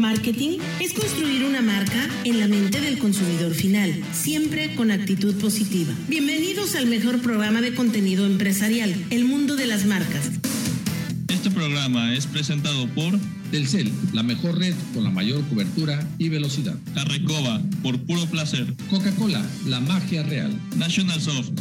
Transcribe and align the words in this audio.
Marketing 0.00 0.58
es 0.78 0.92
construir 0.92 1.44
una 1.44 1.62
marca 1.62 2.08
en 2.24 2.38
la 2.38 2.48
mente 2.48 2.80
del 2.80 2.98
consumidor 2.98 3.54
final, 3.54 4.02
siempre 4.12 4.74
con 4.74 4.90
actitud 4.90 5.34
positiva. 5.36 5.92
Bienvenidos 6.08 6.74
al 6.74 6.86
mejor 6.86 7.22
programa 7.22 7.62
de 7.62 7.74
contenido 7.74 8.26
empresarial, 8.26 8.94
El 9.10 9.24
Mundo 9.24 9.56
de 9.56 9.66
las 9.66 9.86
Marcas. 9.86 10.32
Este 11.28 11.50
programa 11.50 12.14
es 12.14 12.26
presentado 12.26 12.86
por 12.88 13.18
Telcel, 13.50 13.90
la 14.12 14.22
mejor 14.22 14.58
red 14.58 14.74
con 14.92 15.04
la 15.04 15.10
mayor 15.10 15.42
cobertura 15.48 16.06
y 16.18 16.28
velocidad. 16.28 16.76
Carrecoba, 16.94 17.62
por 17.82 17.98
puro 18.00 18.26
placer. 18.26 18.74
Coca-Cola, 18.90 19.44
la 19.66 19.80
magia 19.80 20.22
real. 20.24 20.52
National 20.76 21.20
Soft, 21.20 21.52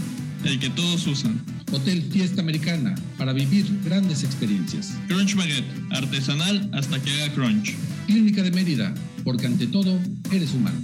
el 0.44 0.60
que 0.60 0.70
todos 0.72 1.08
usan. 1.08 1.42
Hotel 1.72 2.04
Fiesta 2.12 2.42
Americana, 2.42 2.96
para 3.18 3.34
vivir 3.34 3.66
grandes 3.84 4.24
experiencias. 4.24 4.94
Crunch 5.08 5.36
Baguette, 5.36 5.66
artesanal 5.92 6.70
hasta 6.74 7.02
que 7.02 7.12
haga 7.12 7.34
crunch. 7.34 7.76
Clínica 8.06 8.44
de 8.44 8.52
Mérida, 8.52 8.94
porque 9.24 9.48
ante 9.48 9.68
todo, 9.68 10.00
eres 10.32 10.54
humano. 10.54 10.80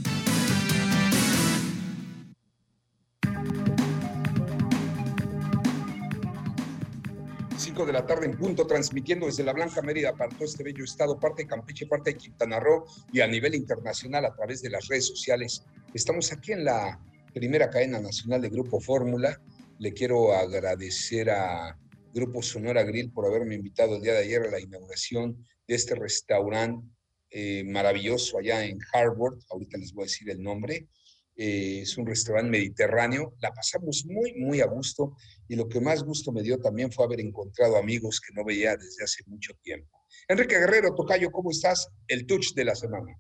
de 7.85 7.93
la 7.93 8.05
tarde 8.05 8.25
en 8.25 8.37
punto, 8.37 8.67
transmitiendo 8.67 9.25
desde 9.25 9.43
la 9.43 9.53
Blanca 9.53 9.81
Mérida 9.81 10.13
para 10.13 10.29
todo 10.29 10.45
este 10.45 10.63
bello 10.63 10.83
estado, 10.83 11.19
parte 11.19 11.43
de 11.43 11.47
Campeche, 11.47 11.87
parte 11.87 12.11
de 12.11 12.17
Quintana 12.17 12.59
Roo 12.59 12.85
y 13.11 13.21
a 13.21 13.27
nivel 13.27 13.55
internacional 13.55 14.25
a 14.25 14.33
través 14.33 14.61
de 14.61 14.69
las 14.69 14.87
redes 14.87 15.07
sociales. 15.07 15.63
Estamos 15.93 16.31
aquí 16.31 16.51
en 16.51 16.65
la 16.65 16.99
primera 17.33 17.69
cadena 17.69 17.99
nacional 17.99 18.41
de 18.41 18.49
Grupo 18.49 18.79
Fórmula. 18.79 19.41
Le 19.79 19.93
quiero 19.93 20.33
agradecer 20.33 21.29
a 21.31 21.77
Grupo 22.13 22.41
Sonora 22.41 22.83
Grill 22.83 23.11
por 23.11 23.25
haberme 23.25 23.55
invitado 23.55 23.95
el 23.95 24.01
día 24.01 24.13
de 24.13 24.19
ayer 24.19 24.43
a 24.43 24.51
la 24.51 24.59
inauguración 24.59 25.43
de 25.67 25.75
este 25.75 25.95
restaurante 25.95 26.85
eh, 27.31 27.63
maravilloso 27.63 28.37
allá 28.37 28.63
en 28.65 28.77
Harvard. 28.93 29.39
Ahorita 29.49 29.77
les 29.77 29.93
voy 29.93 30.03
a 30.03 30.05
decir 30.05 30.29
el 30.29 30.41
nombre. 30.41 30.87
Eh, 31.35 31.79
es 31.81 31.97
un 31.97 32.05
restaurante 32.05 32.51
mediterráneo. 32.51 33.33
La 33.41 33.51
pasamos 33.51 34.05
muy, 34.05 34.33
muy 34.33 34.61
a 34.61 34.67
gusto 34.67 35.15
y 35.47 35.55
lo 35.55 35.67
que 35.67 35.79
más 35.79 36.03
gusto 36.03 36.31
me 36.31 36.43
dio 36.43 36.59
también 36.59 36.91
fue 36.91 37.05
haber 37.05 37.21
encontrado 37.21 37.77
amigos 37.77 38.19
que 38.19 38.33
no 38.33 38.43
veía 38.43 38.75
desde 38.75 39.03
hace 39.03 39.23
mucho 39.27 39.53
tiempo. 39.63 39.97
Enrique 40.27 40.59
Guerrero, 40.59 40.93
Tocayo, 40.93 41.31
¿cómo 41.31 41.51
estás? 41.51 41.89
El 42.07 42.27
touch 42.27 42.53
de 42.53 42.65
la 42.65 42.75
semana. 42.75 43.17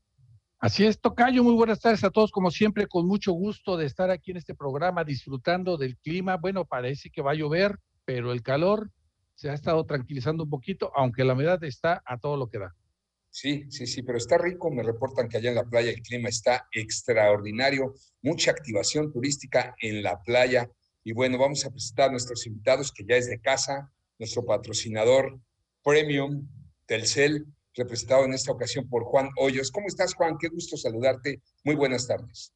Así 0.59 0.85
es, 0.85 0.99
Tocayo, 0.99 1.43
muy 1.43 1.55
buenas 1.55 1.79
tardes 1.79 2.03
a 2.03 2.11
todos, 2.11 2.31
como 2.31 2.51
siempre, 2.51 2.85
con 2.85 3.07
mucho 3.07 3.31
gusto 3.31 3.77
de 3.77 3.87
estar 3.87 4.11
aquí 4.11 4.29
en 4.29 4.37
este 4.37 4.53
programa 4.53 5.03
disfrutando 5.03 5.77
del 5.77 5.97
clima. 5.97 6.37
Bueno, 6.37 6.65
parece 6.65 7.09
que 7.09 7.23
va 7.23 7.31
a 7.31 7.35
llover, 7.35 7.79
pero 8.05 8.31
el 8.31 8.43
calor 8.43 8.91
se 9.33 9.49
ha 9.49 9.53
estado 9.53 9.83
tranquilizando 9.85 10.43
un 10.43 10.51
poquito, 10.51 10.91
aunque 10.95 11.23
la 11.23 11.33
humedad 11.33 11.63
está 11.63 12.03
a 12.05 12.19
todo 12.19 12.37
lo 12.37 12.47
que 12.47 12.59
da. 12.59 12.75
Sí, 13.33 13.65
sí, 13.69 13.87
sí, 13.87 14.03
pero 14.03 14.17
está 14.17 14.37
rico. 14.37 14.69
Me 14.69 14.83
reportan 14.83 15.29
que 15.29 15.37
allá 15.37 15.49
en 15.49 15.55
la 15.55 15.63
playa 15.63 15.89
el 15.89 16.01
clima 16.01 16.27
está 16.27 16.67
extraordinario, 16.73 17.93
mucha 18.21 18.51
activación 18.51 19.11
turística 19.11 19.73
en 19.81 20.03
la 20.03 20.21
playa. 20.21 20.69
Y 21.03 21.13
bueno, 21.13 21.37
vamos 21.37 21.65
a 21.65 21.71
presentar 21.71 22.09
a 22.09 22.11
nuestros 22.11 22.45
invitados, 22.45 22.91
que 22.91 23.05
ya 23.05 23.15
es 23.15 23.27
de 23.27 23.39
casa, 23.39 23.89
nuestro 24.19 24.45
patrocinador 24.45 25.39
Premium 25.81 26.47
Telcel, 26.85 27.47
representado 27.73 28.25
en 28.25 28.33
esta 28.33 28.51
ocasión 28.51 28.87
por 28.89 29.05
Juan 29.05 29.29
Hoyos. 29.37 29.71
¿Cómo 29.71 29.87
estás, 29.87 30.13
Juan? 30.13 30.37
Qué 30.37 30.49
gusto 30.49 30.75
saludarte. 30.75 31.41
Muy 31.63 31.75
buenas 31.75 32.05
tardes. 32.05 32.53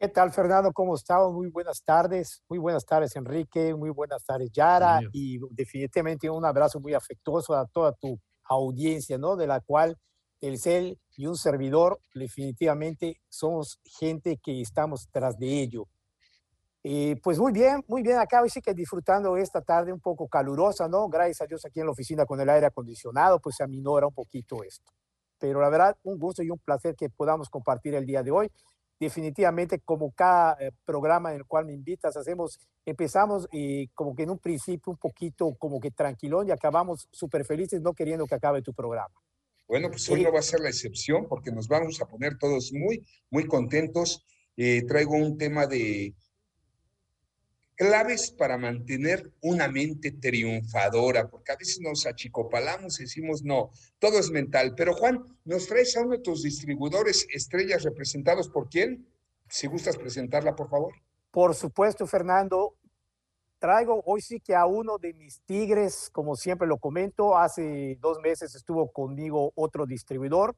¿Qué 0.00 0.08
tal, 0.08 0.32
Fernando? 0.32 0.72
¿Cómo 0.72 0.96
estamos? 0.96 1.34
Muy 1.34 1.48
buenas 1.48 1.84
tardes. 1.84 2.42
Muy 2.48 2.58
buenas 2.58 2.84
tardes, 2.84 3.14
Enrique. 3.14 3.74
Muy 3.74 3.90
buenas 3.90 4.24
tardes, 4.24 4.50
Yara. 4.50 5.00
Y 5.12 5.38
definitivamente 5.50 6.28
un 6.30 6.44
abrazo 6.44 6.80
muy 6.80 6.94
afectuoso 6.94 7.54
a 7.54 7.66
toda 7.66 7.92
tu 7.92 8.18
audiencia, 8.52 9.18
¿no? 9.18 9.36
De 9.36 9.46
la 9.46 9.60
cual 9.60 9.98
el 10.40 10.58
CEL 10.58 10.98
y 11.16 11.26
un 11.26 11.36
servidor 11.36 12.00
definitivamente 12.14 13.20
somos 13.28 13.78
gente 13.84 14.38
que 14.42 14.60
estamos 14.60 15.08
tras 15.10 15.38
de 15.38 15.62
ello. 15.62 15.86
Eh, 16.84 17.16
pues 17.22 17.38
muy 17.38 17.52
bien, 17.52 17.84
muy 17.86 18.02
bien, 18.02 18.18
acá 18.18 18.42
hoy 18.42 18.50
sí 18.50 18.60
que 18.60 18.74
disfrutando 18.74 19.36
esta 19.36 19.62
tarde 19.62 19.92
un 19.92 20.00
poco 20.00 20.26
calurosa, 20.26 20.88
¿no? 20.88 21.08
Gracias 21.08 21.42
a 21.42 21.46
Dios 21.46 21.64
aquí 21.64 21.78
en 21.78 21.86
la 21.86 21.92
oficina 21.92 22.26
con 22.26 22.40
el 22.40 22.48
aire 22.48 22.66
acondicionado, 22.66 23.38
pues 23.38 23.54
se 23.56 23.62
aminora 23.62 24.08
un 24.08 24.14
poquito 24.14 24.64
esto. 24.64 24.90
Pero 25.38 25.60
la 25.60 25.68
verdad, 25.68 25.96
un 26.02 26.18
gusto 26.18 26.42
y 26.42 26.50
un 26.50 26.58
placer 26.58 26.96
que 26.96 27.08
podamos 27.08 27.48
compartir 27.48 27.94
el 27.94 28.04
día 28.04 28.24
de 28.24 28.32
hoy. 28.32 28.50
Definitivamente, 29.02 29.80
como 29.80 30.12
cada 30.12 30.56
eh, 30.60 30.70
programa 30.84 31.30
en 31.30 31.38
el 31.38 31.44
cual 31.44 31.66
me 31.66 31.72
invitas, 31.72 32.16
hacemos, 32.16 32.60
empezamos 32.86 33.48
eh, 33.52 33.88
como 33.94 34.14
que 34.14 34.22
en 34.22 34.30
un 34.30 34.38
principio 34.38 34.92
un 34.92 34.96
poquito 34.96 35.56
como 35.58 35.80
que 35.80 35.90
tranquilón 35.90 36.46
y 36.46 36.52
acabamos 36.52 37.08
súper 37.10 37.44
felices 37.44 37.82
no 37.82 37.94
queriendo 37.94 38.26
que 38.26 38.36
acabe 38.36 38.62
tu 38.62 38.72
programa. 38.72 39.12
Bueno, 39.66 39.88
pues 39.88 40.08
hoy 40.08 40.22
no 40.22 40.32
va 40.32 40.38
a 40.38 40.42
ser 40.42 40.60
la 40.60 40.68
excepción 40.68 41.26
porque 41.28 41.50
nos 41.50 41.66
vamos 41.66 42.00
a 42.00 42.06
poner 42.06 42.38
todos 42.38 42.72
muy, 42.72 43.04
muy 43.28 43.48
contentos. 43.48 44.24
traigo 44.86 45.16
un 45.16 45.36
tema 45.36 45.66
de 45.66 46.14
claves 47.82 48.30
para 48.30 48.56
mantener 48.56 49.32
una 49.40 49.66
mente 49.66 50.12
triunfadora, 50.12 51.28
porque 51.28 51.50
a 51.50 51.56
veces 51.56 51.80
nos 51.80 52.06
achicopalamos 52.06 53.00
y 53.00 53.04
decimos, 53.04 53.42
no, 53.42 53.72
todo 53.98 54.20
es 54.20 54.30
mental. 54.30 54.74
Pero 54.76 54.94
Juan, 54.94 55.24
¿nos 55.44 55.66
traes 55.66 55.96
a 55.96 56.02
uno 56.02 56.12
de 56.12 56.20
tus 56.20 56.44
distribuidores 56.44 57.26
estrellas 57.32 57.82
representados 57.82 58.48
por 58.48 58.68
quién? 58.68 59.04
Si 59.48 59.66
gustas 59.66 59.96
presentarla, 59.96 60.54
por 60.54 60.70
favor. 60.70 60.94
Por 61.32 61.56
supuesto, 61.56 62.06
Fernando. 62.06 62.76
Traigo 63.58 64.00
hoy 64.06 64.20
sí 64.20 64.38
que 64.38 64.54
a 64.54 64.66
uno 64.66 64.98
de 64.98 65.12
mis 65.14 65.40
tigres, 65.40 66.08
como 66.12 66.36
siempre 66.36 66.68
lo 66.68 66.78
comento, 66.78 67.36
hace 67.36 67.98
dos 68.00 68.20
meses 68.20 68.54
estuvo 68.54 68.92
conmigo 68.92 69.50
otro 69.56 69.86
distribuidor. 69.86 70.54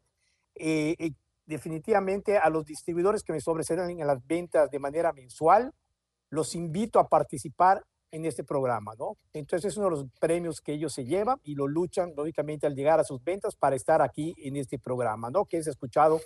Eh, 0.54 0.94
eh, 0.98 1.12
definitivamente 1.46 2.36
a 2.36 2.50
los 2.50 2.66
distribuidores 2.66 3.22
que 3.22 3.32
me 3.32 3.40
sobresalen 3.40 3.98
en 3.98 4.06
las 4.06 4.26
ventas 4.26 4.70
de 4.70 4.78
manera 4.78 5.12
mensual, 5.14 5.72
los 6.34 6.54
invito 6.54 6.98
a 6.98 7.08
participar 7.08 7.82
en 8.10 8.24
este 8.24 8.44
programa, 8.44 8.94
¿no? 8.98 9.16
Entonces 9.32 9.72
es 9.72 9.76
uno 9.76 9.86
de 9.86 9.90
los 9.90 10.06
premios 10.20 10.60
que 10.60 10.72
ellos 10.72 10.92
se 10.92 11.04
llevan 11.04 11.40
y 11.42 11.54
lo 11.54 11.66
luchan, 11.66 12.12
lógicamente, 12.16 12.66
al 12.66 12.74
llegar 12.74 13.00
a 13.00 13.04
sus 13.04 13.22
ventas 13.22 13.56
para 13.56 13.74
estar 13.74 14.02
aquí 14.02 14.34
en 14.38 14.56
este 14.56 14.78
programa, 14.78 15.30
¿no? 15.30 15.46
Que 15.46 15.58
es 15.58 15.66
escuchado 15.66 16.20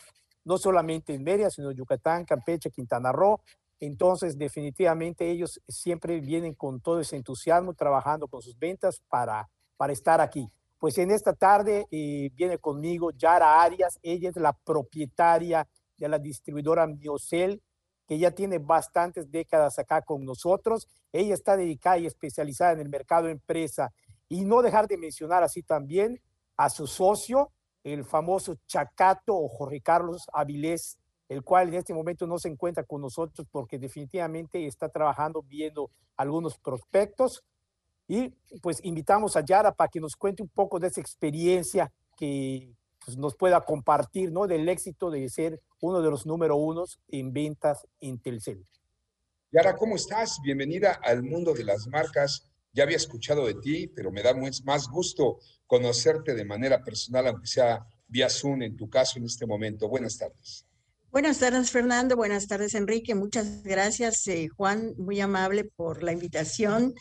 no 0.45 0.59
solamente 0.59 1.15
en 1.15 1.23
Mérida, 1.23 1.51
sino 1.51 1.71
en 1.71 1.77
Yucatán, 1.77 2.25
Campeche, 2.25 2.71
Quintana 2.71 3.13
Roo. 3.13 3.41
Entonces, 3.81 4.37
definitivamente 4.37 5.31
ellos 5.31 5.61
siempre 5.67 6.21
vienen 6.21 6.55
con 6.55 6.81
todo 6.81 7.01
ese 7.01 7.17
entusiasmo, 7.17 7.75
trabajando 7.75 8.29
con 8.29 8.43
sus 8.43 8.59
ventas 8.59 9.01
para, 9.09 9.49
para 9.77 9.93
estar 9.93 10.21
aquí. 10.21 10.51
Pues 10.79 10.97
en 10.99 11.11
esta 11.11 11.33
tarde 11.33 11.87
eh, 11.91 12.31
viene 12.35 12.59
conmigo 12.59 13.11
Yara 13.13 13.63
Arias, 13.63 13.99
ella 14.03 14.29
es 14.31 14.37
la 14.37 14.53
propietaria 14.53 15.67
de 15.97 16.09
la 16.09 16.19
distribuidora 16.19 16.87
Miocel, 16.87 17.61
que 18.09 18.19
ya 18.19 18.31
tiene 18.31 18.59
bastantes 18.59 19.31
décadas 19.31 19.79
acá 19.79 20.01
con 20.01 20.25
nosotros. 20.25 20.89
Ella 21.13 21.35
está 21.35 21.59
dedicada 21.59 21.99
y 21.99 22.07
especializada 22.07 22.73
en 22.73 22.81
el 22.81 22.89
mercado 22.89 23.29
empresa. 23.29 23.93
Y 24.31 24.47
no 24.47 24.63
dejar 24.63 24.89
de 24.89 24.97
mencionar 24.97 25.43
así 25.43 25.63
también 25.63 26.19
a 26.57 26.71
su 26.71 26.87
socio, 26.87 27.53
el 27.85 28.05
famoso 28.05 28.57
Chacato 28.67 29.37
o 29.37 29.47
Jorge 29.49 29.83
Carlos 29.83 30.27
Avilés, 30.33 30.99
el 31.29 31.45
cual 31.45 31.69
en 31.69 31.75
este 31.75 31.93
momento 31.93 32.27
no 32.27 32.39
se 32.39 32.49
encuentra 32.49 32.83
con 32.83 33.03
nosotros 33.03 33.47
porque 33.51 33.79
definitivamente 33.79 34.67
está 34.67 34.89
trabajando 34.89 35.43
viendo 35.43 35.91
algunos 36.17 36.59
prospectos. 36.59 37.45
Y 38.07 38.31
pues 38.63 38.83
invitamos 38.83 39.37
a 39.37 39.45
Yara 39.45 39.73
para 39.73 39.89
que 39.89 40.01
nos 40.01 40.17
cuente 40.17 40.43
un 40.43 40.49
poco 40.49 40.79
de 40.79 40.87
esa 40.87 41.03
experiencia 41.03 41.93
que, 42.17 42.75
pues, 43.05 43.19
nos 43.19 43.37
pueda 43.37 43.61
compartir, 43.61 44.33
¿no? 44.33 44.47
Del 44.47 44.67
éxito 44.67 45.11
de 45.11 45.29
ser 45.29 45.61
uno 45.81 46.03
de 46.03 46.11
los 46.11 46.27
número 46.27 46.57
unos 46.57 47.01
en 47.09 47.33
ventas 47.33 47.87
en 48.01 48.19
Telcel. 48.19 48.65
Yara, 49.51 49.77
¿cómo 49.77 49.97
estás? 49.97 50.39
Bienvenida 50.43 51.01
al 51.03 51.23
mundo 51.23 51.55
de 51.55 51.65
las 51.65 51.87
marcas. 51.87 52.51
Ya 52.73 52.83
había 52.83 52.97
escuchado 52.97 53.47
de 53.47 53.55
ti, 53.55 53.89
pero 53.89 54.13
me 54.13 54.23
da 54.23 54.35
más 54.65 54.89
gusto 54.89 55.39
conocerte 55.67 56.35
de 56.35 56.45
manera 56.45 56.83
personal, 56.83 57.29
aunque 57.29 57.47
sea 57.47 57.87
vía 58.07 58.29
Zoom 58.29 58.63
en 58.63 58.77
tu 58.77 58.91
caso 58.91 59.19
en 59.19 59.25
este 59.25 59.47
momento. 59.47 59.89
Buenas 59.89 60.19
tardes. 60.19 60.67
Buenas 61.11 61.39
tardes, 61.39 61.71
Fernando. 61.71 62.17
Buenas 62.17 62.47
tardes, 62.47 62.75
Enrique. 62.75 63.15
Muchas 63.15 63.63
gracias, 63.63 64.27
eh, 64.27 64.49
Juan, 64.49 64.93
muy 64.99 65.21
amable 65.21 65.65
por 65.65 66.03
la 66.03 66.13
invitación. 66.13 66.95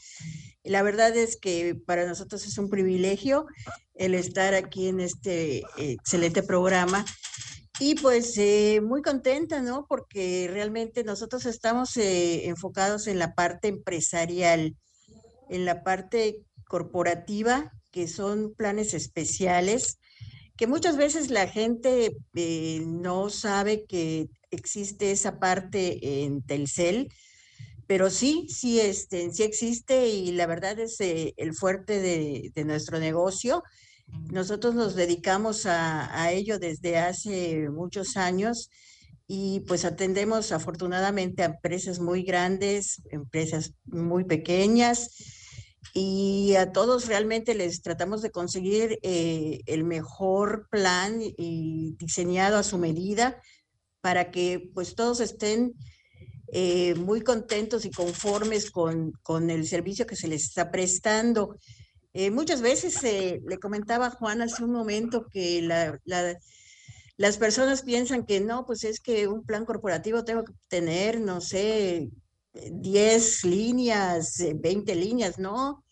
La 0.64 0.82
verdad 0.82 1.16
es 1.18 1.36
que 1.36 1.76
para 1.76 2.06
nosotros 2.06 2.46
es 2.46 2.58
un 2.58 2.70
privilegio 2.70 3.48
el 3.96 4.14
estar 4.14 4.54
aquí 4.54 4.88
en 4.88 5.02
este 5.02 5.64
excelente 5.78 6.42
programa. 6.44 7.04
Y 7.80 7.96
pues 7.96 8.38
eh, 8.38 8.82
muy 8.82 9.02
contenta, 9.02 9.62
¿no? 9.62 9.86
Porque 9.88 10.50
realmente 10.52 11.04
nosotros 11.04 11.46
estamos 11.46 11.96
eh, 11.98 12.48
enfocados 12.48 13.08
en 13.08 13.20
la 13.20 13.36
parte 13.36 13.68
empresarial, 13.68 14.76
en 15.50 15.66
la 15.66 15.84
parte 15.84 16.44
corporativa, 16.68 17.72
que 17.92 18.08
son 18.08 18.54
planes 18.56 18.94
especiales 18.94 20.00
que 20.58 20.68
muchas 20.68 20.98
veces 20.98 21.30
la 21.30 21.48
gente 21.48 22.18
eh, 22.34 22.82
no 22.84 23.30
sabe 23.30 23.86
que 23.86 24.28
existe 24.50 25.12
esa 25.12 25.40
parte 25.40 26.24
en 26.24 26.42
Telcel, 26.42 27.10
pero 27.86 28.10
sí, 28.10 28.48
sí, 28.50 28.80
este, 28.80 29.32
sí 29.32 29.44
existe 29.44 30.10
y 30.10 30.32
la 30.32 30.48
verdad 30.48 30.80
es 30.80 31.00
eh, 31.00 31.36
el 31.38 31.54
fuerte 31.54 32.02
de, 32.02 32.66
nuestro 32.66 33.00
negocio 33.00 33.64
Nosotros 34.08 34.76
nos 34.76 34.96
dedicamos 34.96 35.66
a, 35.66 36.32
ello 36.32 36.60
desde 36.60 36.98
hace 36.98 37.70
muchos 37.70 38.18
años 38.18 38.70
y 39.28 39.62
pues 39.62 39.86
atendemos 39.86 40.52
afortunadamente 40.52 41.44
a 41.44 41.48
empresas 41.48 42.00
muy 42.00 42.24
grandes, 42.24 43.02
empresas 43.12 43.74
muy 43.86 44.24
pequeñas 44.24 45.12
y 45.94 46.56
a 46.56 46.72
todos 46.72 47.08
realmente 47.08 47.54
les 47.54 47.82
tratamos 47.82 48.22
de 48.22 48.32
conseguir 48.32 49.00
eh, 49.02 49.62
el 49.66 49.84
mejor 49.84 50.68
plan 50.70 51.20
diseñado 51.38 52.58
a 52.58 52.64
su 52.64 52.78
medida 52.78 53.42
para 54.02 54.32
que 54.32 54.70
pues 54.74 54.96
todos 54.96 55.20
estén 55.20 55.74
eh, 56.54 56.96
muy 56.96 57.22
contentos 57.22 57.84
y 57.84 57.92
conformes 57.92 58.72
con, 58.72 59.12
con, 59.22 59.50
el 59.50 59.68
servicio 59.68 60.08
que 60.08 60.16
se 60.16 60.30
les 60.30 60.44
está 60.44 60.72
prestando. 60.72 61.58
Eh, 62.14 62.32
muchas 62.32 62.62
veces 62.62 63.02
le 63.04 63.60
comentaba 63.60 64.10
Juan 64.10 64.42
hace 64.42 64.64
un 64.64 64.72
momento 64.72 65.28
que 65.30 65.62
la, 65.62 66.00
la 66.06 66.38
las 67.18 67.38
personas 67.38 67.82
piensan 67.82 68.26
que 68.26 68.40
no, 68.40 68.66
pues 68.66 68.84
es 68.84 69.00
que 69.00 69.28
un 69.28 69.44
plan 69.44 69.66
corporativo 69.66 70.24
tengo 70.24 70.44
que 70.44 70.54
tener, 70.68 71.20
no 71.20 71.42
sé, 71.42 72.12
10 72.54 73.44
líneas, 73.44 74.38
20 74.56 74.96
líneas, 74.96 75.40
no. 75.40 75.84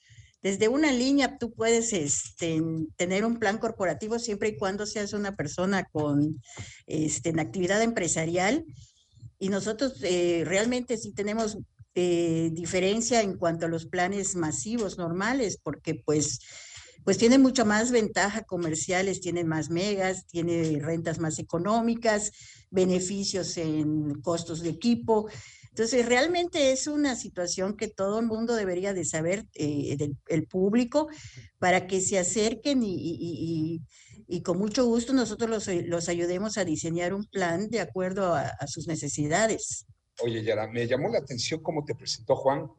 Desde 0.43 0.67
una 0.67 0.91
línea 0.91 1.39
tú 1.39 1.51
puedes 1.51 1.93
este, 1.93 2.61
tener 2.95 3.25
un 3.25 3.39
plan 3.39 3.57
corporativo 3.57 4.19
siempre 4.19 4.49
y 4.49 4.57
cuando 4.57 4.85
seas 4.85 5.13
una 5.13 5.35
persona 5.35 5.85
con 5.85 6.39
este, 6.85 7.29
en 7.29 7.39
actividad 7.39 7.81
empresarial. 7.81 8.63
Y 9.39 9.49
nosotros 9.49 9.99
eh, 10.03 10.43
realmente 10.45 10.95
sí 10.97 11.11
tenemos 11.11 11.57
eh, 11.95 12.49
diferencia 12.53 13.21
en 13.21 13.37
cuanto 13.37 13.65
a 13.65 13.69
los 13.69 13.85
planes 13.85 14.35
masivos 14.35 14.97
normales, 14.97 15.57
porque 15.61 15.95
pues 15.95 16.39
pues 17.05 17.19
tiene 17.19 17.37
mucha 17.37 17.63
más 17.63 17.91
ventaja 17.91 18.41
comerciales, 18.41 19.21
tiene 19.21 19.43
más 19.43 19.69
megas, 19.69 20.25
tiene 20.25 20.79
rentas 20.81 21.19
más 21.19 21.37
económicas, 21.37 22.31
beneficios 22.71 23.57
en 23.57 24.21
costos 24.21 24.61
de 24.61 24.69
equipo. 24.69 25.29
Entonces, 25.69 26.05
realmente 26.07 26.71
es 26.71 26.87
una 26.87 27.15
situación 27.15 27.77
que 27.77 27.89
todo 27.89 28.19
el 28.19 28.25
mundo 28.25 28.55
debería 28.55 28.93
de 28.93 29.05
saber, 29.05 29.45
eh, 29.53 29.97
el 30.27 30.47
público, 30.47 31.07
para 31.59 31.85
que 31.85 32.01
se 32.01 32.17
acerquen 32.17 32.81
y, 32.83 33.81
con 34.43 34.57
mucho 34.57 34.85
gusto 34.85 35.13
nosotros 35.13 35.67
los, 35.87 36.09
ayudemos 36.09 36.57
a 36.57 36.65
diseñar 36.65 37.13
un 37.13 37.25
plan 37.25 37.69
de 37.69 37.81
acuerdo 37.81 38.33
a, 38.33 38.47
a 38.47 38.65
sus 38.67 38.87
necesidades. 38.87 39.85
Oye, 40.21 40.43
Yara, 40.43 40.67
me 40.67 40.87
llamó 40.87 41.09
la 41.09 41.19
atención 41.19 41.61
cómo 41.61 41.83
te 41.83 41.95
presentó 41.95 42.35
Juan 42.35 42.71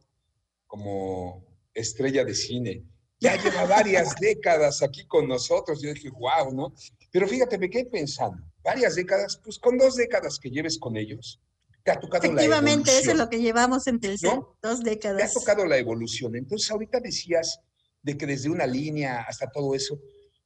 como 0.66 1.44
estrella 1.74 2.24
de 2.24 2.34
cine 2.34 2.84
ya 3.18 3.36
lleva 3.42 3.64
varias 3.64 4.14
décadas 4.20 4.82
aquí 4.82 5.06
con 5.06 5.28
nosotros. 5.28 5.80
Yo 5.80 5.92
dije, 5.92 6.10
wow, 6.10 6.52
¿no? 6.52 6.74
Pero 7.10 7.26
fíjate, 7.26 7.58
me 7.58 7.70
quedé 7.70 7.86
pensando, 7.86 8.42
varias 8.62 8.94
décadas, 8.94 9.40
pues 9.42 9.58
con 9.58 9.78
dos 9.78 9.96
décadas 9.96 10.38
que 10.38 10.50
lleves 10.50 10.78
con 10.78 10.96
ellos, 10.96 11.40
te 11.82 11.92
ha 11.92 12.00
tocado 12.00 12.24
la 12.24 12.42
evolución. 12.42 12.52
Efectivamente, 12.52 12.98
eso 12.98 13.10
es 13.12 13.16
lo 13.16 13.30
que 13.30 13.40
llevamos 13.40 13.86
en 13.86 14.00
Telcel, 14.00 14.40
dos 14.60 14.82
décadas. 14.82 15.18
Te 15.18 15.24
ha 15.24 15.32
tocado 15.32 15.64
la 15.64 15.78
evolución. 15.78 16.36
Entonces, 16.36 16.70
ahorita 16.70 17.00
decías 17.00 17.60
de 18.02 18.16
que 18.18 18.26
desde 18.26 18.50
una 18.50 18.66
línea 18.66 19.22
hasta 19.22 19.50
todo 19.50 19.74
eso, 19.74 19.98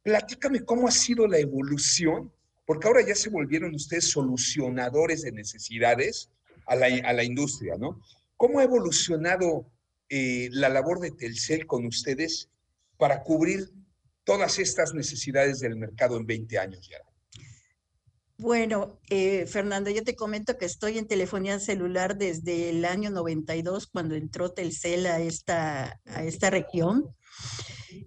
platícame 0.02 0.64
cómo 0.64 0.86
ha 0.86 0.92
sido 0.92 1.26
la 1.26 1.38
evolución, 1.38 2.32
porque 2.66 2.86
ahora 2.86 3.00
ya 3.04 3.14
se 3.14 3.30
volvieron 3.30 3.74
ustedes 3.74 4.10
solucionadores 4.10 5.22
de 5.22 5.32
necesidades 5.32 6.30
a 6.70 7.12
la, 7.12 7.24
industria, 7.24 7.76
¿no? 7.76 8.00
¿Cómo 8.36 8.60
ha 8.60 8.64
evolucionado 8.64 9.66
eh, 10.08 10.48
la 10.52 10.68
labor 10.68 11.00
de 11.00 11.10
Telcel 11.10 11.66
con 11.66 11.84
ustedes 11.84 12.48
para 12.96 13.22
cubrir 13.24 13.70
todas 14.22 14.58
estas 14.60 14.94
necesidades 14.94 15.58
del 15.58 15.76
mercado 15.76 16.16
en 16.16 16.26
20 16.26 16.58
años 16.58 16.88
ya? 16.88 16.98
Bueno, 18.38 19.00
eh, 19.10 19.46
Fernando, 19.46 19.90
yo 19.90 20.04
te 20.04 20.14
comento 20.14 20.56
que 20.56 20.64
estoy 20.64 20.96
en 20.96 21.08
telefonía 21.08 21.58
celular 21.58 22.16
desde 22.16 22.70
el 22.70 22.84
año 22.84 23.10
92, 23.10 23.88
cuando 23.88 24.14
entró 24.14 24.52
Telcel 24.52 25.06
a 25.06 25.20
esta, 25.20 26.00
a 26.06 26.22
esta 26.22 26.50
región. 26.50 27.04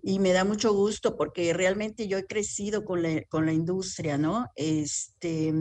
Y 0.01 0.19
me 0.19 0.31
da 0.31 0.45
mucho 0.45 0.73
gusto 0.73 1.17
porque 1.17 1.53
realmente 1.53 2.07
yo 2.07 2.17
he 2.17 2.25
crecido 2.25 2.85
con 2.85 3.03
la, 3.03 3.23
con 3.25 3.45
la 3.45 3.51
industria, 3.51 4.17
¿no? 4.17 4.47
Este, 4.55 5.53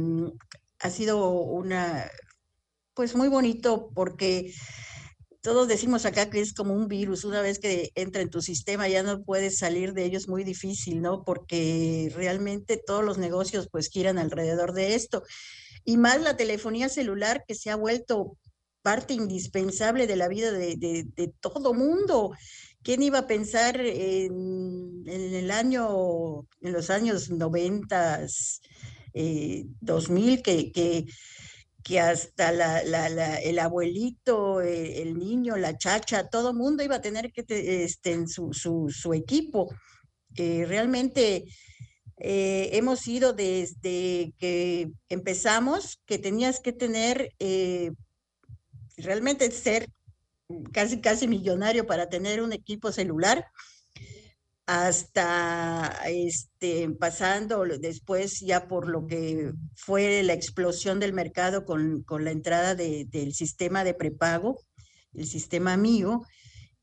ha 0.78 0.90
sido 0.90 1.30
una, 1.30 2.08
pues 2.94 3.14
muy 3.14 3.28
bonito 3.28 3.90
porque 3.94 4.52
todos 5.42 5.66
decimos 5.66 6.06
acá 6.06 6.30
que 6.30 6.40
es 6.40 6.54
como 6.54 6.72
un 6.72 6.86
virus, 6.86 7.24
una 7.24 7.42
vez 7.42 7.58
que 7.58 7.90
entra 7.96 8.22
en 8.22 8.30
tu 8.30 8.40
sistema 8.40 8.88
ya 8.88 9.02
no 9.02 9.24
puedes 9.24 9.58
salir 9.58 9.92
de 9.92 10.04
ellos 10.04 10.28
muy 10.28 10.44
difícil, 10.44 11.02
¿no? 11.02 11.24
Porque 11.24 12.12
realmente 12.14 12.76
todos 12.76 13.04
los 13.04 13.18
negocios 13.18 13.68
pues 13.70 13.88
giran 13.88 14.18
alrededor 14.18 14.72
de 14.72 14.94
esto. 14.94 15.24
Y 15.84 15.96
más 15.96 16.20
la 16.22 16.36
telefonía 16.36 16.88
celular 16.88 17.44
que 17.46 17.56
se 17.56 17.70
ha 17.70 17.76
vuelto 17.76 18.36
parte 18.82 19.14
indispensable 19.14 20.06
de 20.06 20.16
la 20.16 20.28
vida 20.28 20.52
de, 20.52 21.32
todo 21.40 21.74
mundo. 21.74 22.32
¿Quién 22.82 23.02
iba 23.02 23.20
a 23.20 23.26
pensar 23.26 23.80
en, 23.80 25.02
el 25.06 25.50
año, 25.50 26.46
en 26.60 26.72
los 26.72 26.90
años 26.90 27.30
90, 27.30 28.26
eh, 29.14 29.66
2000, 29.80 30.42
que, 30.42 30.72
que 30.72 31.06
que 31.82 32.00
hasta 32.00 32.80
el 33.40 33.58
abuelito, 33.58 34.60
eh, 34.60 35.02
el, 35.02 35.18
niño, 35.18 35.56
la 35.56 35.76
chacha, 35.76 36.28
todo 36.28 36.54
mundo 36.54 36.82
iba 36.82 36.96
a 36.96 37.00
tener 37.00 37.32
que 37.32 37.44
este, 37.48 38.12
en 38.12 38.28
su, 38.28 38.52
su, 38.52 39.14
equipo. 39.14 39.68
Eh, 40.36 40.64
realmente 40.66 41.44
eh, 42.18 42.70
hemos 42.72 43.06
ido 43.08 43.32
desde 43.32 44.32
que 44.38 44.90
empezamos, 45.08 46.00
que 46.06 46.18
tenías 46.18 46.60
que 46.60 46.72
tener, 46.72 47.30
realmente 48.96 49.50
ser 49.50 49.88
casi, 50.72 51.00
casi 51.00 51.26
millonario 51.26 51.86
para 51.86 52.08
tener 52.08 52.42
un 52.42 52.52
equipo 52.52 52.92
celular 52.92 53.46
hasta 54.72 55.98
este, 56.06 56.88
pasando 56.98 57.62
después 57.78 58.40
ya 58.40 58.68
por 58.68 58.88
lo 58.88 59.06
que 59.06 59.52
fue 59.74 60.22
la 60.22 60.32
explosión 60.32 60.98
del 60.98 61.12
mercado 61.12 61.66
con, 61.66 62.02
con 62.04 62.24
la 62.24 62.30
entrada 62.30 62.74
de, 62.74 63.04
del 63.04 63.34
sistema 63.34 63.84
de 63.84 63.92
prepago, 63.92 64.62
el 65.12 65.26
sistema 65.26 65.76
mío, 65.76 66.22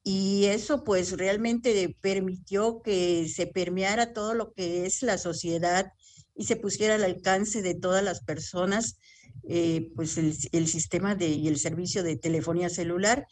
y 0.04 0.46
eso 0.46 0.84
pues 0.84 1.18
realmente 1.18 1.98
permitió 2.00 2.84
que 2.84 3.28
se 3.28 3.48
permeara 3.48 4.14
todo 4.14 4.36
lo 4.36 4.54
que 4.54 4.86
es 4.86 5.02
la 5.02 5.18
sociedad 5.18 5.92
y 6.36 6.46
se 6.46 6.58
pusiera 6.58 6.94
al 6.94 7.04
alcance 7.04 7.64
de 7.64 7.74
todas 7.74 8.04
las 8.04 8.24
personas 8.24 9.00
eh, 9.48 9.90
pues 9.96 10.19
el, 10.19 10.38
el, 10.52 10.68
sistema 10.68 11.16
de, 11.16 11.30
y 11.30 11.48
el 11.48 11.58
servicio 11.58 12.04
de 12.04 12.18
telefonía 12.18 12.69
celular. 12.69 13.26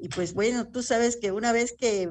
Y 0.00 0.08
pues 0.08 0.32
bueno, 0.32 0.70
tú 0.70 0.82
sabes 0.82 1.18
que 1.18 1.32
una 1.32 1.52
vez 1.52 1.74
que 1.78 2.10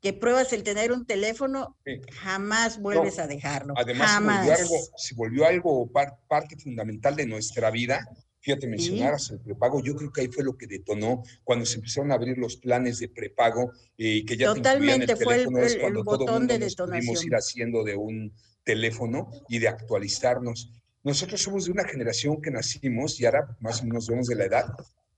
que 0.00 0.12
pruebas 0.12 0.52
el 0.52 0.62
tener 0.62 0.92
un 0.92 1.04
teléfono, 1.04 1.76
jamás 2.12 2.80
vuelves 2.80 3.18
a 3.18 3.26
dejarlo. 3.26 3.74
Además, 3.76 4.10
jamás. 4.10 4.44
Se, 4.44 4.46
volvió 4.46 4.64
algo, 4.64 4.76
se 4.96 5.14
volvió 5.14 5.46
algo 5.46 5.90
parte 6.28 6.56
fundamental 6.56 7.16
de 7.16 7.26
nuestra 7.26 7.70
vida. 7.70 8.06
Fíjate, 8.40 8.68
mencionaras 8.68 9.30
el 9.30 9.40
prepago, 9.40 9.82
yo 9.82 9.96
creo 9.96 10.12
que 10.12 10.20
ahí 10.20 10.28
fue 10.28 10.44
lo 10.44 10.56
que 10.56 10.68
detonó 10.68 11.24
cuando 11.42 11.66
se 11.66 11.76
empezaron 11.76 12.12
a 12.12 12.14
abrir 12.14 12.38
los 12.38 12.56
planes 12.56 13.00
de 13.00 13.08
prepago 13.08 13.72
y 13.96 14.20
eh, 14.20 14.24
que 14.24 14.36
ya 14.36 14.54
Totalmente, 14.54 15.06
te 15.08 15.16
fue 15.16 15.42
el, 15.42 15.56
es 15.58 15.76
cuando 15.76 16.04
todo 16.04 16.18
botón 16.18 16.46
de 16.46 16.60
nos 16.60 16.76
pudimos 16.76 17.24
ir 17.24 17.34
haciendo 17.34 17.82
de 17.82 17.96
un 17.96 18.32
teléfono 18.62 19.28
y 19.48 19.58
de 19.58 19.68
actualizarnos. 19.68 20.72
Nosotros 21.02 21.42
somos 21.42 21.64
de 21.64 21.72
una 21.72 21.84
generación 21.84 22.40
que 22.40 22.50
nacimos 22.52 23.20
y 23.20 23.26
ahora 23.26 23.56
más 23.60 23.82
o 23.82 23.86
menos 23.86 24.06
vemos 24.06 24.28
de 24.28 24.36
la 24.36 24.44
edad 24.44 24.66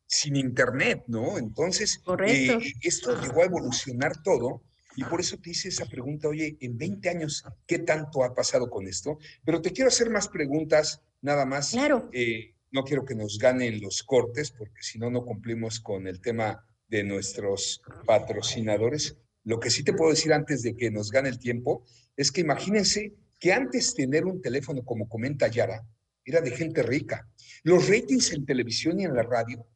sin 0.06 0.34
internet, 0.34 1.04
¿no? 1.06 1.38
Entonces, 1.38 2.00
eh, 2.26 2.58
esto 2.80 3.20
llegó 3.20 3.42
a 3.42 3.44
evolucionar 3.44 4.22
todo 4.22 4.62
y 5.00 5.04
por 5.04 5.18
eso 5.18 5.38
te 5.38 5.50
hice 5.50 5.68
esa 5.68 5.86
pregunta, 5.86 6.28
oye, 6.28 6.58
en 6.60 6.76
20 6.76 7.08
años, 7.08 7.42
¿qué 7.66 7.78
tanto 7.78 8.22
ha 8.22 8.34
pasado 8.34 8.68
con 8.68 8.86
esto? 8.86 9.16
Pero 9.46 9.62
te 9.62 9.72
quiero 9.72 9.88
hacer 9.88 10.10
más 10.10 10.28
preguntas, 10.28 11.00
nada 11.22 11.46
más. 11.46 11.70
Claro. 11.70 12.10
Eh, 12.12 12.54
no 12.70 12.84
quiero 12.84 13.06
que 13.06 13.14
nos 13.14 13.38
ganen 13.38 13.80
los 13.80 14.02
cortes, 14.02 14.50
porque 14.50 14.82
si 14.82 14.98
no, 14.98 15.10
no 15.10 15.24
cumplimos 15.24 15.80
con 15.80 16.06
el 16.06 16.20
tema 16.20 16.66
de 16.86 17.02
nuestros 17.02 17.80
patrocinadores. 18.04 19.16
Lo 19.42 19.58
que 19.58 19.70
sí 19.70 19.82
te 19.84 19.94
puedo 19.94 20.10
decir 20.10 20.34
antes 20.34 20.62
de 20.62 20.76
que 20.76 20.90
nos 20.90 21.10
gane 21.10 21.30
el 21.30 21.38
tiempo 21.38 21.82
es 22.14 22.30
que 22.30 22.42
imagínense 22.42 23.14
que 23.38 23.54
antes 23.54 23.94
tener 23.94 24.26
un 24.26 24.42
teléfono, 24.42 24.84
como 24.84 25.08
comenta 25.08 25.48
Yara, 25.48 25.82
era 26.26 26.42
de 26.42 26.50
gente 26.50 26.82
rica. 26.82 27.26
Los 27.62 27.88
ratings 27.88 28.34
en 28.34 28.44
televisión 28.44 29.00
y 29.00 29.04
en 29.04 29.14
la 29.14 29.22
radio 29.22 29.66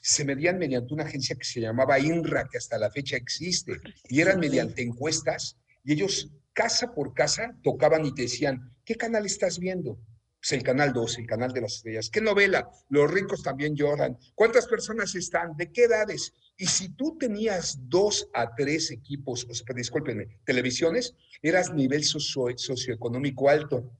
se 0.00 0.24
medían 0.24 0.58
mediante 0.58 0.94
una 0.94 1.04
agencia 1.04 1.36
que 1.36 1.44
se 1.44 1.60
llamaba 1.60 1.98
INRA, 1.98 2.48
que 2.50 2.58
hasta 2.58 2.78
la 2.78 2.90
fecha 2.90 3.16
existe, 3.16 3.80
y 4.08 4.20
eran 4.20 4.40
mediante 4.40 4.82
encuestas, 4.82 5.56
y 5.84 5.92
ellos 5.92 6.30
casa 6.52 6.92
por 6.92 7.14
casa 7.14 7.56
tocaban 7.62 8.04
y 8.06 8.14
te 8.14 8.22
decían, 8.22 8.70
¿qué 8.84 8.94
canal 8.94 9.26
estás 9.26 9.58
viendo? 9.58 9.98
Pues 10.40 10.52
el 10.52 10.62
canal 10.62 10.92
12, 10.92 11.22
el 11.22 11.26
canal 11.26 11.52
de 11.52 11.62
las 11.62 11.76
estrellas. 11.76 12.10
¿Qué 12.10 12.20
novela? 12.20 12.68
Los 12.90 13.10
ricos 13.10 13.42
también 13.42 13.74
lloran. 13.74 14.18
¿Cuántas 14.34 14.66
personas 14.66 15.14
están? 15.14 15.56
¿De 15.56 15.72
qué 15.72 15.84
edades? 15.84 16.34
Y 16.56 16.66
si 16.66 16.90
tú 16.90 17.16
tenías 17.18 17.78
dos 17.88 18.28
a 18.34 18.54
tres 18.54 18.90
equipos, 18.90 19.46
o 19.48 19.54
sea, 19.54 19.74
discúlpenme, 19.74 20.28
televisiones, 20.44 21.14
eras 21.42 21.72
nivel 21.72 22.04
socioeconómico 22.04 23.48
alto. 23.48 23.90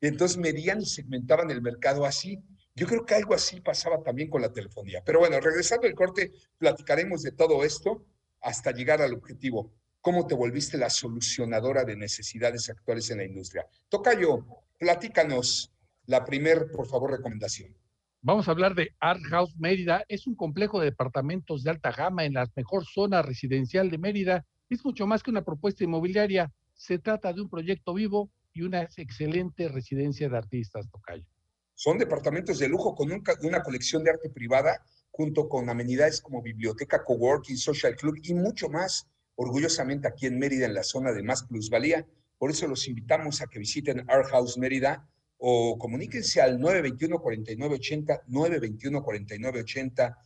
Entonces 0.00 0.36
medían 0.36 0.82
y 0.82 0.86
segmentaban 0.86 1.50
el 1.50 1.62
mercado 1.62 2.04
así. 2.04 2.42
Yo 2.76 2.88
creo 2.88 3.06
que 3.06 3.14
algo 3.14 3.34
así 3.34 3.60
pasaba 3.60 4.02
también 4.02 4.28
con 4.28 4.42
la 4.42 4.52
telefonía. 4.52 5.02
Pero 5.04 5.20
bueno, 5.20 5.38
regresando 5.40 5.86
al 5.86 5.94
corte, 5.94 6.32
platicaremos 6.58 7.22
de 7.22 7.30
todo 7.30 7.64
esto 7.64 8.04
hasta 8.40 8.72
llegar 8.72 9.00
al 9.00 9.14
objetivo. 9.14 9.72
¿Cómo 10.00 10.26
te 10.26 10.34
volviste 10.34 10.76
la 10.76 10.90
solucionadora 10.90 11.84
de 11.84 11.96
necesidades 11.96 12.68
actuales 12.68 13.08
en 13.10 13.18
la 13.18 13.24
industria? 13.24 13.66
Tocayo, 13.88 14.44
platícanos 14.78 15.72
la 16.06 16.24
primer, 16.24 16.70
por 16.72 16.86
favor, 16.86 17.12
recomendación. 17.12 17.74
Vamos 18.20 18.48
a 18.48 18.50
hablar 18.50 18.74
de 18.74 18.90
Art 18.98 19.22
House 19.30 19.56
Mérida. 19.56 20.04
Es 20.08 20.26
un 20.26 20.34
complejo 20.34 20.80
de 20.80 20.86
departamentos 20.86 21.62
de 21.62 21.70
alta 21.70 21.92
gama 21.92 22.24
en 22.24 22.34
la 22.34 22.50
mejor 22.56 22.84
zona 22.86 23.22
residencial 23.22 23.90
de 23.90 23.98
Mérida. 23.98 24.44
Es 24.68 24.84
mucho 24.84 25.06
más 25.06 25.22
que 25.22 25.30
una 25.30 25.44
propuesta 25.44 25.84
inmobiliaria. 25.84 26.52
Se 26.74 26.98
trata 26.98 27.32
de 27.32 27.40
un 27.40 27.48
proyecto 27.48 27.94
vivo 27.94 28.30
y 28.52 28.62
una 28.62 28.82
excelente 28.82 29.68
residencia 29.68 30.28
de 30.28 30.36
artistas, 30.36 30.90
Tocayo. 30.90 31.33
Son 31.74 31.98
departamentos 31.98 32.58
de 32.58 32.68
lujo 32.68 32.94
con 32.94 33.10
una 33.12 33.62
colección 33.62 34.04
de 34.04 34.10
arte 34.10 34.30
privada 34.30 34.84
junto 35.10 35.48
con 35.48 35.68
amenidades 35.68 36.20
como 36.20 36.42
biblioteca, 36.42 37.04
coworking, 37.04 37.56
social 37.56 37.94
club 37.96 38.18
y 38.22 38.34
mucho 38.34 38.68
más, 38.68 39.08
orgullosamente 39.36 40.08
aquí 40.08 40.26
en 40.26 40.38
Mérida, 40.38 40.66
en 40.66 40.74
la 40.74 40.82
zona 40.82 41.12
de 41.12 41.22
más 41.22 41.44
plusvalía. 41.44 42.06
Por 42.38 42.50
eso 42.50 42.66
los 42.66 42.88
invitamos 42.88 43.40
a 43.40 43.46
que 43.46 43.58
visiten 43.58 44.04
Art 44.08 44.26
House 44.30 44.58
Mérida 44.58 45.08
o 45.38 45.78
comuníquense 45.78 46.40
al 46.40 46.58
921-4980, 46.58 48.24
921-4980. 48.26 50.16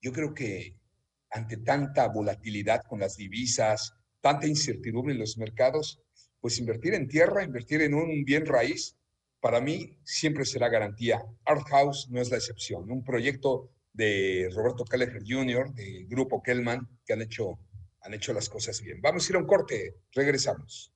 Yo 0.00 0.12
creo 0.12 0.32
que 0.32 0.76
ante 1.30 1.56
tanta 1.58 2.08
volatilidad 2.08 2.82
con 2.84 3.00
las 3.00 3.16
divisas, 3.16 3.94
tanta 4.20 4.46
incertidumbre 4.46 5.12
en 5.12 5.20
los 5.20 5.36
mercados, 5.36 6.00
pues 6.40 6.58
invertir 6.58 6.94
en 6.94 7.08
tierra, 7.08 7.42
invertir 7.42 7.82
en 7.82 7.94
un 7.94 8.24
bien 8.24 8.46
raíz, 8.46 8.96
para 9.44 9.60
mí 9.60 9.94
siempre 10.04 10.46
será 10.46 10.70
garantía. 10.70 11.22
Art 11.44 11.68
House 11.68 12.08
no 12.10 12.18
es 12.18 12.30
la 12.30 12.38
excepción. 12.38 12.90
Un 12.90 13.04
proyecto 13.04 13.68
de 13.92 14.48
Roberto 14.54 14.86
Kelleher 14.86 15.20
Jr., 15.22 15.70
de 15.74 16.06
Grupo 16.08 16.42
Kellman, 16.42 16.88
que 17.04 17.12
han 17.12 17.20
hecho, 17.20 17.58
han 18.00 18.14
hecho 18.14 18.32
las 18.32 18.48
cosas 18.48 18.80
bien. 18.80 19.02
Vamos 19.02 19.28
a 19.28 19.32
ir 19.32 19.36
a 19.36 19.40
un 19.40 19.46
corte, 19.46 19.96
regresamos. 20.14 20.94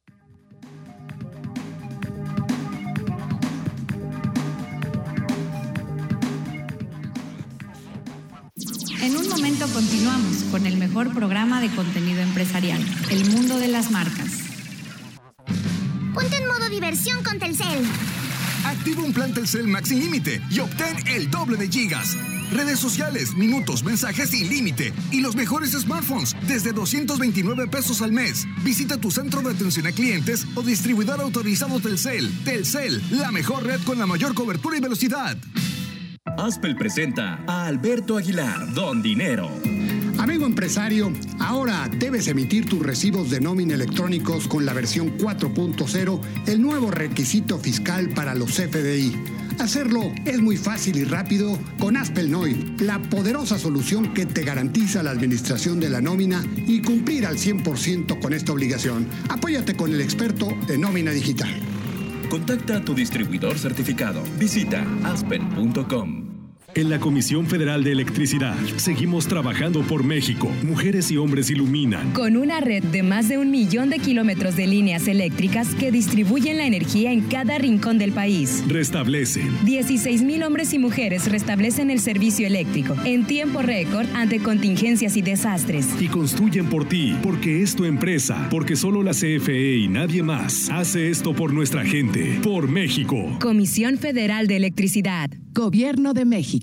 En 9.03 9.15
un 9.15 9.29
momento 9.29 9.67
continuamos 9.75 10.45
con 10.51 10.65
el 10.65 10.79
mejor 10.79 11.13
programa 11.13 11.61
de 11.61 11.69
contenido 11.77 12.23
empresarial, 12.23 12.81
El 13.11 13.27
Mundo 13.27 13.59
de 13.59 13.69
las 13.69 13.91
Marcas. 13.91 14.39
Ponte 16.15 16.37
en 16.37 16.47
modo 16.47 16.71
diversión 16.71 17.23
con 17.23 17.39
Telcel. 17.39 17.85
Activa 18.65 19.03
un 19.03 19.13
plan 19.13 19.33
Telcel 19.33 19.67
Max 19.67 19.89
sin 19.89 20.01
límite 20.01 20.41
y 20.51 20.61
obtén 20.61 20.97
el 21.07 21.31
doble 21.31 21.57
de 21.57 21.69
gigas. 21.69 22.17
Redes 22.53 22.79
sociales, 22.79 23.35
minutos, 23.35 23.85
mensajes 23.85 24.31
sin 24.31 24.49
límite 24.49 24.93
y 25.11 25.21
los 25.21 25.37
mejores 25.37 25.73
smartphones 25.73 26.35
desde 26.47 26.73
229 26.73 27.67
pesos 27.69 28.01
al 28.03 28.13
mes. 28.13 28.47
Visita 28.65 28.97
tu 28.97 29.11
centro 29.11 29.43
de 29.43 29.51
atención 29.51 29.87
a 29.87 29.93
clientes 29.93 30.47
o 30.55 30.63
distribuidor 30.63 31.21
autorizado 31.21 31.81
Telcel. 31.81 32.31
Telcel, 32.45 33.03
la 33.11 33.31
mejor 33.31 33.65
red 33.65 33.81
con 33.85 33.99
la 33.99 34.07
mayor 34.07 34.35
cobertura 34.35 34.77
y 34.77 34.81
velocidad. 34.81 35.37
Aspel 36.37 36.77
presenta 36.77 37.41
a 37.47 37.67
Alberto 37.67 38.17
Aguilar, 38.17 38.73
Don 38.73 39.03
Dinero. 39.03 39.51
Amigo 40.19 40.47
empresario, 40.47 41.13
ahora 41.39 41.89
debes 41.97 42.27
emitir 42.27 42.67
tus 42.69 42.81
recibos 42.81 43.31
de 43.31 43.41
nómina 43.41 43.75
electrónicos 43.75 44.49
con 44.49 44.67
la 44.67 44.73
versión 44.73 45.17
4.0, 45.17 46.21
el 46.47 46.61
nuevo 46.61 46.91
requisito 46.91 47.57
fiscal 47.59 48.09
para 48.11 48.35
los 48.35 48.55
FDI. 48.55 49.15
Hacerlo 49.61 50.13
es 50.25 50.41
muy 50.41 50.57
fácil 50.57 50.97
y 50.97 51.05
rápido 51.05 51.57
con 51.79 51.97
Aspelnoy, 51.97 52.75
la 52.81 53.01
poderosa 53.01 53.59
solución 53.59 54.13
que 54.13 54.27
te 54.27 54.43
garantiza 54.43 55.05
la 55.05 55.13
administración 55.13 55.79
de 55.79 55.91
la 55.91 56.01
nómina 56.01 56.45
y 56.57 56.83
cumplir 56.83 57.25
al 57.25 57.37
100% 57.37 58.21
con 58.21 58.33
esta 58.33 58.53
obligación. 58.53 59.07
Apóyate 59.29 59.77
con 59.77 59.93
el 59.93 60.01
experto 60.01 60.49
de 60.67 60.79
nómina 60.79 61.13
digital. 61.13 61.55
Contacta 62.29 62.79
a 62.79 62.85
tu 62.85 62.95
distribuidor 62.95 63.57
certificado. 63.57 64.23
Visita 64.39 64.85
aspen.com. 65.05 66.28
En 66.75 66.91
la 66.91 67.01
Comisión 67.01 67.47
Federal 67.47 67.83
de 67.83 67.93
Electricidad 67.93 68.55
seguimos 68.77 69.27
trabajando 69.27 69.81
por 69.83 70.05
México. 70.05 70.51
Mujeres 70.63 71.11
y 71.11 71.17
hombres 71.17 71.51
iluminan. 71.51 72.13
Con 72.13 72.37
una 72.37 72.61
red 72.61 72.85
de 72.85 73.03
más 73.03 73.29
de 73.29 73.39
un 73.39 73.51
millón 73.51 73.89
de 73.89 73.99
kilómetros 73.99 74.55
de 74.55 74.67
líneas 74.67 75.09
eléctricas 75.09 75.75
que 75.75 75.91
distribuyen 75.91 76.59
la 76.59 76.67
energía 76.67 77.11
en 77.11 77.23
cada 77.23 77.57
rincón 77.57 77.97
del 77.99 78.13
país. 78.13 78.63
Restablecen. 78.69 79.51
16 79.65 80.23
mil 80.23 80.43
hombres 80.43 80.75
y 80.75 80.79
mujeres 80.79 81.31
restablecen 81.31 81.91
el 81.91 82.01
servicio 82.01 82.47
eléctrico 82.47 82.95
en 83.05 83.27
tiempo 83.27 83.63
récord 83.63 84.07
ante 84.15 84.39
contingencias 84.39 85.17
y 85.17 85.23
desastres. 85.23 85.89
Y 85.99 86.09
construyen 86.09 86.67
por 86.67 86.87
ti, 86.87 87.17
porque 87.23 87.63
es 87.63 87.75
tu 87.75 87.87
empresa, 87.87 88.47
porque 88.51 88.77
solo 88.77 89.03
la 89.03 89.13
CFE 89.13 89.79
y 89.79 89.89
nadie 89.89 90.23
más 90.23 90.69
hace 90.71 91.09
esto 91.09 91.35
por 91.35 91.53
nuestra 91.53 91.85
gente, 91.85 92.39
por 92.43 92.69
México. 92.69 93.39
Comisión 93.41 93.97
Federal 93.97 94.47
de 94.47 94.57
Electricidad. 94.57 95.31
Gobierno 95.55 96.13
de 96.13 96.25
México. 96.25 96.58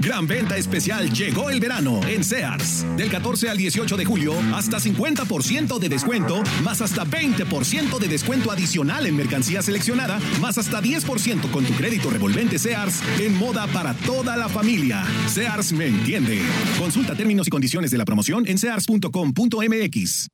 Gran 0.00 0.26
venta 0.26 0.56
especial 0.56 1.10
llegó 1.12 1.50
el 1.50 1.60
verano 1.60 2.00
en 2.06 2.24
Sears. 2.24 2.84
Del 2.96 3.10
14 3.10 3.48
al 3.48 3.56
18 3.56 3.96
de 3.96 4.04
julio, 4.04 4.34
hasta 4.54 4.78
50% 4.78 5.78
de 5.78 5.88
descuento, 5.88 6.42
más 6.62 6.80
hasta 6.80 7.04
20% 7.04 7.98
de 7.98 8.08
descuento 8.08 8.50
adicional 8.50 9.06
en 9.06 9.16
mercancía 9.16 9.62
seleccionada, 9.62 10.20
más 10.40 10.58
hasta 10.58 10.82
10% 10.82 11.50
con 11.50 11.64
tu 11.64 11.72
crédito 11.74 12.10
revolvente 12.10 12.58
Sears 12.58 13.02
en 13.18 13.36
moda 13.38 13.66
para 13.68 13.94
toda 13.94 14.36
la 14.36 14.48
familia. 14.48 15.04
Sears 15.28 15.72
me 15.72 15.86
entiende. 15.86 16.40
Consulta 16.78 17.14
términos 17.14 17.46
y 17.46 17.50
condiciones 17.50 17.90
de 17.90 17.98
la 17.98 18.04
promoción 18.04 18.46
en 18.46 18.58
sears.com.mx. 18.58 20.28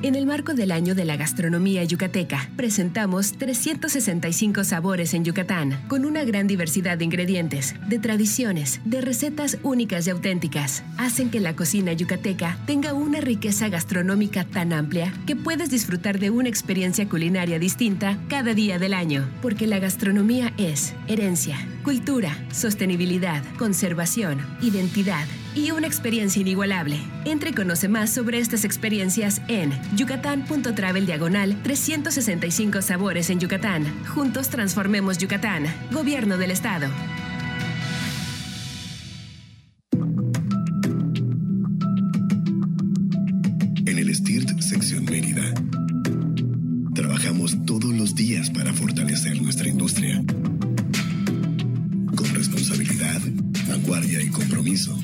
En 0.00 0.14
el 0.14 0.26
marco 0.26 0.54
del 0.54 0.70
año 0.70 0.94
de 0.94 1.04
la 1.04 1.16
gastronomía 1.16 1.82
yucateca, 1.82 2.50
presentamos 2.56 3.32
365 3.32 4.62
sabores 4.62 5.12
en 5.12 5.24
Yucatán, 5.24 5.76
con 5.88 6.04
una 6.04 6.22
gran 6.22 6.46
diversidad 6.46 6.96
de 6.98 7.04
ingredientes, 7.04 7.74
de 7.88 7.98
tradiciones, 7.98 8.80
de 8.84 9.00
recetas 9.00 9.58
únicas 9.64 10.06
y 10.06 10.10
auténticas. 10.10 10.84
Hacen 10.98 11.30
que 11.32 11.40
la 11.40 11.56
cocina 11.56 11.94
yucateca 11.94 12.58
tenga 12.64 12.94
una 12.94 13.20
riqueza 13.20 13.68
gastronómica 13.70 14.44
tan 14.44 14.72
amplia 14.72 15.12
que 15.26 15.34
puedes 15.34 15.68
disfrutar 15.68 16.20
de 16.20 16.30
una 16.30 16.48
experiencia 16.48 17.08
culinaria 17.08 17.58
distinta 17.58 18.18
cada 18.28 18.54
día 18.54 18.78
del 18.78 18.94
año, 18.94 19.28
porque 19.42 19.66
la 19.66 19.80
gastronomía 19.80 20.54
es 20.58 20.94
herencia, 21.08 21.56
cultura, 21.82 22.38
sostenibilidad, 22.52 23.42
conservación, 23.56 24.38
identidad 24.62 25.26
y 25.58 25.72
una 25.72 25.86
experiencia 25.86 26.40
inigualable. 26.40 27.00
Entre 27.24 27.50
y 27.50 27.52
conoce 27.52 27.88
más 27.88 28.10
sobre 28.10 28.38
estas 28.38 28.64
experiencias 28.64 29.42
en 29.48 29.72
yucatán.travel 29.96 31.04
diagonal 31.04 31.60
365 31.62 32.80
sabores 32.80 33.28
en 33.30 33.40
Yucatán. 33.40 33.84
Juntos 34.06 34.50
transformemos 34.50 35.18
Yucatán. 35.18 35.66
Gobierno 35.90 36.38
del 36.38 36.52
Estado. 36.52 36.88
En 43.86 43.98
el 43.98 44.14
STIRT 44.14 44.60
Sección 44.60 45.04
Mérida, 45.06 45.54
trabajamos 46.94 47.56
todos 47.66 47.92
los 47.92 48.14
días 48.14 48.50
para 48.50 48.72
fortalecer 48.72 49.42
nuestra 49.42 49.68
industria. 49.68 50.22
Con 52.14 52.34
responsabilidad, 52.34 53.20
vanguardia 53.66 54.22
y 54.22 54.28
compromiso 54.28 54.96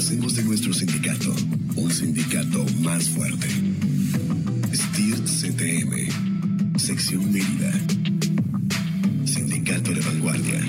hacemos 0.00 0.34
de 0.34 0.42
nuestro 0.44 0.72
sindicato 0.72 1.30
un 1.76 1.90
sindicato 1.90 2.64
más 2.80 3.06
fuerte. 3.10 3.48
STIRT 4.72 5.26
CTM, 5.26 6.78
Sección 6.78 7.30
Mérida. 7.30 7.70
Sindicato 9.26 9.92
de 9.92 10.00
Vanguardia. 10.00 10.60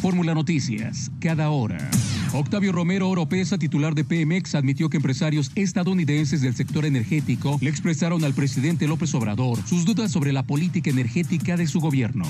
Fórmula 0.00 0.34
Noticias, 0.34 1.10
cada 1.20 1.50
hora. 1.50 1.90
Octavio 2.34 2.72
Romero 2.72 3.10
Oropesa, 3.10 3.58
titular 3.58 3.94
de 3.94 4.04
Pemex, 4.04 4.54
admitió 4.54 4.88
que 4.88 4.96
empresarios 4.96 5.50
estadounidenses 5.54 6.40
del 6.40 6.54
sector 6.54 6.86
energético 6.86 7.58
le 7.60 7.68
expresaron 7.68 8.24
al 8.24 8.32
presidente 8.32 8.88
López 8.88 9.14
Obrador 9.14 9.58
sus 9.66 9.84
dudas 9.84 10.10
sobre 10.10 10.32
la 10.32 10.42
política 10.42 10.88
energética 10.88 11.58
de 11.58 11.66
su 11.66 11.78
gobierno. 11.80 12.24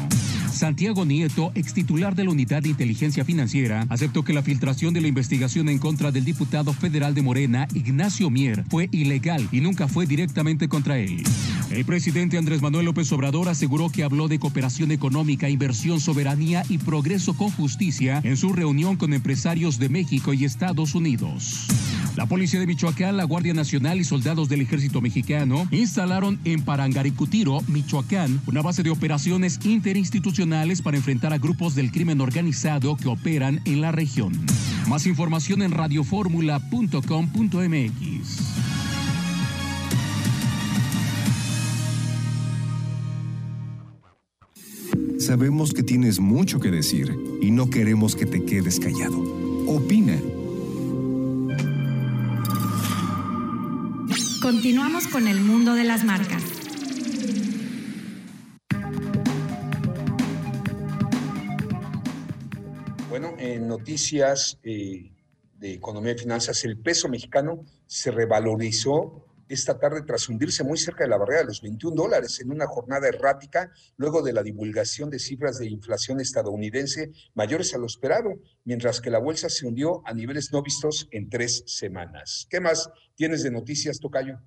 Santiago 0.53 1.05
Nieto, 1.05 1.53
ex 1.55 1.73
titular 1.73 2.17
de 2.17 2.25
la 2.25 2.31
Unidad 2.31 2.63
de 2.63 2.69
Inteligencia 2.69 3.25
Financiera, 3.25 3.87
aceptó 3.89 4.25
que 4.25 4.33
la 4.33 4.43
filtración 4.43 4.93
de 4.93 5.01
la 5.01 5.09
investigación 5.09 5.69
en 5.69 5.79
contra 5.79 6.11
del 6.11 6.25
diputado 6.25 6.73
federal 6.73 7.15
de 7.15 7.23
Morena, 7.23 7.69
Ignacio 7.73 8.29
Mier, 8.29 8.65
fue 8.69 8.89
ilegal 8.91 9.49
y 9.53 9.61
nunca 9.61 9.87
fue 9.87 10.07
directamente 10.07 10.69
contra 10.69 10.99
él. 10.99 11.23
El 11.71 11.85
presidente 11.87 12.37
Andrés 12.37 12.61
Manuel 12.61 12.85
López 12.85 13.11
Obrador 13.13 13.49
aseguró 13.49 13.89
que 13.89 14.03
habló 14.03 14.29
de 14.29 14.39
cooperación 14.39 14.91
económica, 14.91 15.49
inversión, 15.49 16.01
soberanía 16.01 16.65
y 16.69 16.79
progreso 16.79 17.35
con 17.35 17.51
justicia 17.51 18.21
en 18.25 18.37
su 18.37 18.53
reunión 18.53 18.97
con 18.97 19.15
empresarios 19.15 19.79
de 19.79 19.89
México 19.93 20.33
y 20.33 20.45
Estados 20.45 20.97
Unidos. 20.97 21.69
La 22.17 22.27
policía 22.27 22.61
de 22.61 22.67
Michoacán, 22.67 23.17
la 23.17 23.25
Guardia 23.25 23.55
Nacional 23.55 24.01
y 24.01 24.05
soldados 24.05 24.49
del 24.49 24.61
ejército 24.61 25.01
mexicano 25.01 25.67
instalaron 25.71 26.39
en 26.45 26.63
Parangaricutiro, 26.63 27.61
Michoacán, 27.69 28.41
una 28.47 28.61
base 28.61 28.83
de 28.83 28.91
operaciones 28.91 29.61
interinstitucionales 29.65 30.83
para 30.83 30.97
enfrentar 30.97 31.33
a 31.33 31.39
grupos 31.39 31.75
del 31.75 31.91
crimen 31.91 32.21
organizado 32.21 32.97
que 32.97 33.09
operan 33.09 33.61
en 33.65 33.81
la 33.81 33.93
región. 33.93 34.33
Más 34.89 35.07
información 35.07 35.63
en 35.63 35.71
radioformula.com.mx. 35.71 38.53
Sabemos 45.19 45.73
que 45.73 45.83
tienes 45.83 46.19
mucho 46.19 46.59
que 46.59 46.71
decir 46.71 47.17
y 47.41 47.53
no 47.53 47.71
queremos 47.71 48.17
que 48.17 48.27
te 48.27 48.45
quedes 48.45 48.81
callado. 48.81 49.42
Opina. 49.75 50.21
Continuamos 54.43 55.07
con 55.09 55.27
el 55.27 55.41
mundo 55.41 55.73
de 55.75 55.85
las 55.85 56.05
marcas. 56.05 56.43
Bueno, 63.09 63.35
en 63.39 63.67
noticias 63.67 64.59
eh, 64.63 65.11
de 65.57 65.73
economía 65.73 66.13
y 66.13 66.19
finanzas, 66.19 66.63
el 66.67 66.77
peso 66.77 67.09
mexicano 67.09 67.65
se 67.87 68.11
revalorizó 68.11 69.25
esta 69.53 69.79
tarde 69.79 70.03
tras 70.03 70.29
hundirse 70.29 70.65
muy 70.65 70.79
cerca 70.79 71.05
de 71.05 71.11
la 71.11 71.19
barrera 71.19 71.41
de 71.41 71.47
los 71.49 71.61
21 71.61 71.95
dólares 71.95 72.41
en 72.41 72.51
una 72.51 72.67
jornada 72.67 73.09
errática 73.09 73.71
luego 73.97 74.23
de 74.23 74.33
la 74.33 74.43
divulgación 74.43 75.11
de 75.11 75.19
cifras 75.19 75.59
de 75.59 75.69
inflación 75.69 76.21
estadounidense 76.21 77.13
mayores 77.35 77.75
a 77.75 77.79
lo 77.79 77.87
esperado, 77.87 78.31
mientras 78.65 79.01
que 79.01 79.11
la 79.11 79.19
bolsa 79.19 79.49
se 79.49 79.67
hundió 79.67 80.03
a 80.07 80.15
niveles 80.15 80.53
no 80.53 80.63
vistos 80.63 81.07
en 81.11 81.29
tres 81.29 81.65
semanas. 81.67 82.47
¿Qué 82.49 82.61
más 82.61 82.91
tienes 83.15 83.43
de 83.43 83.51
noticias, 83.51 84.01
Tocayo? 84.01 84.41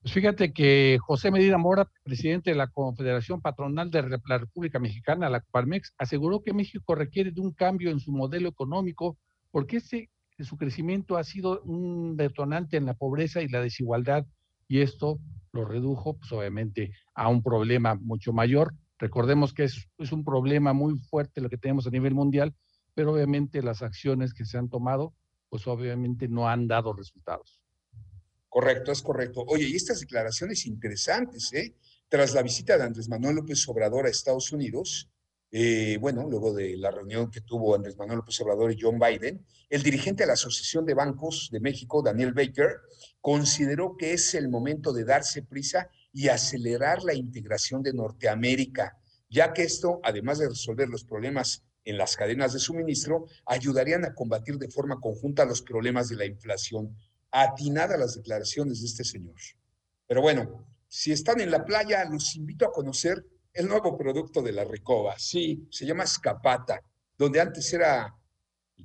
Pues 0.00 0.14
fíjate 0.14 0.52
que 0.52 0.98
José 1.00 1.30
Medina 1.30 1.58
Mora, 1.58 1.88
presidente 2.02 2.50
de 2.50 2.56
la 2.56 2.66
Confederación 2.66 3.40
Patronal 3.40 3.90
de 3.90 4.18
la 4.26 4.38
República 4.38 4.78
Mexicana, 4.78 5.28
la 5.28 5.44
Parmex, 5.52 5.92
aseguró 5.98 6.42
que 6.42 6.52
México 6.54 6.94
requiere 6.94 7.30
de 7.30 7.40
un 7.40 7.52
cambio 7.52 7.90
en 7.90 8.00
su 8.00 8.10
modelo 8.10 8.48
económico 8.48 9.18
porque 9.52 9.78
su 10.44 10.56
crecimiento 10.56 11.16
ha 11.16 11.24
sido 11.24 11.60
un 11.62 12.16
detonante 12.16 12.76
en 12.76 12.86
la 12.86 12.94
pobreza 12.94 13.42
y 13.42 13.48
la 13.48 13.60
desigualdad 13.60 14.26
y 14.68 14.80
esto 14.80 15.20
lo 15.52 15.64
redujo, 15.64 16.16
pues 16.16 16.32
obviamente, 16.32 16.92
a 17.14 17.28
un 17.28 17.42
problema 17.42 17.94
mucho 17.94 18.32
mayor. 18.32 18.74
Recordemos 18.98 19.52
que 19.52 19.64
es, 19.64 19.88
es 19.98 20.12
un 20.12 20.24
problema 20.24 20.72
muy 20.72 20.98
fuerte 20.98 21.40
lo 21.40 21.50
que 21.50 21.58
tenemos 21.58 21.86
a 21.86 21.90
nivel 21.90 22.14
mundial, 22.14 22.54
pero 22.94 23.12
obviamente 23.12 23.62
las 23.62 23.82
acciones 23.82 24.32
que 24.32 24.44
se 24.44 24.58
han 24.58 24.68
tomado, 24.68 25.14
pues 25.48 25.66
obviamente 25.66 26.28
no 26.28 26.48
han 26.48 26.68
dado 26.68 26.92
resultados. 26.92 27.60
Correcto, 28.48 28.92
es 28.92 29.02
correcto. 29.02 29.44
Oye, 29.46 29.66
y 29.68 29.76
estas 29.76 30.00
declaraciones 30.00 30.66
interesantes, 30.66 31.52
¿eh? 31.54 31.74
Tras 32.08 32.34
la 32.34 32.42
visita 32.42 32.76
de 32.76 32.84
Andrés 32.84 33.08
Manuel 33.08 33.36
López 33.36 33.66
Obrador 33.68 34.04
a 34.04 34.10
Estados 34.10 34.52
Unidos, 34.52 35.10
eh, 35.54 35.98
bueno, 36.00 36.26
luego 36.30 36.54
de 36.54 36.78
la 36.78 36.90
reunión 36.90 37.30
que 37.30 37.42
tuvo 37.42 37.74
Andrés 37.74 37.98
Manuel 37.98 38.18
López 38.20 38.40
Obrador 38.40 38.72
y 38.72 38.78
John 38.80 38.98
Biden, 38.98 39.44
el 39.68 39.82
dirigente 39.82 40.22
de 40.22 40.28
la 40.28 40.32
Asociación 40.32 40.86
de 40.86 40.94
Bancos 40.94 41.50
de 41.52 41.60
México, 41.60 42.02
Daniel 42.02 42.32
Baker, 42.32 42.78
consideró 43.20 43.94
que 43.98 44.14
es 44.14 44.34
el 44.34 44.48
momento 44.48 44.94
de 44.94 45.04
darse 45.04 45.42
prisa 45.42 45.90
y 46.10 46.28
acelerar 46.28 47.02
la 47.04 47.12
integración 47.12 47.82
de 47.82 47.92
Norteamérica, 47.92 48.98
ya 49.28 49.52
que 49.52 49.64
esto, 49.64 50.00
además 50.02 50.38
de 50.38 50.48
resolver 50.48 50.88
los 50.88 51.04
problemas 51.04 51.62
en 51.84 51.98
las 51.98 52.16
cadenas 52.16 52.54
de 52.54 52.58
suministro, 52.58 53.26
ayudarían 53.44 54.06
a 54.06 54.14
combatir 54.14 54.56
de 54.56 54.70
forma 54.70 55.00
conjunta 55.00 55.44
los 55.44 55.60
problemas 55.60 56.08
de 56.08 56.16
la 56.16 56.24
inflación 56.24 56.96
atinadas 57.30 57.98
las 57.98 58.14
declaraciones 58.14 58.80
de 58.80 58.86
este 58.86 59.04
señor. 59.04 59.36
Pero 60.06 60.22
bueno, 60.22 60.66
si 60.88 61.12
están 61.12 61.40
en 61.40 61.50
la 61.50 61.64
playa, 61.64 62.04
los 62.04 62.36
invito 62.36 62.66
a 62.66 62.72
conocer 62.72 63.24
el 63.52 63.68
nuevo 63.68 63.96
producto 63.96 64.42
de 64.42 64.52
la 64.52 64.64
Recoba. 64.64 65.18
Sí, 65.18 65.66
se 65.70 65.86
llama 65.86 66.04
Escapata, 66.04 66.82
donde 67.16 67.40
antes 67.40 67.72
era 67.72 68.14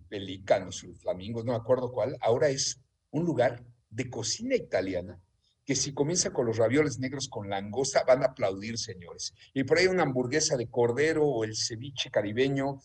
Pelícanos, 0.09 0.85
Flamingos, 0.99 1.45
no 1.45 1.53
me 1.53 1.57
acuerdo 1.57 1.91
cuál, 1.91 2.17
ahora 2.21 2.49
es 2.49 2.79
un 3.11 3.25
lugar 3.25 3.63
de 3.89 4.09
cocina 4.09 4.55
italiana 4.55 5.19
que 5.65 5.75
si 5.75 5.93
comienza 5.93 6.31
con 6.31 6.45
los 6.45 6.57
ravioles 6.57 6.97
negros 6.97 7.27
con 7.27 7.49
langosta, 7.49 8.05
van 8.07 8.23
a 8.23 8.27
aplaudir, 8.27 8.77
señores. 8.77 9.33
Y 9.53 9.65
por 9.65 9.77
ahí 9.77 9.87
una 9.87 10.03
hamburguesa 10.03 10.55
de 10.55 10.69
cordero 10.69 11.25
o 11.25 11.43
el 11.43 11.57
ceviche 11.57 12.09
caribeño, 12.09 12.79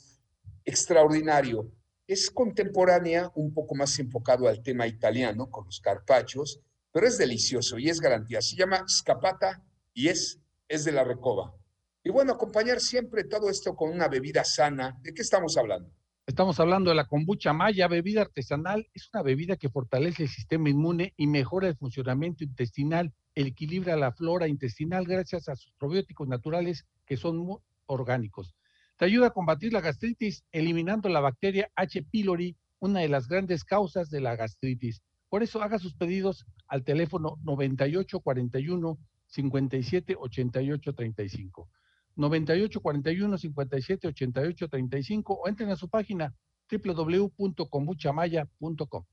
extraordinario 0.65 1.71
es 2.09 2.31
contemporánea, 2.31 3.31
un 3.37 3.55
poco 3.55 3.77
más 3.77 3.97
enfocado 4.01 4.49
al 4.49 4.63
tema 4.63 4.89
italiano, 4.89 5.49
con 5.49 5.65
los 5.65 5.81
carpachos, 5.81 6.61
pero 6.91 7.07
es 7.07 7.19
delicioso 7.19 7.79
y 7.79 7.89
es 7.89 8.01
garantía. 8.01 8.43
Se 8.43 8.57
llama 8.57 8.85
Scapata 8.89 9.63
y 9.95 10.09
es, 10.09 10.41
es 10.69 10.85
de 10.85 10.93
la 10.93 11.05
Recoba. 11.05 11.55
Y 12.05 12.11
bueno, 12.11 12.33
acompañar 12.33 12.81
siempre 12.81 13.25
todo 13.25 13.49
esto 13.49 13.77
con 13.77 13.91
una 13.91 14.09
bebida 14.09 14.43
sana. 14.45 14.99
¿De 15.03 15.15
qué 15.15 15.23
estamos 15.23 15.57
hablando? 15.57 15.89
Estamos 16.27 16.59
hablando 16.59 16.91
de 16.91 16.97
la 16.97 17.07
kombucha 17.07 17.53
maya, 17.53 17.87
bebida 17.87 18.23
artesanal. 18.23 18.89
Es 18.93 19.09
una 19.13 19.23
bebida 19.23 19.57
que 19.57 19.69
fortalece 19.69 20.25
el 20.25 20.29
sistema 20.29 20.69
inmune 20.69 21.15
y 21.17 21.29
mejora 21.29 21.69
el 21.69 21.77
funcionamiento 21.77 22.43
intestinal, 22.43 23.13
equilibra 23.37 23.97
la 23.97 24.13
flora 24.13 24.49
intestinal 24.49 25.05
gracias 25.05 25.49
a 25.49 25.55
sus 25.55 25.73
probióticos 25.75 26.27
naturales 26.27 26.87
que 27.07 27.17
son 27.17 27.39
muy 27.39 27.59
orgánicos. 27.87 28.57
Te 28.97 29.05
ayuda 29.05 29.29
a 29.29 29.33
combatir 29.33 29.73
la 29.73 29.81
gastritis 29.81 30.45
eliminando 30.51 31.09
la 31.09 31.21
bacteria 31.21 31.71
H. 31.77 32.03
pylori, 32.11 32.57
una 32.81 33.01
de 33.01 33.09
las 33.09 33.29
grandes 33.29 33.65
causas 33.65 34.11
de 34.11 34.21
la 34.21 34.35
gastritis. 34.35 35.03
Por 35.29 35.43
eso 35.45 35.63
haga 35.63 35.79
sus 35.79 35.95
pedidos 35.95 36.47
al 36.67 36.83
teléfono 36.83 37.39
9841 37.45 38.99
57 39.27 40.17
88 40.19 40.95
35. 40.95 41.69
9841 42.17 43.39
57 43.39 44.09
88 44.09 44.69
35 44.69 45.35
o 45.35 45.49
entren 45.49 45.71
a 45.71 45.77
su 45.77 45.89
página 45.89 46.35
www.kombuchamaya.com. 46.71 49.05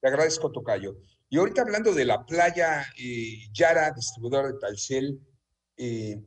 Te 0.00 0.08
agradezco, 0.08 0.50
Tocayo. 0.50 0.96
Y 1.28 1.38
ahorita 1.38 1.62
hablando 1.62 1.94
de 1.94 2.04
la 2.04 2.26
playa 2.26 2.84
eh, 2.98 3.48
Yara, 3.52 3.92
distribuidor 3.92 4.52
de 4.52 4.58
Talcel, 4.58 5.20
eh, 5.76 6.20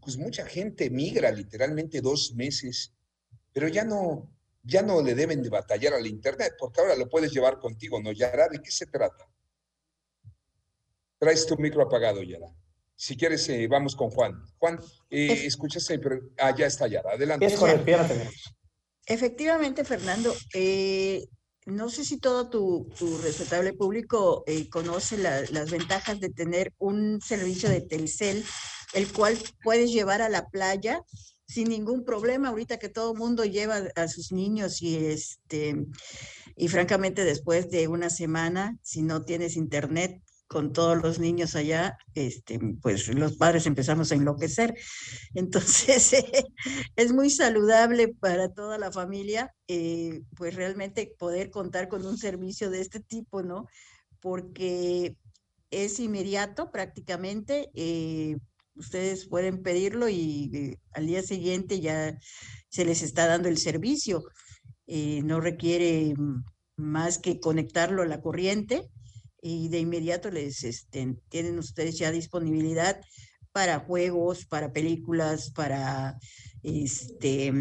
pues 0.00 0.16
mucha 0.16 0.46
gente 0.46 0.88
migra 0.90 1.30
literalmente 1.30 2.00
dos 2.00 2.32
meses, 2.34 2.94
pero 3.52 3.68
ya 3.68 3.84
no, 3.84 4.32
ya 4.62 4.80
no 4.82 5.02
le 5.02 5.14
deben 5.14 5.42
de 5.42 5.50
batallar 5.50 5.92
al 5.94 6.06
Internet, 6.06 6.54
porque 6.58 6.80
ahora 6.80 6.96
lo 6.96 7.08
puedes 7.08 7.32
llevar 7.32 7.58
contigo, 7.58 8.00
¿no, 8.00 8.12
Yara? 8.12 8.48
¿De 8.48 8.60
qué 8.60 8.70
se 8.70 8.86
trata? 8.86 9.28
Traes 11.18 11.46
tu 11.46 11.56
micro 11.56 11.82
apagado, 11.82 12.22
Yara. 12.22 12.46
Si 12.96 13.16
quieres, 13.16 13.48
eh, 13.50 13.68
vamos 13.68 13.94
con 13.94 14.10
Juan. 14.10 14.42
Juan, 14.58 14.80
eh, 15.10 15.42
escuchaste, 15.44 15.98
pero 15.98 16.18
ah, 16.38 16.54
ya 16.56 16.66
está 16.66 16.88
Yara. 16.88 17.12
Adelante. 17.12 17.44
Es 17.44 17.54
correcto, 17.54 17.84
ya 17.86 18.08
Efectivamente, 19.06 19.84
Fernando, 19.84 20.34
eh, 20.54 21.28
no 21.66 21.90
sé 21.90 22.04
si 22.04 22.18
todo 22.18 22.48
tu, 22.48 22.88
tu 22.98 23.18
respetable 23.18 23.72
público 23.72 24.44
eh, 24.46 24.68
conoce 24.68 25.18
las 25.18 25.70
ventajas 25.70 26.20
de 26.20 26.30
tener 26.30 26.72
un 26.78 27.20
servicio 27.20 27.68
de 27.68 27.82
Telcel, 27.82 28.44
el 28.94 29.12
cual 29.12 29.38
puedes 29.62 29.92
llevar 29.92 30.22
a 30.22 30.28
la 30.28 30.46
playa 30.48 31.02
sin 31.46 31.68
ningún 31.68 32.04
problema, 32.04 32.48
ahorita 32.48 32.78
que 32.78 32.88
todo 32.88 33.12
el 33.12 33.18
mundo 33.18 33.44
lleva 33.44 33.82
a 33.94 34.08
sus 34.08 34.32
niños 34.32 34.82
y 34.82 34.96
este, 34.96 35.76
y 36.56 36.68
francamente 36.68 37.24
después 37.24 37.70
de 37.70 37.86
una 37.88 38.10
semana, 38.10 38.76
si 38.82 39.02
no 39.02 39.24
tienes 39.24 39.56
internet, 39.56 40.20
con 40.46 40.72
todos 40.72 41.02
los 41.02 41.18
niños 41.18 41.56
allá, 41.56 41.98
este, 42.14 42.60
pues 42.80 43.08
los 43.08 43.36
padres 43.36 43.66
empezamos 43.66 44.12
a 44.12 44.14
enloquecer. 44.14 44.74
Entonces, 45.34 46.14
es 46.96 47.12
muy 47.12 47.30
saludable 47.30 48.08
para 48.08 48.52
toda 48.52 48.78
la 48.78 48.92
familia, 48.92 49.52
eh, 49.68 50.22
pues 50.36 50.54
realmente 50.54 51.12
poder 51.18 51.50
contar 51.50 51.88
con 51.88 52.06
un 52.06 52.16
servicio 52.16 52.70
de 52.70 52.80
este 52.80 53.00
tipo, 53.00 53.42
¿no? 53.42 53.66
Porque 54.20 55.16
es 55.70 55.98
inmediato 55.98 56.70
prácticamente. 56.70 57.70
Eh, 57.74 58.36
ustedes 58.74 59.26
pueden 59.26 59.62
pedirlo 59.62 60.08
y 60.08 60.50
eh, 60.54 60.78
al 60.92 61.06
día 61.06 61.22
siguiente 61.22 61.80
ya 61.80 62.16
se 62.68 62.84
les 62.84 63.02
está 63.02 63.26
dando 63.26 63.48
el 63.48 63.58
servicio. 63.58 64.22
no 64.86 65.40
requiere 65.40 66.14
más 66.76 67.18
que 67.18 67.40
conectarlo 67.40 68.02
a 68.02 68.06
la 68.06 68.20
corriente 68.20 68.88
y 69.46 69.68
de 69.68 69.78
inmediato 69.78 70.28
les 70.28 70.64
este, 70.64 71.16
tienen 71.28 71.58
ustedes 71.60 71.96
ya 71.96 72.10
disponibilidad 72.10 73.00
para 73.52 73.78
juegos, 73.78 74.44
para 74.44 74.72
películas, 74.72 75.52
para 75.52 76.18
este, 76.64 77.52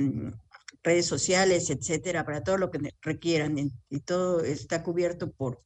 redes 0.83 1.05
sociales, 1.05 1.69
etcétera, 1.69 2.25
para 2.25 2.43
todo 2.43 2.57
lo 2.57 2.71
que 2.71 2.79
requieran. 3.01 3.71
Y 3.89 3.99
todo 3.99 4.43
está 4.43 4.81
cubierto 4.81 5.31
por, 5.31 5.61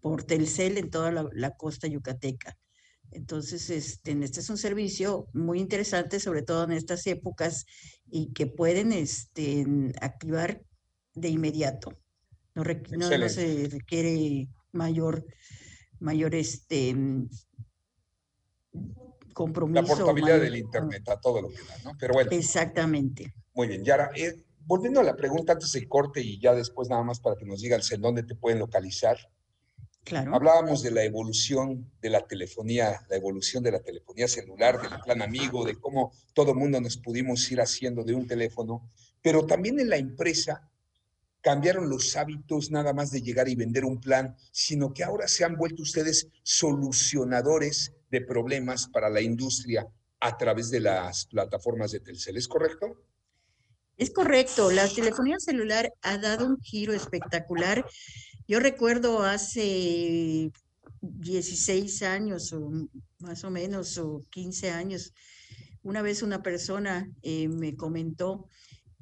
por 0.00 0.22
Telcel 0.22 0.78
en 0.78 0.90
toda 0.90 1.10
la, 1.32 1.56
costa 1.56 1.88
yucateca. 1.88 2.56
Entonces, 3.10 3.68
este, 3.68 4.12
este, 4.12 4.40
es 4.40 4.50
un 4.50 4.58
servicio 4.58 5.26
muy 5.32 5.58
interesante, 5.58 6.20
sobre 6.20 6.42
todo 6.42 6.64
en 6.64 6.72
estas 6.72 7.04
épocas, 7.08 7.66
y 8.08 8.32
que 8.32 8.46
pueden 8.46 8.92
este, 8.92 9.66
activar 10.00 10.62
de 11.14 11.30
inmediato. 11.30 11.98
No, 12.54 12.62
no 12.62 13.28
se 13.28 13.68
requiere 13.70 14.48
mayor, 14.72 15.24
mayor 16.00 16.34
este, 16.34 16.94
compromiso. 19.32 19.82
La 19.82 19.88
portabilidad 19.88 20.40
del 20.40 20.56
Internet 20.56 21.08
a 21.08 21.20
todo 21.20 21.42
lo 21.42 21.48
que 21.48 21.58
da, 21.58 21.78
¿no? 21.84 21.92
Pero 21.98 22.14
bueno. 22.14 22.30
Exactamente. 22.32 23.34
Muy 23.54 23.68
bien, 23.68 23.84
Yara. 23.84 24.10
Eh, 24.16 24.42
volviendo 24.66 25.00
a 25.00 25.02
la 25.02 25.16
pregunta 25.16 25.54
antes 25.54 25.72
del 25.72 25.88
corte 25.88 26.20
y 26.20 26.38
ya 26.40 26.54
después 26.54 26.88
nada 26.88 27.02
más 27.02 27.20
para 27.20 27.36
que 27.36 27.46
nos 27.46 27.60
digan 27.60 27.80
en 27.90 28.00
dónde 28.00 28.22
te 28.22 28.34
pueden 28.34 28.58
localizar. 28.58 29.16
Claro. 30.04 30.34
Hablábamos 30.34 30.82
de 30.82 30.90
la 30.90 31.04
evolución 31.04 31.90
de 32.00 32.10
la 32.10 32.26
telefonía, 32.26 33.00
la 33.10 33.16
evolución 33.16 33.62
de 33.62 33.72
la 33.72 33.80
telefonía 33.80 34.26
celular, 34.26 34.80
del 34.80 35.00
plan 35.04 35.20
amigo, 35.20 35.64
de 35.64 35.76
cómo 35.76 36.12
todo 36.32 36.54
mundo 36.54 36.80
nos 36.80 36.96
pudimos 36.96 37.50
ir 37.52 37.60
haciendo 37.60 38.04
de 38.04 38.14
un 38.14 38.26
teléfono, 38.26 38.90
pero 39.22 39.44
también 39.46 39.78
en 39.80 39.90
la 39.90 39.96
empresa 39.96 40.67
cambiaron 41.48 41.88
los 41.88 42.14
hábitos 42.14 42.70
nada 42.70 42.92
más 42.92 43.10
de 43.10 43.22
llegar 43.22 43.48
y 43.48 43.54
vender 43.54 43.86
un 43.86 43.98
plan, 43.98 44.36
sino 44.52 44.92
que 44.92 45.02
ahora 45.02 45.26
se 45.28 45.46
han 45.46 45.56
vuelto 45.56 45.82
ustedes 45.82 46.28
solucionadores 46.42 47.94
de 48.10 48.20
problemas 48.20 48.86
para 48.86 49.08
la 49.08 49.22
industria 49.22 49.88
a 50.20 50.36
través 50.36 50.68
de 50.68 50.80
las 50.80 51.24
plataformas 51.24 51.92
de 51.92 52.00
Telcel. 52.00 52.36
¿Es 52.36 52.48
correcto? 52.48 53.02
Es 53.96 54.10
correcto. 54.10 54.70
La 54.70 54.86
telefonía 54.90 55.36
celular 55.38 55.90
ha 56.02 56.18
dado 56.18 56.44
un 56.44 56.60
giro 56.60 56.92
espectacular. 56.92 57.82
Yo 58.46 58.60
recuerdo 58.60 59.22
hace 59.22 60.52
16 61.00 62.02
años 62.02 62.52
o 62.52 62.70
más 63.20 63.42
o 63.44 63.50
menos, 63.50 63.96
o 63.96 64.20
15 64.28 64.70
años, 64.70 65.14
una 65.82 66.02
vez 66.02 66.22
una 66.22 66.42
persona 66.42 67.10
eh, 67.22 67.48
me 67.48 67.74
comentó 67.74 68.50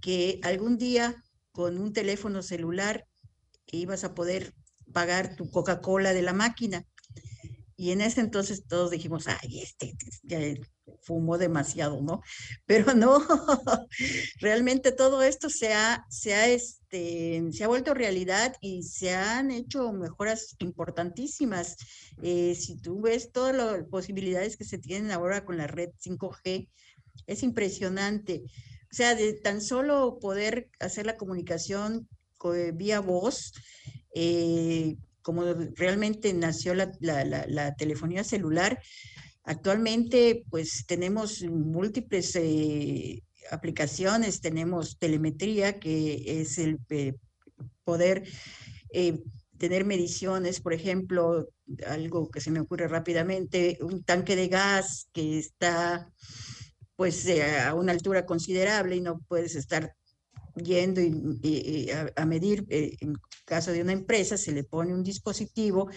que 0.01 0.39
algún 0.45 0.79
día 0.79 1.21
con 1.57 1.79
un 1.79 1.95
teléfono 1.95 2.43
celular 2.43 3.07
ibas 3.73 4.05
a 4.05 4.15
poder 4.15 4.53
pagar 4.93 5.37
tu 5.37 5.51
Coca-Cola 5.51 6.13
de 6.13 6.21
la 6.21 6.35
máquina. 6.35 6.85
Y 7.79 7.93
en 7.93 8.03
ese 8.03 8.21
entonces 8.21 8.67
todos 8.67 8.91
dijimos, 8.91 9.27
ay, 9.27 9.61
este 9.63 9.97
ya 10.23 10.39
fumó 11.01 11.39
demasiado, 11.39 12.03
¿no? 12.03 12.21
Pero 12.67 12.93
no, 12.93 13.25
realmente 14.41 14.93
todo 14.93 15.23
esto 15.23 15.49
se 15.49 15.73
ha, 15.73 16.05
se 16.11 16.35
ha, 16.35 16.47
este, 16.47 17.43
se 17.53 17.65
ha 17.65 17.69
vuelto 17.69 17.95
realidad 17.95 18.55
y 18.61 18.83
se 18.83 19.15
han 19.15 19.51
hecho 19.51 19.91
mejoras 19.95 20.57
importantísimas. 20.59 21.77
Eh, 22.23 22.55
si 22.55 22.77
tú 22.77 23.01
ves 23.01 23.33
todas 23.33 23.57
las 23.57 23.83
posibilidades 23.85 24.59
que 24.59 24.65
se 24.65 24.77
tienen 24.77 25.11
ahora 25.11 25.47
con 25.47 25.57
la 25.57 25.67
red 25.67 25.89
5G, 26.05 26.69
es 27.27 27.43
impresionante. 27.43 28.43
O 28.91 28.95
sea, 28.95 29.15
de 29.15 29.35
tan 29.35 29.61
solo 29.61 30.19
poder 30.21 30.71
hacer 30.81 31.07
la 31.07 31.17
comunicación 31.17 32.09
vía 32.75 33.01
voz, 33.01 33.53
eh, 34.15 34.97
como 35.23 35.43
realmente 35.75 36.33
nació 36.33 36.75
la, 36.75 37.75
telefonía 37.77 38.23
celular, 38.23 38.81
actualmente 39.43 40.45
pues 40.51 40.85
tenemos 40.87 41.43
múltiples 41.43 42.35
eh, 42.37 43.23
aplicaciones, 43.51 44.41
tenemos 44.41 44.99
telemetría, 44.99 45.81
que 45.81 46.41
es 46.41 46.59
el 46.59 46.79
eh, 46.91 47.15
poder 47.85 48.25
tener 49.59 49.85
mediciones, 49.85 50.61
por 50.61 50.73
ejemplo, 50.73 51.49
algo 51.87 52.31
que 52.31 52.41
se 52.41 52.51
me 52.51 52.61
ocurre 52.61 52.89
rápidamente, 52.89 53.79
un 53.81 54.05
tanque 54.05 54.37
de 54.37 54.49
gas 54.49 55.09
que 55.13 55.39
está 55.39 56.11
pues 56.97 57.27
eh, 57.27 57.59
a 57.59 57.75
una 57.75 57.93
altura 57.93 58.25
considerable 58.25 58.97
y 58.97 59.01
no 59.01 59.21
puedes 59.29 59.55
estar 59.55 59.95
yendo 60.57 61.03
y, 61.03 61.91
a, 62.17 62.25
medir, 62.25 62.65
eh, 62.71 62.97
en 63.01 63.15
caso 63.45 63.73
de 63.73 63.83
una 63.83 63.93
empresa, 63.93 64.39
se 64.39 64.53
le 64.53 64.65
pone 64.65 64.95
un 64.95 65.03
dispositivo 65.03 65.91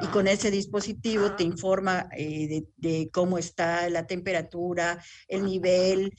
y 0.00 0.06
con 0.06 0.28
ese 0.28 0.52
dispositivo 0.52 1.34
te 1.34 1.42
informa 1.42 2.08
eh, 2.16 2.62
de, 2.76 3.10
cómo 3.12 3.38
está 3.38 3.88
la 3.90 4.06
temperatura, 4.06 5.02
el 5.26 5.44
nivel, 5.44 6.12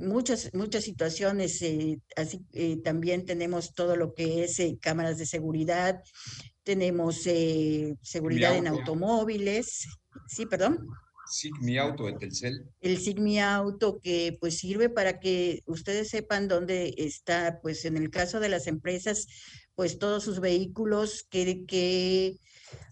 muchas, 0.00 0.52
muchas 0.52 0.82
situaciones. 0.82 1.64
así 2.16 2.44
también 2.82 3.24
tenemos 3.24 3.72
todo 3.72 3.94
lo 3.94 4.12
que 4.12 4.44
es 4.44 4.60
cámaras 4.80 5.18
de 5.18 5.26
seguridad, 5.26 6.02
tenemos 6.64 7.22
seguridad 8.02 8.56
en 8.56 8.66
automóviles. 8.66 9.86
Sí, 10.26 10.46
perdón. 10.46 10.88
SIGMI 11.30 11.78
Auto 11.78 12.06
de 12.06 12.14
Telcel. 12.14 12.66
El 12.80 12.98
SIGMI 12.98 13.40
Auto 13.40 14.00
que 14.00 14.36
pues 14.40 14.58
sirve 14.58 14.88
para 14.88 15.20
que 15.20 15.62
ustedes 15.66 16.08
sepan 16.08 16.48
dónde 16.48 16.94
está, 16.98 17.60
pues 17.62 17.84
en 17.84 17.96
el 17.96 18.10
caso 18.10 18.40
de 18.40 18.48
las 18.48 18.66
empresas, 18.66 19.26
pues 19.74 19.98
todos 19.98 20.24
sus 20.24 20.40
vehículos, 20.40 21.26
que, 21.30 22.36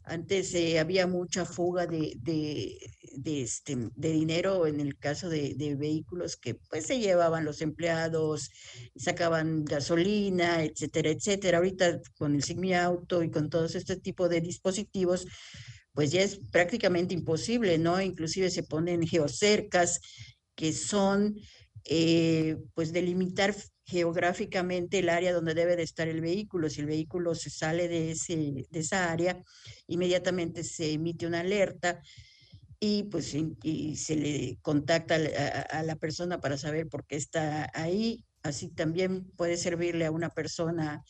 antes 0.05 0.55
eh, 0.55 0.79
había 0.79 1.07
mucha 1.07 1.45
fuga 1.45 1.87
de, 1.87 2.15
de, 2.23 2.79
de, 3.17 3.43
este, 3.43 3.77
de 3.95 4.11
dinero 4.13 4.67
en 4.67 4.81
el 4.81 4.97
caso 4.97 5.29
de, 5.29 5.55
de, 5.55 5.75
vehículos 5.75 6.37
que 6.37 6.55
pues 6.55 6.87
se 6.87 6.99
llevaban 6.99 7.45
los 7.45 7.61
empleados, 7.61 8.51
sacaban 8.97 9.67
gasolina, 9.67 10.65
etcétera, 10.65 11.11
etcétera. 11.11 11.59
Ahorita 11.59 12.01
con 12.17 12.35
el 12.35 12.43
SIGMI 12.43 12.75
Auto 12.75 13.23
y 13.23 13.31
con 13.31 13.51
todos 13.51 13.75
este 13.75 13.97
tipo 13.97 14.31
de 14.31 14.41
dispositivos, 14.41 15.27
pues 15.99 16.13
ya 16.13 16.23
es 16.23 16.39
prácticamente 16.53 17.13
imposible, 17.13 17.77
¿no? 17.77 18.01
Inclusive 18.01 18.51
se 18.51 18.63
ponen 18.63 19.05
geocercas 19.05 20.01
que 20.55 20.73
son, 20.73 21.35
eh, 21.87 22.57
pues, 22.75 22.93
delimitar 22.93 23.53
geográficamente 23.85 25.01
el 25.01 25.09
área 25.09 25.33
donde 25.33 25.55
debe 25.55 25.75
de 25.75 25.83
estar 25.83 26.07
el 26.07 26.21
vehículo. 26.21 26.71
Si 26.71 26.83
el 26.83 26.87
vehículo 26.87 27.35
se 27.35 27.51
sale 27.51 27.89
de, 27.89 28.13
ese, 28.13 28.37
de 28.71 28.79
esa 28.79 29.11
área, 29.11 29.43
inmediatamente 29.89 30.63
se 30.63 30.93
emite 30.93 31.27
una 31.27 31.41
alerta 31.41 32.01
y 32.79 33.03
pues 33.03 33.35
y, 33.35 33.97
se 33.97 34.15
le 34.15 34.59
contacta 34.63 35.17
a, 35.17 35.83
la 35.83 35.97
persona 35.97 36.41
para 36.41 36.57
saber 36.57 36.87
por 36.89 37.07
qué 37.07 37.17
está 37.17 37.73
ahí. 37.75 38.25
Así 38.45 38.69
también 38.69 39.25
puede 39.33 39.57
servirle 39.57 40.07
a 40.07 40.13
una 40.13 40.31
persona, 40.31 41.03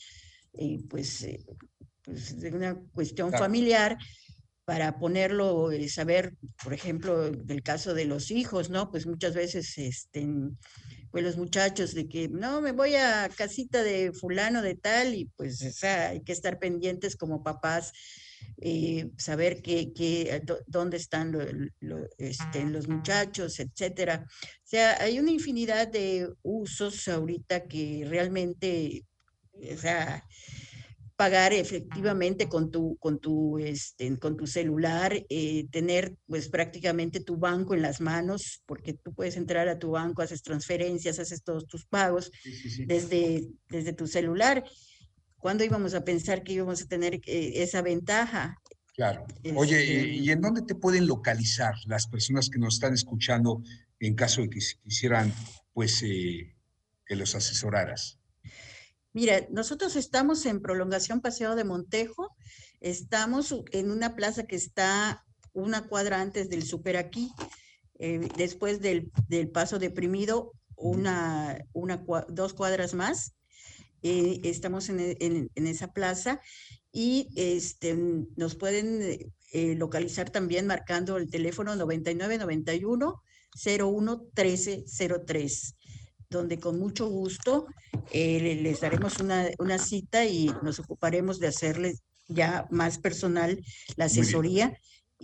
eh, 0.54 0.80
pues, 0.88 1.24
eh, 1.24 1.44
pues, 2.00 2.40
de 2.40 2.52
una 2.52 2.74
cuestión 2.94 3.30
familiar, 3.32 3.98
para 4.68 4.98
ponerlo, 4.98 5.72
eh, 5.72 5.88
saber, 5.88 6.36
por 6.62 6.74
ejemplo, 6.74 7.30
del 7.30 7.62
caso 7.62 7.94
de 7.94 8.04
los 8.04 8.30
hijos, 8.30 8.68
¿no? 8.68 8.90
Pues 8.90 9.06
muchas 9.06 9.32
veces, 9.32 9.78
este, 9.78 10.28
pues 11.10 11.24
los 11.24 11.38
muchachos 11.38 11.94
de 11.94 12.06
que, 12.06 12.28
no, 12.28 12.60
me 12.60 12.72
voy 12.72 12.94
a 12.94 13.30
casita 13.34 13.82
de 13.82 14.12
fulano 14.12 14.60
de 14.60 14.74
tal 14.74 15.14
y 15.14 15.24
pues 15.36 15.62
o 15.62 15.70
sea, 15.70 16.10
hay 16.10 16.20
que 16.20 16.32
estar 16.32 16.58
pendientes 16.58 17.16
como 17.16 17.42
papás, 17.42 17.94
eh, 18.60 19.08
saber 19.16 19.62
que, 19.62 20.42
dónde 20.66 20.98
están 20.98 21.34
este, 22.18 22.62
los 22.66 22.88
muchachos, 22.88 23.60
etcétera. 23.60 24.26
O 24.26 24.68
sea, 24.68 25.02
hay 25.02 25.18
una 25.18 25.30
infinidad 25.30 25.88
de 25.88 26.28
usos 26.42 27.08
ahorita 27.08 27.64
que 27.68 28.04
realmente, 28.06 29.06
o 29.54 29.78
sea, 29.78 30.26
pagar 31.18 31.52
efectivamente 31.52 32.48
con 32.48 32.70
tu, 32.70 32.96
con 32.98 33.18
tu, 33.18 33.58
este, 33.58 34.16
con 34.20 34.36
tu 34.36 34.46
celular, 34.46 35.26
eh, 35.28 35.66
tener 35.72 36.14
pues 36.28 36.48
prácticamente 36.48 37.18
tu 37.18 37.36
banco 37.38 37.74
en 37.74 37.82
las 37.82 38.00
manos, 38.00 38.62
porque 38.66 38.94
tú 38.94 39.12
puedes 39.12 39.36
entrar 39.36 39.66
a 39.66 39.80
tu 39.80 39.90
banco, 39.90 40.22
haces 40.22 40.44
transferencias, 40.44 41.18
haces 41.18 41.42
todos 41.42 41.66
tus 41.66 41.86
pagos 41.86 42.30
Desde, 42.86 43.48
desde 43.68 43.92
tu 43.92 44.06
celular. 44.06 44.62
¿Cuándo 45.38 45.64
íbamos 45.64 45.92
a 45.94 46.04
pensar 46.04 46.44
que 46.44 46.52
íbamos 46.52 46.82
a 46.82 46.86
tener 46.86 47.14
eh, 47.26 47.62
esa 47.64 47.82
ventaja? 47.82 48.56
Claro. 48.94 49.26
Oye, 49.56 49.80
este 49.80 50.08
¿y 50.08 50.30
en 50.30 50.40
dónde 50.40 50.62
te 50.62 50.76
pueden 50.76 51.08
localizar 51.08 51.74
las 51.86 52.06
personas 52.06 52.48
que 52.48 52.60
nos 52.60 52.74
están 52.74 52.94
escuchando 52.94 53.60
en 53.98 54.14
caso 54.14 54.40
de 54.40 54.50
que 54.50 54.60
quisieran, 54.84 55.34
pues, 55.72 56.00
eh, 56.04 56.54
que 57.04 57.16
los 57.16 57.34
asesoraras? 57.34 58.17
Mira, 59.20 59.48
nosotros 59.50 59.96
estamos 59.96 60.46
en 60.46 60.62
prolongación 60.62 61.20
Paseo 61.20 61.56
de 61.56 61.64
Montejo, 61.64 62.36
estamos 62.78 63.52
en 63.72 63.90
una 63.90 64.14
plaza 64.14 64.46
que 64.46 64.54
está 64.54 65.26
una 65.52 65.88
cuadra 65.88 66.20
antes 66.20 66.48
del 66.48 66.62
super 66.62 66.96
aquí, 66.96 67.32
eh, 67.98 68.28
después 68.36 68.80
del, 68.80 69.10
paso 69.52 69.80
deprimido, 69.80 70.52
una, 70.76 71.58
una, 71.72 72.04
dos 72.28 72.54
cuadras 72.54 72.94
más. 72.94 73.34
Eh, 74.02 74.38
estamos 74.44 74.88
en, 74.88 75.50
esa 75.56 75.92
plaza 75.92 76.40
y 76.92 77.26
este, 77.34 77.96
nos 78.36 78.54
pueden 78.54 79.32
eh, 79.52 79.74
localizar 79.74 80.30
también 80.30 80.68
marcando 80.68 81.16
el 81.16 81.28
teléfono 81.28 81.74
9991 81.74 83.20
01 83.66 84.16
1303 84.36 85.77
donde 86.30 86.58
con 86.58 86.78
mucho 86.78 87.08
gusto 87.08 87.66
eh, 88.12 88.58
les 88.62 88.80
daremos 88.80 89.18
una, 89.18 89.48
una, 89.58 89.78
cita 89.78 90.24
y 90.24 90.52
nos 90.62 90.78
ocuparemos 90.78 91.38
de 91.38 91.48
hacerles 91.48 92.02
ya 92.28 92.66
más 92.70 92.98
personal 92.98 93.58
la 93.96 94.06
asesoría 94.06 94.78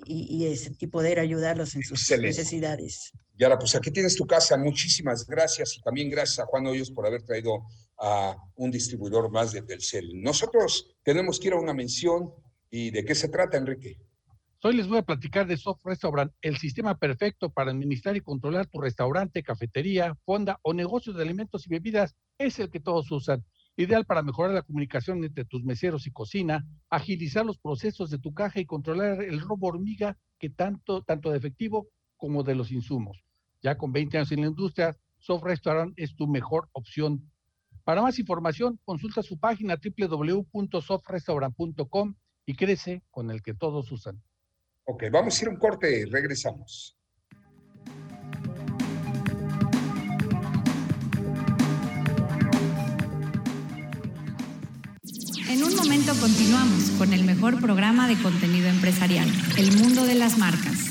y, 0.07 0.47
y, 0.79 0.87
poder 0.87 1.21
ayudarlos 1.21 1.75
en 1.77 1.83
sus 1.83 2.11
necesidades. 2.19 3.13
Y 3.37 3.45
ahora, 3.45 3.59
pues 3.59 3.75
aquí 3.75 3.91
tienes 3.91 4.17
tu 4.17 4.27
casa. 4.27 4.57
Muchísimas 4.57 5.27
gracias 5.27 5.77
y 5.77 5.83
también 5.83 6.11
gracias 6.11 6.41
a 6.41 6.47
Juan 6.47 6.67
Hoyos 6.67 6.91
por 6.91 7.07
haber 7.07 7.23
traído 7.23 7.65
a 7.99 8.37
un 8.57 8.71
distribuidor 8.71 9.31
más 9.31 9.53
de 9.53 9.63
Telcel. 9.63 10.21
Nosotros 10.21 10.97
tenemos 11.05 11.39
que 11.39 11.49
ir 11.49 11.55
a 11.55 11.61
una 11.61 11.75
mención 11.75 12.33
y 12.71 12.91
de 12.91 13.05
qué 13.05 13.15
se 13.15 13.29
trata, 13.29 13.57
Enrique. 13.57 13.99
Hoy 14.67 14.75
les 14.75 14.89
voy 14.89 14.97
a 14.97 15.03
platicar 15.03 15.47
de 15.47 15.59
Soft 15.59 15.85
Restaurant, 15.85 16.33
el 16.41 16.57
sistema 16.57 16.97
perfecto 16.97 17.51
para 17.51 17.71
administrar 17.71 18.17
y 18.17 18.23
controlar 18.23 18.67
tu 18.67 18.81
restaurante, 18.81 19.43
cafetería, 19.43 20.15
fonda 20.25 20.59
o 20.63 20.73
negocio 20.73 21.13
de 21.13 21.23
alimentos 21.23 21.67
y 21.67 21.69
bebidas. 21.69 22.17
Es 22.39 22.59
el 22.59 22.71
que 22.71 22.81
todos 22.81 23.13
usan. 23.13 23.45
Ideal 23.77 24.07
para 24.07 24.23
mejorar 24.23 24.55
la 24.55 24.63
comunicación 24.63 25.23
entre 25.23 25.45
tus 25.45 25.65
meseros 25.65 26.07
y 26.07 26.13
cocina, 26.13 26.67
agilizar 26.89 27.45
los 27.45 27.59
procesos 27.59 28.09
de 28.09 28.19
tu 28.19 28.33
caja 28.33 28.59
y 28.59 28.65
controlar 28.65 29.23
el 29.23 29.39
robo 29.39 29.67
hormiga 29.67 30.17
que 30.39 30.49
tanto, 30.49 31.03
tanto 31.03 31.31
de 31.31 31.37
efectivo 31.37 31.89
como 32.17 32.43
de 32.43 32.55
los 32.55 32.73
insumos. 32.73 33.23
Ya 33.63 33.77
con 33.77 33.93
20 33.93 34.17
años 34.17 34.33
en 34.33 34.41
la 34.41 34.47
industria, 34.47 34.97
Soft 35.19 35.45
Restaurant 35.45 35.93
es 35.97 36.17
tu 36.17 36.27
mejor 36.27 36.71
opción. 36.73 37.31
Para 37.85 38.01
más 38.01 38.19
información, 38.19 38.81
consulta 38.87 39.23
su 39.23 39.39
página 39.39 39.77
www.softrestaurant.com 39.77 42.15
y 42.47 42.55
crece 42.55 43.03
con 43.11 43.31
el 43.31 43.43
que 43.43 43.53
todos 43.53 43.93
usan. 43.93 44.23
Ok, 44.87 45.05
vamos 45.11 45.39
a 45.39 45.43
ir 45.43 45.49
a 45.49 45.51
un 45.51 45.57
corte 45.57 46.01
y 46.01 46.05
regresamos. 46.05 46.99
En 55.49 55.63
un 55.63 55.75
momento 55.77 56.13
continuamos 56.21 56.91
con 56.99 57.15
el 57.15 57.25
mejor 57.25 57.61
programa 57.61 58.07
de 58.09 58.21
contenido 58.21 58.69
empresarial, 58.69 59.29
El 59.57 59.75
Mundo 59.79 60.05
de 60.05 60.17
las 60.17 60.37
Marcas. 60.37 60.91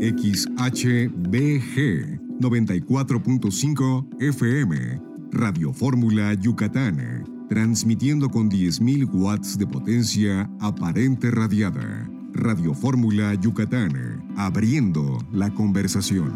XHBG 0.00 1.20
94.5 2.40 4.22
FM, 4.22 5.02
Radio 5.32 5.74
Fórmula 5.74 6.32
Yucatán 6.32 7.29
transmitiendo 7.50 8.30
con 8.30 8.48
10.000 8.48 9.10
watts 9.12 9.58
de 9.58 9.66
potencia 9.66 10.48
aparente 10.60 11.32
radiada. 11.32 12.08
Radio 12.32 12.74
Fórmula 12.74 13.34
Yucatán, 13.34 14.24
abriendo 14.36 15.18
la 15.32 15.50
conversación. 15.50 16.32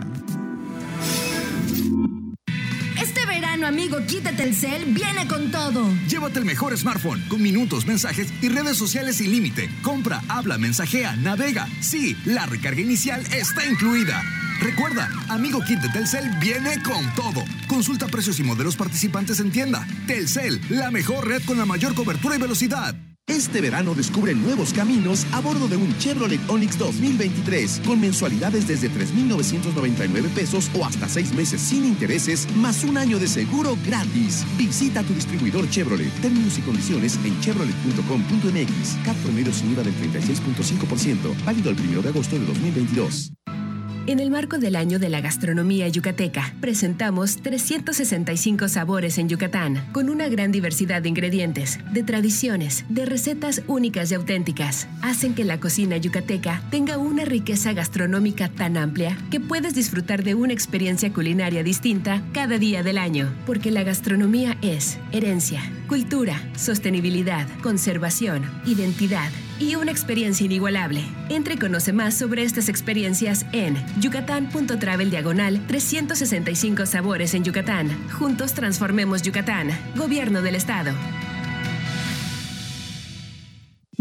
Este 3.00 3.24
verano, 3.26 3.68
amigo, 3.68 3.98
quítate 4.08 4.42
el 4.42 4.54
cel, 4.56 4.92
viene 4.92 5.28
con 5.28 5.52
todo. 5.52 5.88
Llévate 6.08 6.40
el 6.40 6.44
mejor 6.46 6.76
smartphone, 6.76 7.22
con 7.28 7.40
minutos, 7.40 7.86
mensajes 7.86 8.34
y 8.42 8.48
redes 8.48 8.76
sociales 8.76 9.14
sin 9.14 9.30
límite. 9.30 9.70
Compra, 9.82 10.20
habla, 10.28 10.58
mensajea, 10.58 11.14
navega. 11.14 11.68
Sí, 11.80 12.16
la 12.24 12.46
recarga 12.46 12.80
inicial 12.80 13.22
está 13.32 13.64
incluida. 13.64 14.20
Recuerda, 14.60 15.08
Amigo 15.28 15.60
Kit 15.66 15.80
de 15.80 15.88
Telcel 15.88 16.30
viene 16.40 16.82
con 16.82 17.12
todo. 17.14 17.44
Consulta 17.68 18.06
precios 18.06 18.38
y 18.40 18.42
modelos 18.42 18.76
participantes 18.76 19.40
en 19.40 19.50
tienda. 19.50 19.86
Telcel, 20.06 20.60
la 20.70 20.90
mejor 20.90 21.26
red 21.26 21.42
con 21.44 21.58
la 21.58 21.66
mayor 21.66 21.94
cobertura 21.94 22.36
y 22.36 22.38
velocidad. 22.38 22.94
Este 23.26 23.62
verano 23.62 23.94
descubre 23.94 24.34
nuevos 24.34 24.74
caminos 24.74 25.26
a 25.32 25.40
bordo 25.40 25.66
de 25.66 25.76
un 25.76 25.96
Chevrolet 25.96 26.40
Onix 26.46 26.76
2023 26.76 27.80
con 27.86 27.98
mensualidades 27.98 28.68
desde 28.68 28.90
3.999 28.90 30.28
pesos 30.28 30.70
o 30.78 30.84
hasta 30.84 31.08
seis 31.08 31.32
meses 31.32 31.58
sin 31.62 31.86
intereses 31.86 32.46
más 32.56 32.84
un 32.84 32.98
año 32.98 33.18
de 33.18 33.26
seguro 33.26 33.78
gratis. 33.86 34.44
Visita 34.58 35.02
tu 35.02 35.14
distribuidor 35.14 35.70
Chevrolet. 35.70 36.12
Términos 36.20 36.58
y 36.58 36.62
condiciones 36.62 37.18
en 37.24 37.40
chevrolet.com.mx. 37.40 39.04
Cap 39.06 39.16
promedio 39.16 39.54
sin 39.54 39.72
IVA 39.72 39.84
del 39.84 39.94
36.5%. 39.94 41.44
Válido 41.46 41.70
el 41.70 41.80
1 41.80 42.02
de 42.02 42.08
agosto 42.10 42.38
de 42.38 42.44
2022. 42.44 43.32
En 44.06 44.20
el 44.20 44.30
marco 44.30 44.58
del 44.58 44.76
año 44.76 44.98
de 44.98 45.08
la 45.08 45.22
gastronomía 45.22 45.88
yucateca, 45.88 46.52
presentamos 46.60 47.38
365 47.38 48.68
sabores 48.68 49.16
en 49.16 49.30
Yucatán, 49.30 49.82
con 49.92 50.10
una 50.10 50.28
gran 50.28 50.52
diversidad 50.52 51.00
de 51.00 51.08
ingredientes, 51.08 51.78
de 51.90 52.02
tradiciones, 52.02 52.84
de 52.90 53.06
recetas 53.06 53.62
únicas 53.66 54.10
y 54.10 54.14
auténticas. 54.16 54.88
Hacen 55.00 55.34
que 55.34 55.44
la 55.44 55.58
cocina 55.58 55.96
yucateca 55.96 56.60
tenga 56.70 56.98
una 56.98 57.24
riqueza 57.24 57.72
gastronómica 57.72 58.50
tan 58.50 58.76
amplia 58.76 59.16
que 59.30 59.40
puedes 59.40 59.74
disfrutar 59.74 60.22
de 60.22 60.34
una 60.34 60.52
experiencia 60.52 61.10
culinaria 61.10 61.62
distinta 61.62 62.22
cada 62.34 62.58
día 62.58 62.82
del 62.82 62.98
año, 62.98 63.32
porque 63.46 63.70
la 63.70 63.84
gastronomía 63.84 64.58
es 64.60 64.98
herencia, 65.12 65.62
cultura, 65.88 66.38
sostenibilidad, 66.56 67.48
conservación, 67.62 68.44
identidad 68.66 69.30
y 69.58 69.76
una 69.76 69.90
experiencia 69.90 70.46
inigualable. 70.46 71.04
Entre 71.28 71.54
y 71.54 71.58
conoce 71.58 71.92
más 71.92 72.14
sobre 72.14 72.42
estas 72.42 72.68
experiencias 72.68 73.46
en 73.52 73.76
yucatán.travel 74.00 75.10
diagonal 75.10 75.60
365 75.66 76.86
sabores 76.86 77.34
en 77.34 77.44
Yucatán. 77.44 77.88
Juntos 78.10 78.54
transformemos 78.54 79.22
Yucatán. 79.22 79.68
Gobierno 79.96 80.42
del 80.42 80.54
Estado. 80.54 80.92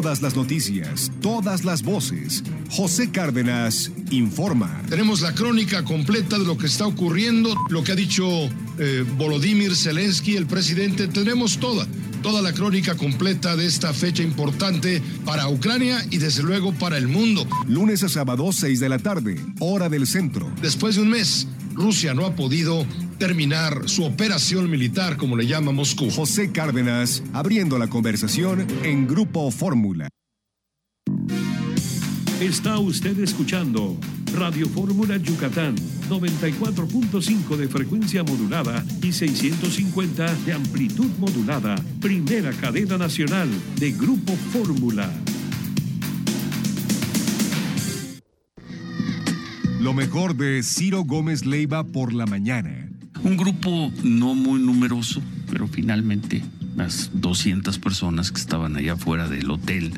Todas 0.00 0.22
las 0.22 0.36
noticias, 0.36 1.10
todas 1.20 1.64
las 1.64 1.82
voces. 1.82 2.44
José 2.70 3.10
Cárdenas 3.10 3.90
informa. 4.12 4.80
Tenemos 4.88 5.22
la 5.22 5.34
crónica 5.34 5.82
completa 5.82 6.38
de 6.38 6.44
lo 6.44 6.56
que 6.56 6.66
está 6.66 6.86
ocurriendo, 6.86 7.52
lo 7.68 7.82
que 7.82 7.90
ha 7.90 7.96
dicho 7.96 8.24
eh, 8.78 9.04
Volodymyr 9.16 9.74
Zelensky, 9.74 10.36
el 10.36 10.46
presidente. 10.46 11.08
Tenemos 11.08 11.58
toda, 11.58 11.84
toda 12.22 12.42
la 12.42 12.52
crónica 12.52 12.96
completa 12.96 13.56
de 13.56 13.66
esta 13.66 13.92
fecha 13.92 14.22
importante 14.22 15.02
para 15.24 15.48
Ucrania 15.48 16.06
y 16.12 16.18
desde 16.18 16.44
luego 16.44 16.72
para 16.72 16.96
el 16.96 17.08
mundo. 17.08 17.44
Lunes 17.66 18.04
a 18.04 18.08
sábado, 18.08 18.52
6 18.52 18.78
de 18.78 18.88
la 18.88 19.00
tarde, 19.00 19.44
hora 19.58 19.88
del 19.88 20.06
centro. 20.06 20.48
Después 20.62 20.94
de 20.94 21.02
un 21.02 21.08
mes, 21.08 21.48
Rusia 21.74 22.14
no 22.14 22.24
ha 22.24 22.36
podido 22.36 22.86
terminar 23.18 23.88
su 23.88 24.04
operación 24.04 24.70
militar, 24.70 25.16
como 25.16 25.36
le 25.36 25.46
llama 25.46 25.72
Moscú. 25.72 26.08
José 26.10 26.52
Cárdenas, 26.52 27.22
abriendo 27.32 27.78
la 27.78 27.88
conversación 27.88 28.66
en 28.84 29.06
Grupo 29.06 29.50
Fórmula. 29.50 30.08
Está 32.40 32.78
usted 32.78 33.18
escuchando 33.18 33.98
Radio 34.32 34.68
Fórmula 34.68 35.16
Yucatán, 35.16 35.74
94.5 36.08 37.56
de 37.56 37.68
frecuencia 37.68 38.22
modulada 38.22 38.84
y 39.02 39.12
650 39.12 40.34
de 40.46 40.52
amplitud 40.52 41.10
modulada. 41.18 41.74
Primera 42.00 42.52
cadena 42.52 42.96
nacional 42.96 43.48
de 43.80 43.90
Grupo 43.90 44.32
Fórmula. 44.52 45.10
Lo 49.80 49.92
mejor 49.94 50.36
de 50.36 50.62
Ciro 50.62 51.02
Gómez 51.04 51.46
Leiva 51.46 51.84
por 51.84 52.12
la 52.12 52.26
mañana. 52.26 52.87
Un 53.22 53.36
grupo 53.36 53.92
no 54.02 54.34
muy 54.34 54.60
numeroso, 54.60 55.20
pero 55.50 55.68
finalmente 55.68 56.42
las 56.76 57.10
200 57.12 57.76
personas 57.78 58.30
que 58.30 58.40
estaban 58.40 58.76
allá 58.76 58.92
afuera 58.92 59.28
del 59.28 59.50
hotel 59.50 59.92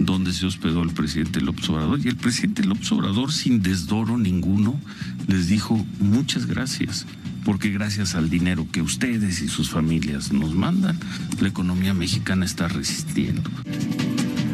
donde 0.00 0.32
se 0.32 0.46
hospedó 0.46 0.82
el 0.82 0.90
presidente 0.90 1.40
López 1.40 1.70
Obrador. 1.70 2.00
Y 2.04 2.08
el 2.08 2.16
presidente 2.16 2.64
López 2.64 2.90
Obrador, 2.92 3.32
sin 3.32 3.62
desdoro 3.62 4.18
ninguno, 4.18 4.78
les 5.28 5.46
dijo 5.48 5.86
muchas 6.00 6.46
gracias, 6.46 7.06
porque 7.44 7.70
gracias 7.70 8.16
al 8.16 8.30
dinero 8.30 8.66
que 8.72 8.82
ustedes 8.82 9.40
y 9.42 9.48
sus 9.48 9.70
familias 9.70 10.32
nos 10.32 10.54
mandan, 10.54 10.98
la 11.40 11.48
economía 11.48 11.94
mexicana 11.94 12.44
está 12.44 12.66
resistiendo. 12.66 13.48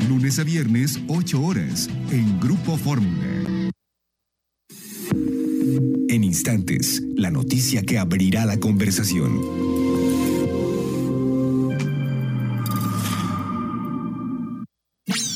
Lunes 0.09 0.39
a 0.39 0.45
viernes, 0.45 1.01
8 1.07 1.41
horas, 1.41 1.89
en 2.11 2.39
Grupo 2.41 2.77
Fórmula. 2.77 3.40
Instantes, 6.31 7.03
la 7.17 7.29
noticia 7.29 7.83
que 7.83 7.99
abrirá 7.99 8.47
la 8.47 8.61
conversación. 8.61 9.41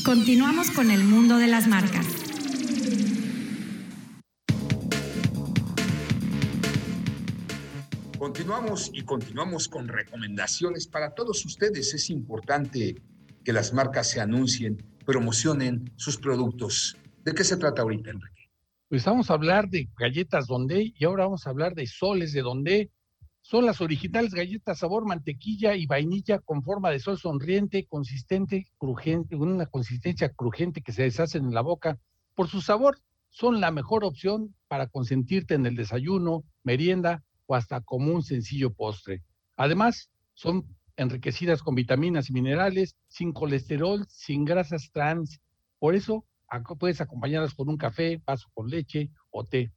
Continuamos 0.05 0.71
con 0.71 0.93
el 0.93 1.03
mundo 1.03 1.39
de 1.39 1.49
las 1.49 1.67
marcas. 1.67 2.07
Continuamos 8.17 8.93
y 8.95 9.03
continuamos 9.03 9.67
con 9.67 9.89
recomendaciones 9.89 10.87
para 10.87 11.13
todos 11.13 11.45
ustedes. 11.45 11.93
Es 11.93 12.09
importante 12.09 13.03
que 13.45 13.53
las 13.53 13.73
marcas 13.73 14.09
se 14.11 14.21
anuncien, 14.21 14.81
promocionen 15.05 15.93
sus 15.97 16.19
productos. 16.19 16.97
¿De 17.25 17.35
qué 17.35 17.43
se 17.43 17.57
trata 17.57 17.83
ahorita, 17.83 18.11
Enrique? 18.11 18.34
Pues 18.89 19.05
vamos 19.07 19.31
a 19.31 19.35
hablar 19.35 19.71
de 19.71 19.89
galletas 19.97 20.47
Donde 20.47 20.93
y 20.95 21.05
ahora 21.05 21.25
vamos 21.25 21.47
a 21.47 21.51
hablar 21.51 21.75
de 21.75 21.87
soles 21.87 22.33
de 22.33 22.43
Donde. 22.43 22.91
Son 23.41 23.65
las 23.65 23.81
originales 23.81 24.35
galletas 24.35 24.79
sabor 24.79 25.07
mantequilla 25.07 25.75
y 25.75 25.87
vainilla 25.87 26.39
con 26.39 26.63
forma 26.63 26.91
de 26.91 27.01
sol 27.01 27.19
sonriente, 27.19 27.87
consistente, 27.87 28.67
crujiente, 28.77 29.37
con 29.39 29.51
una 29.51 29.67
consistencia 29.67 30.29
crujiente 30.29 30.83
que 30.83 30.93
se 30.93 31.03
deshacen 31.03 31.47
en 31.47 31.55
la 31.55 31.63
boca. 31.63 31.99
Por 32.35 32.49
su 32.49 32.61
sabor, 32.61 32.99
son 33.31 33.61
la 33.61 33.71
mejor 33.71 34.05
opción 34.05 34.55
para 34.69 34.87
consentirte 34.87 35.55
en 35.55 35.65
el 35.67 35.77
desayuno, 35.77 36.45
merienda 36.63 37.25
o 37.47 37.55
hasta 37.55 37.81
como 37.81 38.13
un 38.13 38.23
sencillo 38.23 38.73
postre. 38.73 39.23
Además, 39.57 40.11
son 40.35 40.77
enriquecidas 40.97 41.63
con 41.63 41.75
vitaminas 41.75 42.29
y 42.29 42.35
minerales, 42.35 42.97
sin 43.09 43.33
colesterol, 43.33 44.05
sin 44.09 44.45
grasas 44.45 44.91
trans. 44.93 45.41
Por 45.79 45.95
eso, 45.95 46.25
puedes 46.63 47.01
acompañarlas 47.01 47.55
con 47.55 47.69
un 47.69 47.77
café, 47.77 48.23
vaso 48.25 48.49
con 48.55 48.69
leche 48.69 49.11
o 49.31 49.45
té. 49.45 49.73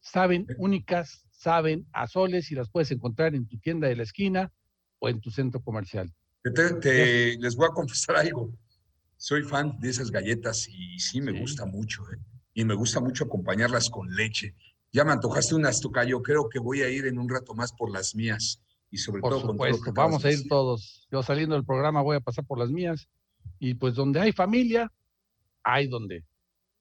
Saben 0.00 0.46
únicas, 0.58 1.24
saben 1.30 1.86
a 1.92 2.06
soles 2.06 2.50
y 2.50 2.54
las 2.54 2.70
puedes 2.70 2.90
encontrar 2.90 3.34
en 3.34 3.46
tu 3.46 3.58
tienda 3.58 3.88
de 3.88 3.96
la 3.96 4.02
esquina 4.02 4.52
o 4.98 5.08
en 5.08 5.20
tu 5.20 5.30
centro 5.30 5.60
comercial. 5.60 6.12
Te, 6.42 7.36
les 7.38 7.56
voy 7.56 7.66
a 7.66 7.74
confesar 7.74 8.16
algo. 8.16 8.52
Soy 9.16 9.42
fan 9.42 9.78
de 9.78 9.90
esas 9.90 10.10
galletas 10.10 10.68
y 10.68 10.98
sí 10.98 11.20
me 11.20 11.38
gusta 11.38 11.64
mucho. 11.66 12.02
¿eh? 12.12 12.18
Y 12.54 12.64
me 12.64 12.74
gusta 12.74 13.00
mucho 13.00 13.24
acompañarlas 13.24 13.88
con 13.88 14.12
leche. 14.14 14.54
Ya 14.92 15.04
me 15.04 15.12
antojaste 15.12 15.54
unas 15.54 15.80
tocayo. 15.80 16.22
Creo 16.22 16.48
que 16.48 16.58
voy 16.58 16.82
a 16.82 16.88
ir 16.88 17.06
en 17.06 17.18
un 17.18 17.28
rato 17.28 17.54
más 17.54 17.72
por 17.72 17.90
las 17.90 18.14
mías. 18.14 18.60
Y 18.90 18.98
sobre 18.98 19.20
por 19.22 19.30
todo 19.30 19.52
supuesto, 19.52 19.84
con 19.84 19.94
todo 19.94 20.04
vamos 20.04 20.24
a 20.24 20.32
ir 20.32 20.46
todos. 20.48 21.06
Yo 21.10 21.22
saliendo 21.22 21.54
del 21.54 21.64
programa 21.64 22.02
voy 22.02 22.16
a 22.16 22.20
pasar 22.20 22.44
por 22.44 22.58
las 22.58 22.70
mías. 22.70 23.08
Y 23.58 23.74
pues 23.74 23.94
donde 23.94 24.20
hay 24.20 24.32
familia, 24.32 24.92
hay 25.64 25.88
donde. 25.88 26.24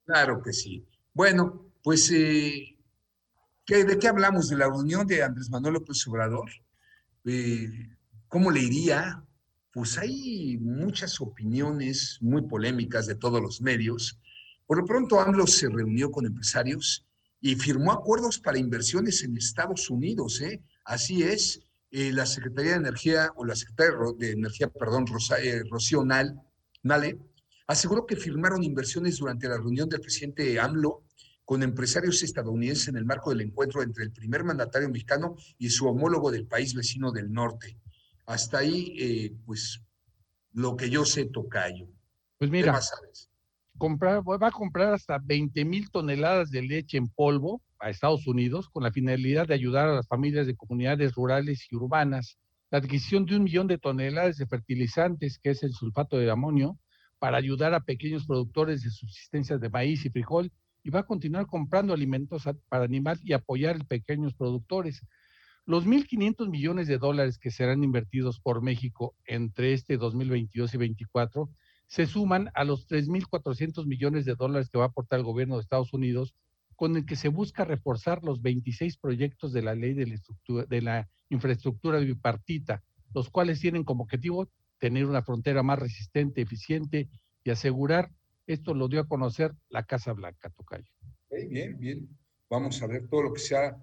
Claro 0.06 0.42
que 0.42 0.54
sí. 0.54 0.86
Bueno, 1.14 1.74
pues 1.84 2.12
eh, 2.12 2.72
¿De 3.72 3.98
qué 3.98 4.10
hablamos? 4.10 4.50
¿De 4.50 4.58
la 4.58 4.66
reunión 4.66 5.08
de 5.08 5.24
Andrés 5.24 5.50
Manuel 5.50 5.76
López 5.76 6.06
Obrador? 6.06 6.50
Eh, 7.24 7.70
¿Cómo 8.28 8.52
le 8.52 8.60
iría? 8.60 9.24
Pues 9.72 9.98
hay 9.98 10.58
muchas 10.60 11.22
opiniones 11.22 12.18
muy 12.20 12.42
polémicas 12.42 13.08
de 13.08 13.16
todos 13.16 13.42
los 13.42 13.62
medios. 13.62 14.20
Por 14.66 14.80
lo 14.80 14.86
pronto, 14.86 15.22
AMLO 15.22 15.48
se 15.48 15.70
reunió 15.70 16.12
con 16.12 16.26
empresarios 16.26 17.08
y 17.40 17.56
firmó 17.56 17.94
acuerdos 17.94 18.40
para 18.40 18.58
inversiones 18.58 19.24
en 19.24 19.38
Estados 19.38 19.90
Unidos. 19.90 20.42
¿eh? 20.42 20.62
Así 20.84 21.24
es, 21.24 21.62
eh, 21.92 22.12
la 22.12 22.26
Secretaría 22.26 22.72
de 22.72 22.78
Energía, 22.80 23.32
o 23.38 23.46
la 23.46 23.56
Secretaría 23.56 23.96
de 24.18 24.32
Energía, 24.32 24.68
perdón, 24.68 25.08
Rosa, 25.08 25.40
eh, 25.40 25.64
Rocío 25.70 26.04
Nal, 26.04 26.42
Nale, 26.84 27.20
aseguró 27.72 28.06
que 28.06 28.18
firmaron 28.18 28.64
inversiones 28.64 29.18
durante 29.18 29.48
la 29.48 29.58
reunión 29.58 29.88
del 29.88 30.02
presidente 30.02 30.60
AMLO 30.60 31.04
con 31.46 31.64
empresarios 31.64 32.22
estadounidenses 32.22 32.90
en 32.90 32.98
el 32.98 33.06
marco 33.06 33.30
del 33.30 33.42
encuentro 33.42 33.82
entre 33.82 34.04
el 34.04 34.12
primer 34.12 34.44
mandatario 34.44 34.90
mexicano 34.90 35.36
y 35.58 35.70
su 35.70 35.88
homólogo 35.88 36.32
del 36.32 36.48
país 36.48 36.74
vecino 36.74 37.12
del 37.12 37.32
norte. 37.32 37.78
Hasta 38.26 38.60
ahí, 38.60 38.96
eh, 39.00 39.36
pues, 39.46 39.82
lo 40.54 40.76
que 40.76 40.90
yo 40.90 41.06
sé, 41.06 41.26
Tocayo. 41.26 41.88
Pues 42.38 42.52
mira, 42.52 42.78
comprar, 43.78 44.22
va 44.22 44.48
a 44.48 44.52
comprar 44.52 44.94
hasta 44.94 45.18
20 45.20 45.64
mil 45.66 45.90
toneladas 45.92 46.52
de 46.52 46.62
leche 46.62 46.98
en 46.98 47.08
polvo 47.08 47.62
a 47.80 47.90
Estados 47.90 48.28
Unidos 48.28 48.70
con 48.70 48.84
la 48.84 48.92
finalidad 48.92 49.48
de 49.48 49.54
ayudar 49.54 49.88
a 49.88 49.96
las 49.96 50.08
familias 50.08 50.46
de 50.46 50.56
comunidades 50.56 51.14
rurales 51.14 51.68
y 51.70 51.76
urbanas. 51.76 52.38
La 52.70 52.80
adquisición 52.80 53.26
de 53.26 53.38
un 53.38 53.44
millón 53.44 53.68
de 53.68 53.78
toneladas 53.78 54.38
de 54.38 54.46
fertilizantes, 54.46 55.40
que 55.42 55.52
es 55.52 55.64
el 55.64 55.74
sulfato 55.74 56.18
de 56.18 56.30
amonio, 56.30 56.78
para 57.22 57.38
ayudar 57.38 57.76
a 57.76 57.82
pequeños 57.82 58.26
productores 58.26 58.82
de 58.82 58.90
subsistencia 58.90 59.60
de 59.60 59.70
maíz 59.70 60.04
y 60.08 60.10
frijol 60.10 60.52
y 60.82 60.90
va 60.90 61.02
a 61.02 61.06
continuar 61.06 61.46
comprando 61.46 61.94
alimentos 61.94 62.50
para 62.68 62.84
animal 62.84 63.20
y 63.24 63.34
apoyar 63.34 63.76
a 63.76 63.84
pequeños 63.84 64.34
productores. 64.34 65.06
Los 65.68 65.86
1.500 65.86 66.50
millones 66.50 66.88
de 66.88 66.98
dólares 66.98 67.38
que 67.38 67.52
serán 67.52 67.84
invertidos 67.84 68.40
por 68.40 68.64
México 68.64 69.14
entre 69.28 69.74
este 69.74 69.98
2022 69.98 70.74
y 70.74 70.78
2024 70.78 71.48
se 71.86 72.08
suman 72.08 72.50
a 72.56 72.64
los 72.64 72.88
3.400 72.88 73.86
millones 73.86 74.26
de 74.26 74.34
dólares 74.34 74.72
que 74.72 74.80
va 74.80 74.86
a 74.86 74.88
aportar 74.88 75.20
el 75.20 75.26
gobierno 75.26 75.58
de 75.58 75.62
Estados 75.62 75.94
Unidos, 75.94 76.34
con 76.76 76.98
el 76.98 77.06
que 77.06 77.16
se 77.16 77.28
busca 77.28 77.66
reforzar 77.66 78.24
los 78.24 78.42
26 78.42 78.98
proyectos 78.98 79.54
de 79.54 79.62
la 79.62 79.76
ley 79.76 79.94
de 79.94 80.20
de 80.68 80.82
la 80.82 81.08
infraestructura 81.30 82.00
bipartita, 82.00 82.82
los 83.14 83.30
cuales 83.30 83.60
tienen 83.60 83.84
como 83.84 84.06
objetivo 84.06 84.50
tener 84.82 85.06
una 85.06 85.22
frontera 85.22 85.62
más 85.62 85.78
resistente, 85.78 86.42
eficiente 86.42 87.08
y 87.44 87.52
asegurar 87.52 88.12
esto 88.48 88.74
lo 88.74 88.88
dio 88.88 89.00
a 89.00 89.08
conocer 89.08 89.54
la 89.70 89.86
Casa 89.86 90.12
Blanca, 90.12 90.50
Tocayo. 90.50 90.92
bien, 91.50 91.78
bien. 91.80 92.10
Vamos 92.50 92.82
a 92.82 92.88
ver 92.88 93.08
todo 93.08 93.24
lo 93.24 93.34
que 93.34 93.40
sea 93.40 93.78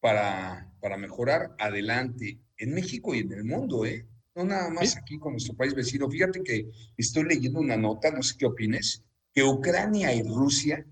para, 0.00 0.70
para 0.80 0.98
mejorar 0.98 1.54
adelante 1.58 2.40
en 2.58 2.74
México 2.74 3.14
y 3.14 3.20
en 3.20 3.32
el 3.32 3.44
mundo, 3.44 3.86
¿eh? 3.86 4.04
No 4.34 4.44
nada 4.44 4.68
más 4.68 4.96
aquí 4.96 5.18
con 5.18 5.32
nuestro 5.32 5.54
país 5.54 5.74
vecino. 5.74 6.10
Fíjate 6.10 6.42
que 6.42 6.68
estoy 6.96 7.24
leyendo 7.24 7.60
una 7.60 7.76
nota, 7.76 8.10
no 8.10 8.22
sé 8.22 8.34
qué 8.36 8.46
opines, 8.46 9.04
que 9.32 9.44
Ucrania 9.44 10.12
y 10.12 10.22
Rusia 10.22 10.84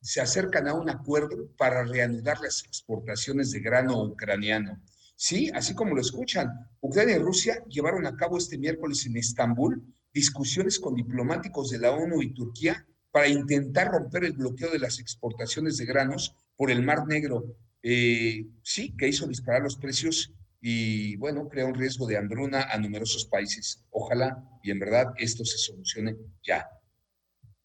se 0.00 0.20
acercan 0.20 0.66
a 0.66 0.74
un 0.74 0.90
acuerdo 0.90 1.48
para 1.56 1.84
reanudar 1.84 2.40
las 2.40 2.64
exportaciones 2.64 3.52
de 3.52 3.60
grano 3.60 4.02
ucraniano. 4.02 4.82
Sí, 5.22 5.50
así 5.52 5.74
como 5.74 5.94
lo 5.94 6.00
escuchan, 6.00 6.48
Ucrania 6.80 7.16
y 7.16 7.18
Rusia 7.18 7.62
llevaron 7.68 8.06
a 8.06 8.16
cabo 8.16 8.38
este 8.38 8.56
miércoles 8.56 9.04
en 9.04 9.18
Estambul 9.18 9.84
discusiones 10.14 10.80
con 10.80 10.94
diplomáticos 10.94 11.68
de 11.68 11.78
la 11.78 11.90
ONU 11.90 12.22
y 12.22 12.32
Turquía 12.32 12.86
para 13.10 13.28
intentar 13.28 13.88
romper 13.88 14.24
el 14.24 14.32
bloqueo 14.32 14.70
de 14.70 14.78
las 14.78 14.98
exportaciones 14.98 15.76
de 15.76 15.84
granos 15.84 16.34
por 16.56 16.70
el 16.70 16.82
Mar 16.82 17.06
Negro. 17.06 17.54
Eh, 17.82 18.46
sí, 18.62 18.96
que 18.96 19.08
hizo 19.08 19.26
disparar 19.26 19.60
los 19.60 19.76
precios 19.76 20.32
y, 20.58 21.16
bueno, 21.16 21.50
crea 21.50 21.66
un 21.66 21.74
riesgo 21.74 22.06
de 22.06 22.16
hambruna 22.16 22.62
a 22.62 22.78
numerosos 22.78 23.26
países. 23.26 23.84
Ojalá 23.90 24.42
y 24.62 24.70
en 24.70 24.78
verdad 24.78 25.12
esto 25.18 25.44
se 25.44 25.58
solucione 25.58 26.16
ya. 26.42 26.66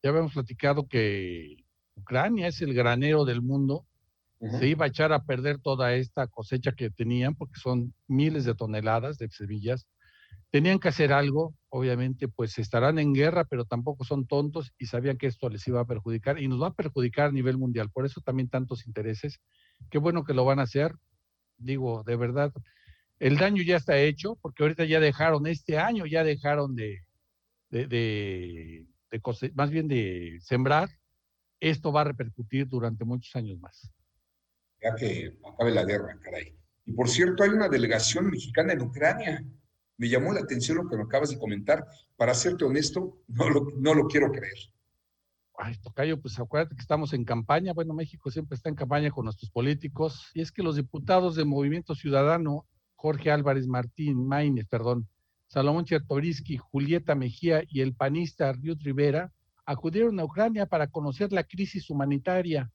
Ya 0.04 0.10
habíamos 0.10 0.34
platicado 0.34 0.90
que 0.90 1.64
Ucrania 1.96 2.50
es 2.50 2.62
el 2.62 2.74
granero 2.74 3.24
del 3.24 3.42
mundo. 3.42 3.88
Se 4.40 4.68
iba 4.68 4.86
a 4.86 4.90
echar 4.90 5.12
a 5.14 5.24
perder 5.24 5.60
toda 5.60 5.94
esta 5.96 6.28
cosecha 6.28 6.74
que 6.74 6.90
tenían, 6.90 7.36
porque 7.36 7.60
son 7.60 7.94
miles 8.08 8.46
de 8.46 8.54
toneladas 8.54 9.18
de 9.18 9.30
semillas 9.30 9.88
tenían 10.56 10.80
que 10.80 10.88
hacer 10.88 11.12
algo, 11.12 11.54
obviamente, 11.68 12.30
pues 12.30 12.58
estarán 12.60 12.98
en 12.98 13.14
guerra, 13.14 13.44
pero 13.44 13.66
tampoco 13.66 14.06
son 14.06 14.26
tontos 14.26 14.72
y 14.78 14.86
sabían 14.86 15.18
que 15.18 15.28
esto 15.28 15.50
les 15.50 15.68
iba 15.68 15.82
a 15.82 15.86
perjudicar 15.86 16.40
y 16.40 16.48
nos 16.48 16.62
va 16.62 16.68
a 16.68 16.74
perjudicar 16.74 17.28
a 17.28 17.32
nivel 17.34 17.58
mundial. 17.58 17.90
Por 17.92 18.06
eso 18.06 18.22
también 18.22 18.48
tantos 18.48 18.88
intereses. 18.88 19.42
Qué 19.90 19.98
bueno 19.98 20.24
que 20.24 20.34
lo 20.34 20.46
van 20.46 20.60
a 20.60 20.64
hacer. 20.64 20.94
Digo, 21.58 22.04
de 22.06 22.16
verdad, 22.16 22.54
el 23.20 23.38
daño 23.38 23.64
ya 23.64 23.76
está 23.76 23.98
hecho, 23.98 24.38
porque 24.42 24.64
ahorita 24.64 24.86
ya 24.86 25.02
dejaron, 25.02 25.46
este 25.46 25.78
año 25.78 26.06
ya 26.06 26.24
dejaron 26.24 26.74
de, 26.76 27.02
de, 27.70 27.88
de, 27.88 28.86
más 29.56 29.70
bien 29.72 29.90
de 29.90 30.38
sembrar, 30.42 30.90
esto 31.60 31.92
va 31.92 32.02
a 32.02 32.06
repercutir 32.06 32.68
durante 32.68 33.04
muchos 33.04 33.36
años 33.36 33.60
más. 33.60 33.92
Que 34.94 35.38
acabe 35.44 35.72
la 35.72 35.84
guerra, 35.84 36.20
caray. 36.22 36.56
Y 36.86 36.94
por 36.94 37.10
cierto, 37.10 37.44
hay 37.44 37.50
una 37.50 37.70
delegación 37.70 38.30
mexicana 38.30 38.74
en 38.74 38.82
Ucrania. 38.82 39.44
Me 39.98 40.10
llamó 40.10 40.34
la 40.34 40.42
atención 40.42 40.78
lo 40.78 40.88
que 40.88 40.98
me 40.98 41.04
acabas 41.04 41.32
de 41.32 41.40
comentar. 41.40 41.88
Para 42.16 42.34
serte 42.34 42.66
honesto, 42.66 43.18
no 43.28 43.50
lo, 43.50 44.08
quiero 44.08 44.32
creer. 44.32 44.58
Ay, 45.58 45.76
Tocayo, 45.82 46.22
pues 46.22 46.38
acuérdate 46.40 46.76
que 46.76 46.82
estamos 46.82 47.14
en 47.14 47.26
campaña. 47.26 47.74
Bueno, 47.74 47.94
México 47.94 48.30
siempre 48.30 48.56
está 48.56 48.70
en 48.70 48.76
campaña 48.76 49.10
con 49.10 49.26
nuestros 49.26 49.50
políticos. 49.50 50.30
Y 50.34 50.42
es 50.42 50.52
que 50.52 50.64
los 50.64 50.76
diputados 50.76 51.36
del 51.36 51.46
Movimiento 51.46 51.96
Ciudadano, 51.96 52.68
Jorge 52.96 53.32
Álvarez 53.32 53.68
Martín, 53.68 54.28
Maínez, 54.28 54.68
perdón, 54.70 55.08
Salomón 55.48 55.86
Chertoriski, 55.86 56.58
Julieta 56.58 57.16
Mejía 57.16 57.64
y 57.68 57.82
el 57.82 57.96
panista 57.96 58.52
Riut 58.52 58.82
Rivera 58.82 59.32
acudieron 59.66 60.20
a 60.20 60.26
Ucrania 60.26 60.66
para 60.66 60.88
conocer 60.88 61.32
la 61.32 61.44
crisis 61.44 61.90
humanitaria 61.90 62.72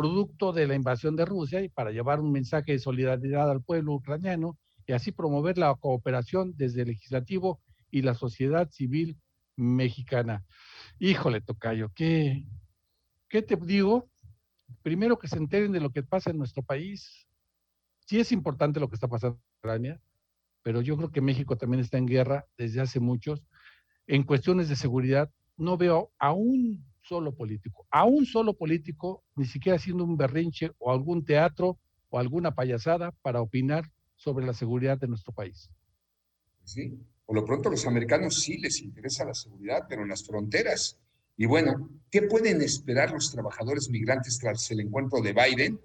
producto 0.00 0.54
de 0.54 0.66
la 0.66 0.74
invasión 0.74 1.14
de 1.14 1.26
Rusia 1.26 1.60
y 1.60 1.68
para 1.68 1.90
llevar 1.90 2.20
un 2.20 2.32
mensaje 2.32 2.72
de 2.72 2.78
solidaridad 2.78 3.50
al 3.50 3.62
pueblo 3.62 3.92
ucraniano 3.92 4.56
y 4.86 4.94
así 4.94 5.12
promover 5.12 5.58
la 5.58 5.74
cooperación 5.74 6.54
desde 6.56 6.82
el 6.82 6.88
legislativo 6.88 7.60
y 7.90 8.00
la 8.00 8.14
sociedad 8.14 8.70
civil 8.70 9.18
mexicana. 9.56 10.42
Híjole, 10.98 11.42
Tocayo, 11.42 11.92
¿qué, 11.94 12.46
¿qué 13.28 13.42
te 13.42 13.56
digo? 13.56 14.08
Primero 14.80 15.18
que 15.18 15.28
se 15.28 15.36
enteren 15.36 15.72
de 15.72 15.80
lo 15.80 15.90
que 15.90 16.02
pasa 16.02 16.30
en 16.30 16.38
nuestro 16.38 16.62
país. 16.62 17.28
Sí 18.06 18.18
es 18.18 18.32
importante 18.32 18.80
lo 18.80 18.88
que 18.88 18.94
está 18.94 19.06
pasando 19.06 19.36
en 19.36 19.58
Ucrania, 19.58 20.00
pero 20.62 20.80
yo 20.80 20.96
creo 20.96 21.10
que 21.10 21.20
México 21.20 21.58
también 21.58 21.82
está 21.82 21.98
en 21.98 22.06
guerra 22.06 22.46
desde 22.56 22.80
hace 22.80 23.00
muchos. 23.00 23.44
En 24.06 24.22
cuestiones 24.22 24.70
de 24.70 24.76
seguridad, 24.76 25.30
no 25.58 25.76
veo 25.76 26.10
a 26.18 26.32
un 26.32 26.89
solo 27.10 27.34
político, 27.34 27.88
a 27.90 28.04
un 28.04 28.24
solo 28.24 28.52
político, 28.54 29.24
ni 29.34 29.44
siquiera 29.44 29.76
haciendo 29.78 30.04
un 30.04 30.16
berrinche 30.16 30.70
o 30.78 30.92
algún 30.92 31.24
teatro 31.24 31.76
o 32.08 32.20
alguna 32.20 32.54
payasada 32.54 33.10
para 33.22 33.40
opinar 33.40 33.90
sobre 34.14 34.46
la 34.46 34.54
seguridad 34.54 34.96
de 34.96 35.08
nuestro 35.08 35.32
país. 35.32 35.68
Sí, 36.62 36.96
por 37.26 37.34
lo 37.34 37.44
pronto 37.44 37.68
los 37.68 37.84
americanos 37.84 38.40
sí 38.40 38.58
les 38.58 38.80
interesa 38.80 39.24
la 39.24 39.34
seguridad, 39.34 39.86
pero 39.88 40.02
en 40.02 40.08
las 40.10 40.24
fronteras. 40.24 41.00
Y 41.36 41.46
bueno, 41.46 41.90
¿qué 42.12 42.22
pueden 42.22 42.62
esperar 42.62 43.10
los 43.10 43.32
trabajadores 43.32 43.90
migrantes 43.90 44.38
tras 44.38 44.70
el 44.70 44.78
encuentro 44.78 45.20
de 45.20 45.32
Biden? 45.32 45.80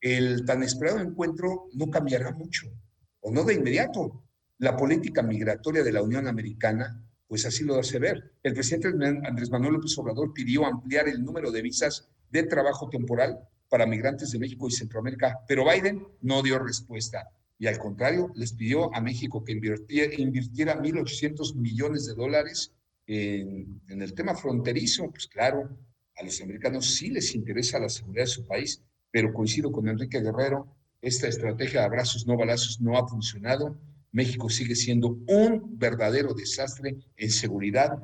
El 0.00 0.46
tan 0.46 0.62
esperado 0.62 1.00
encuentro 1.00 1.66
no 1.74 1.90
cambiará 1.90 2.32
mucho, 2.32 2.72
o 3.20 3.30
no 3.30 3.44
de 3.44 3.54
inmediato. 3.54 4.22
La 4.56 4.74
política 4.74 5.22
migratoria 5.22 5.82
de 5.82 5.92
la 5.92 6.02
Unión 6.02 6.26
Americana 6.26 7.04
pues 7.30 7.46
así 7.46 7.62
lo 7.62 7.78
hace 7.78 8.00
ver. 8.00 8.32
El 8.42 8.54
presidente 8.54 8.88
Andrés 8.88 9.50
Manuel 9.50 9.74
López 9.74 9.96
Obrador 9.98 10.32
pidió 10.34 10.66
ampliar 10.66 11.08
el 11.08 11.22
número 11.24 11.52
de 11.52 11.62
visas 11.62 12.08
de 12.28 12.42
trabajo 12.42 12.88
temporal 12.88 13.38
para 13.68 13.86
migrantes 13.86 14.32
de 14.32 14.40
México 14.40 14.66
y 14.66 14.72
Centroamérica, 14.72 15.38
pero 15.46 15.64
Biden 15.64 16.04
no 16.22 16.42
dio 16.42 16.58
respuesta 16.58 17.30
y 17.56 17.68
al 17.68 17.78
contrario 17.78 18.32
les 18.34 18.52
pidió 18.52 18.92
a 18.92 19.00
México 19.00 19.44
que 19.44 19.52
invirtiera, 19.52 20.12
invirtiera 20.12 20.76
1.800 20.76 21.54
millones 21.54 22.06
de 22.06 22.14
dólares 22.14 22.72
en, 23.06 23.80
en 23.86 24.02
el 24.02 24.12
tema 24.12 24.34
fronterizo. 24.34 25.08
Pues 25.08 25.28
claro, 25.28 25.70
a 26.16 26.24
los 26.24 26.42
americanos 26.42 26.96
sí 26.96 27.10
les 27.10 27.32
interesa 27.36 27.78
la 27.78 27.90
seguridad 27.90 28.24
de 28.24 28.26
su 28.26 28.44
país, 28.44 28.82
pero 29.12 29.32
coincido 29.32 29.70
con 29.70 29.86
Enrique 29.86 30.20
Guerrero, 30.20 30.66
esta 31.00 31.28
estrategia 31.28 31.78
de 31.78 31.86
abrazos 31.86 32.26
no 32.26 32.36
balazos 32.36 32.80
no 32.80 32.98
ha 32.98 33.06
funcionado 33.06 33.78
México 34.12 34.48
sigue 34.48 34.74
siendo 34.74 35.18
un 35.28 35.78
verdadero 35.78 36.34
desastre 36.34 36.96
en 37.16 37.30
seguridad. 37.30 37.98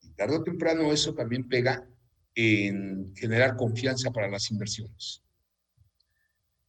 Y 0.00 0.10
tarde 0.10 0.36
o 0.36 0.42
temprano 0.42 0.92
eso 0.92 1.14
también 1.14 1.48
pega 1.48 1.88
en 2.34 3.12
generar 3.16 3.56
confianza 3.56 4.10
para 4.10 4.28
las 4.28 4.50
inversiones. 4.50 5.22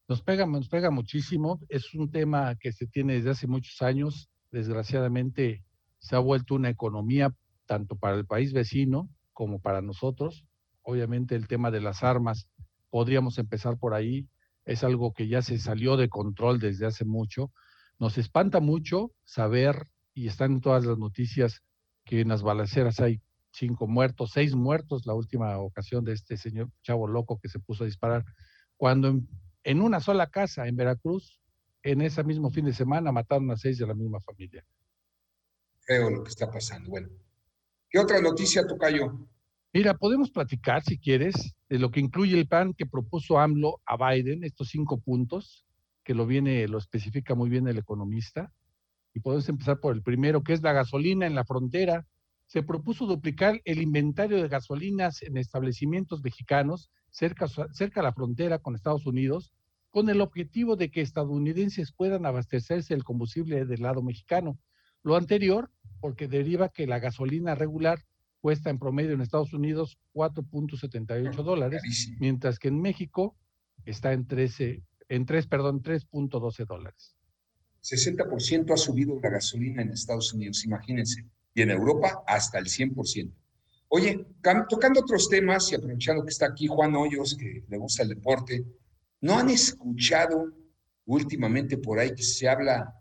Nos 0.08 0.24
pega, 0.24 0.48
nos 0.48 0.68
pega 0.68 0.90
muchísimo. 0.90 1.60
Es 1.70 1.94
un 1.94 2.10
tema 2.10 2.56
que 2.56 2.72
se 2.72 2.88
tiene 2.88 3.14
desde 3.14 3.30
hace 3.30 3.48
muchos 3.48 3.82
años. 3.84 4.30
Desgraciadamente 4.52 5.64
se 6.00 6.16
ha 6.16 6.20
vuelto 6.20 6.56
una 6.56 6.70
economía 6.70 7.36
tanto 7.68 7.96
para 7.96 8.16
el 8.16 8.26
país 8.26 8.52
vecino 8.52 9.08
como 9.34 9.60
para 9.60 9.82
nosotros. 9.82 10.46
Obviamente 10.82 11.36
el 11.36 11.48
tema 11.48 11.70
de 11.70 11.82
las 11.82 12.04
armas, 12.04 12.48
podríamos 12.90 13.38
empezar 13.38 13.78
por 13.78 13.94
ahí. 13.94 14.28
Es 14.66 14.84
algo 14.84 15.14
que 15.14 15.28
ya 15.28 15.44
se 15.44 15.60
salió 15.60 15.96
de 15.98 16.10
control 16.10 16.60
desde 16.60 16.88
hace 16.88 17.06
mucho 17.06 17.52
nos 18.00 18.18
espanta 18.18 18.60
mucho 18.62 19.12
saber, 19.26 19.88
y 20.14 20.28
están 20.28 20.54
en 20.54 20.62
todas 20.62 20.86
las 20.86 20.97
noticias, 20.97 21.62
que 22.06 22.22
en 22.22 22.30
las 22.30 22.41
balaceras 22.41 23.00
hay 23.00 23.22
cinco 23.52 23.88
muertos, 23.88 24.32
seis 24.34 24.56
muertos, 24.56 25.06
la 25.06 25.14
última 25.14 25.58
ocasión 25.58 26.04
de 26.06 26.14
este 26.14 26.38
señor 26.38 26.70
chavo 26.82 27.08
loco 27.08 27.39
que 27.39 27.50
se 27.50 27.60
puso 27.60 27.84
a 27.84 27.88
disparar, 27.88 28.26
cuando 28.78 29.20
en, 29.64 29.82
una 29.82 30.00
sola 30.00 30.28
casa 30.28 30.68
en 30.68 30.76
Veracruz, 30.76 31.41
en 31.84 32.02
ese 32.02 32.24
mismo 32.24 32.50
fin 32.50 32.66
de 32.66 32.74
semana, 32.74 33.12
mataron 33.12 33.52
a 33.52 33.58
seis 33.58 33.78
de 33.78 33.88
la 33.88 33.93
misma 33.93 34.20
familia. 34.22 34.66
Creo 35.82 36.10
lo 36.10 36.24
que 36.24 36.30
está 36.30 36.50
pasando. 36.50 36.89
Bueno, 36.89 37.10
¿qué 37.89 38.00
otra 38.00 38.22
noticia, 38.22 38.66
Tocayo? 38.66 39.28
Mira, 39.74 39.93
podemos 39.93 40.32
platicar, 40.32 40.84
si 40.84 40.97
quieres, 40.97 41.56
de 41.68 41.80
lo 41.80 41.91
que 41.91 42.00
incluye 42.00 42.38
el 42.38 42.47
plan 42.47 42.74
que 42.74 42.86
propuso 42.86 43.39
AMLO 43.39 43.82
a 43.86 43.97
Biden, 43.97 44.43
estos 44.43 44.70
cinco 44.70 45.00
puntos, 45.00 45.66
que 46.10 46.16
lo 46.16 46.26
viene, 46.26 46.68
lo 46.68 46.80
especifica 46.80 47.36
muy 47.36 47.51
bien 47.51 47.68
el 47.68 47.78
economista. 47.78 48.51
Y 49.14 49.20
podemos 49.20 49.47
empezar 49.47 49.80
por 49.80 49.93
el 49.93 50.01
primero, 50.01 50.41
que 50.41 50.53
es 50.53 50.64
la 50.64 50.74
gasolina 50.74 51.28
en 51.28 51.36
la 51.36 51.45
frontera. 51.45 52.07
Se 52.47 52.64
propuso 52.64 53.05
duplicar 53.05 53.62
el 53.64 53.80
inventario 53.80 54.38
de 54.38 54.47
gasolinas 54.47 55.22
en 55.22 55.38
establecimientos 55.38 56.24
mexicanos 56.24 56.89
cerca, 57.12 57.45
cerca 57.74 57.99
a 57.99 58.03
la 58.03 58.12
frontera 58.12 58.57
con 58.57 58.74
Estados 58.74 59.05
Unidos, 59.05 59.53
con 59.91 60.10
el 60.10 60.22
objetivo 60.22 60.76
de 60.76 60.89
que 60.89 61.01
estadounidenses 61.01 61.91
puedan 61.91 62.26
abastecerse 62.26 62.95
del 62.95 63.03
combustible 63.03 63.66
del 63.66 63.84
lado 63.84 64.01
mexicano. 64.01 64.57
Lo 65.03 65.16
anterior, 65.16 65.70
porque 65.99 66.28
deriva 66.28 66.70
que 66.70 66.88
la 66.88 66.97
gasolina 66.97 67.53
regular 67.53 67.99
cuesta 68.41 68.72
en 68.72 68.80
promedio 68.80 69.12
en 69.12 69.22
Estados 69.22 69.53
Unidos 69.53 69.99
4.78 70.16 71.36
dólares, 71.43 71.84
mientras 72.20 72.57
que 72.57 72.70
en 72.70 72.82
México 72.82 73.36
está 73.86 74.14
en 74.14 74.26
13 74.26 74.82
en 75.10 75.26
3, 75.26 75.47
perdón, 75.47 75.82
3.12 75.82 76.66
dólares. 76.66 77.16
60% 77.84 78.74
ha 78.74 78.78
subido 78.78 79.20
la 79.22 79.30
gasolina 79.30 79.82
en 79.82 79.91
Estados 79.91 80.34
Unidos, 80.34 80.64
imagínense, 80.66 81.26
y 81.53 81.62
en 81.62 81.72
Europa 81.72 82.24
hasta 82.28 82.60
el 82.60 82.66
100%. 82.66 83.34
Oye, 83.89 84.28
tocando 84.70 85.01
otros 85.01 85.30
temas 85.30 85.72
y 85.72 85.76
aprovechando 85.76 86.24
que 86.24 86.30
está 86.30 86.45
aquí 86.47 86.68
Juan 86.68 86.95
Hoyos, 86.95 87.36
que 87.36 87.64
le 87.68 87.78
gusta 87.78 88.03
el 88.03 88.10
deporte, 88.10 88.64
¿no 89.22 89.38
han 89.38 89.49
escuchado 89.49 90.53
últimamente 91.05 91.78
por 91.78 91.97
ahí 91.97 92.14
que 92.14 92.22
se 92.22 92.47
habla 92.47 92.93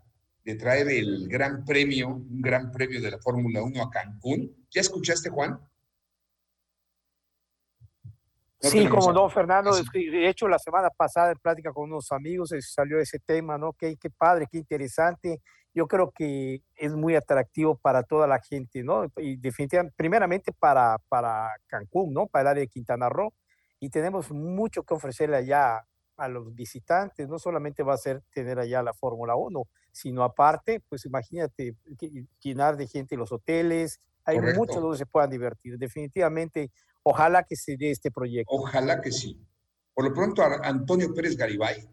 de 0.43 0.55
traer 0.55 0.89
el 0.89 1.27
gran 1.27 1.63
premio, 1.63 2.09
un 2.09 2.41
gran 2.41 2.71
premio 2.71 2.99
de 3.01 3.11
la 3.11 3.19
Fórmula 3.19 3.61
1 3.61 3.83
a 3.83 3.89
Cancún? 3.91 4.51
¿Ya 4.71 4.81
escuchaste, 4.81 5.29
Juan? 5.29 5.59
Sí, 8.59 8.87
como 8.87 9.13
no, 9.13 9.29
Fernando. 9.29 9.71
De 9.93 10.27
hecho, 10.27 10.47
la 10.47 10.59
semana 10.59 10.89
pasada 10.89 11.31
en 11.31 11.37
plática 11.37 11.71
con 11.71 11.85
unos 11.85 12.11
amigos 12.11 12.53
salió 12.61 12.99
ese 12.99 13.19
tema, 13.19 13.57
¿no? 13.57 13.73
Qué, 13.73 13.95
qué 13.97 14.09
padre, 14.09 14.47
qué 14.51 14.57
interesante. 14.57 15.41
Yo 15.73 15.87
creo 15.87 16.11
que 16.11 16.61
es 16.75 16.93
muy 16.93 17.15
atractivo 17.15 17.77
para 17.77 18.03
toda 18.03 18.27
la 18.27 18.39
gente, 18.39 18.83
¿no? 18.83 19.05
Y 19.17 19.37
definitivamente, 19.37 19.93
primeramente 19.95 20.51
para, 20.51 20.97
para 21.07 21.51
Cancún, 21.67 22.13
¿no? 22.13 22.27
Para 22.27 22.41
el 22.41 22.47
área 22.47 22.61
de 22.61 22.67
Quintana 22.67 23.07
Roo. 23.07 23.33
Y 23.79 23.89
tenemos 23.89 24.31
mucho 24.31 24.83
que 24.83 24.93
ofrecerle 24.93 25.37
allá 25.37 25.85
a 26.17 26.27
los 26.27 26.53
visitantes. 26.53 27.29
No 27.29 27.39
solamente 27.39 27.83
va 27.83 27.93
a 27.93 27.97
ser 27.97 28.21
tener 28.33 28.59
allá 28.59 28.83
la 28.83 28.93
Fórmula 28.93 29.35
1, 29.35 29.63
sino 29.91 30.23
aparte, 30.23 30.81
pues 30.89 31.05
imagínate, 31.05 31.75
llenar 32.41 32.75
de 32.75 32.87
gente 32.87 33.15
los 33.15 33.31
hoteles. 33.31 33.99
Hay 34.25 34.39
mucho 34.39 34.81
donde 34.81 34.97
se 34.97 35.05
puedan 35.05 35.29
divertir. 35.29 35.77
Definitivamente 35.77 36.71
Ojalá 37.03 37.43
que 37.43 37.55
se 37.55 37.77
dé 37.77 37.91
este 37.91 38.11
proyecto. 38.11 38.53
Ojalá 38.53 39.01
que 39.01 39.11
sí. 39.11 39.39
Por 39.93 40.05
lo 40.05 40.13
pronto, 40.13 40.43
Antonio 40.63 41.13
Pérez 41.13 41.35
Garibay, 41.35 41.87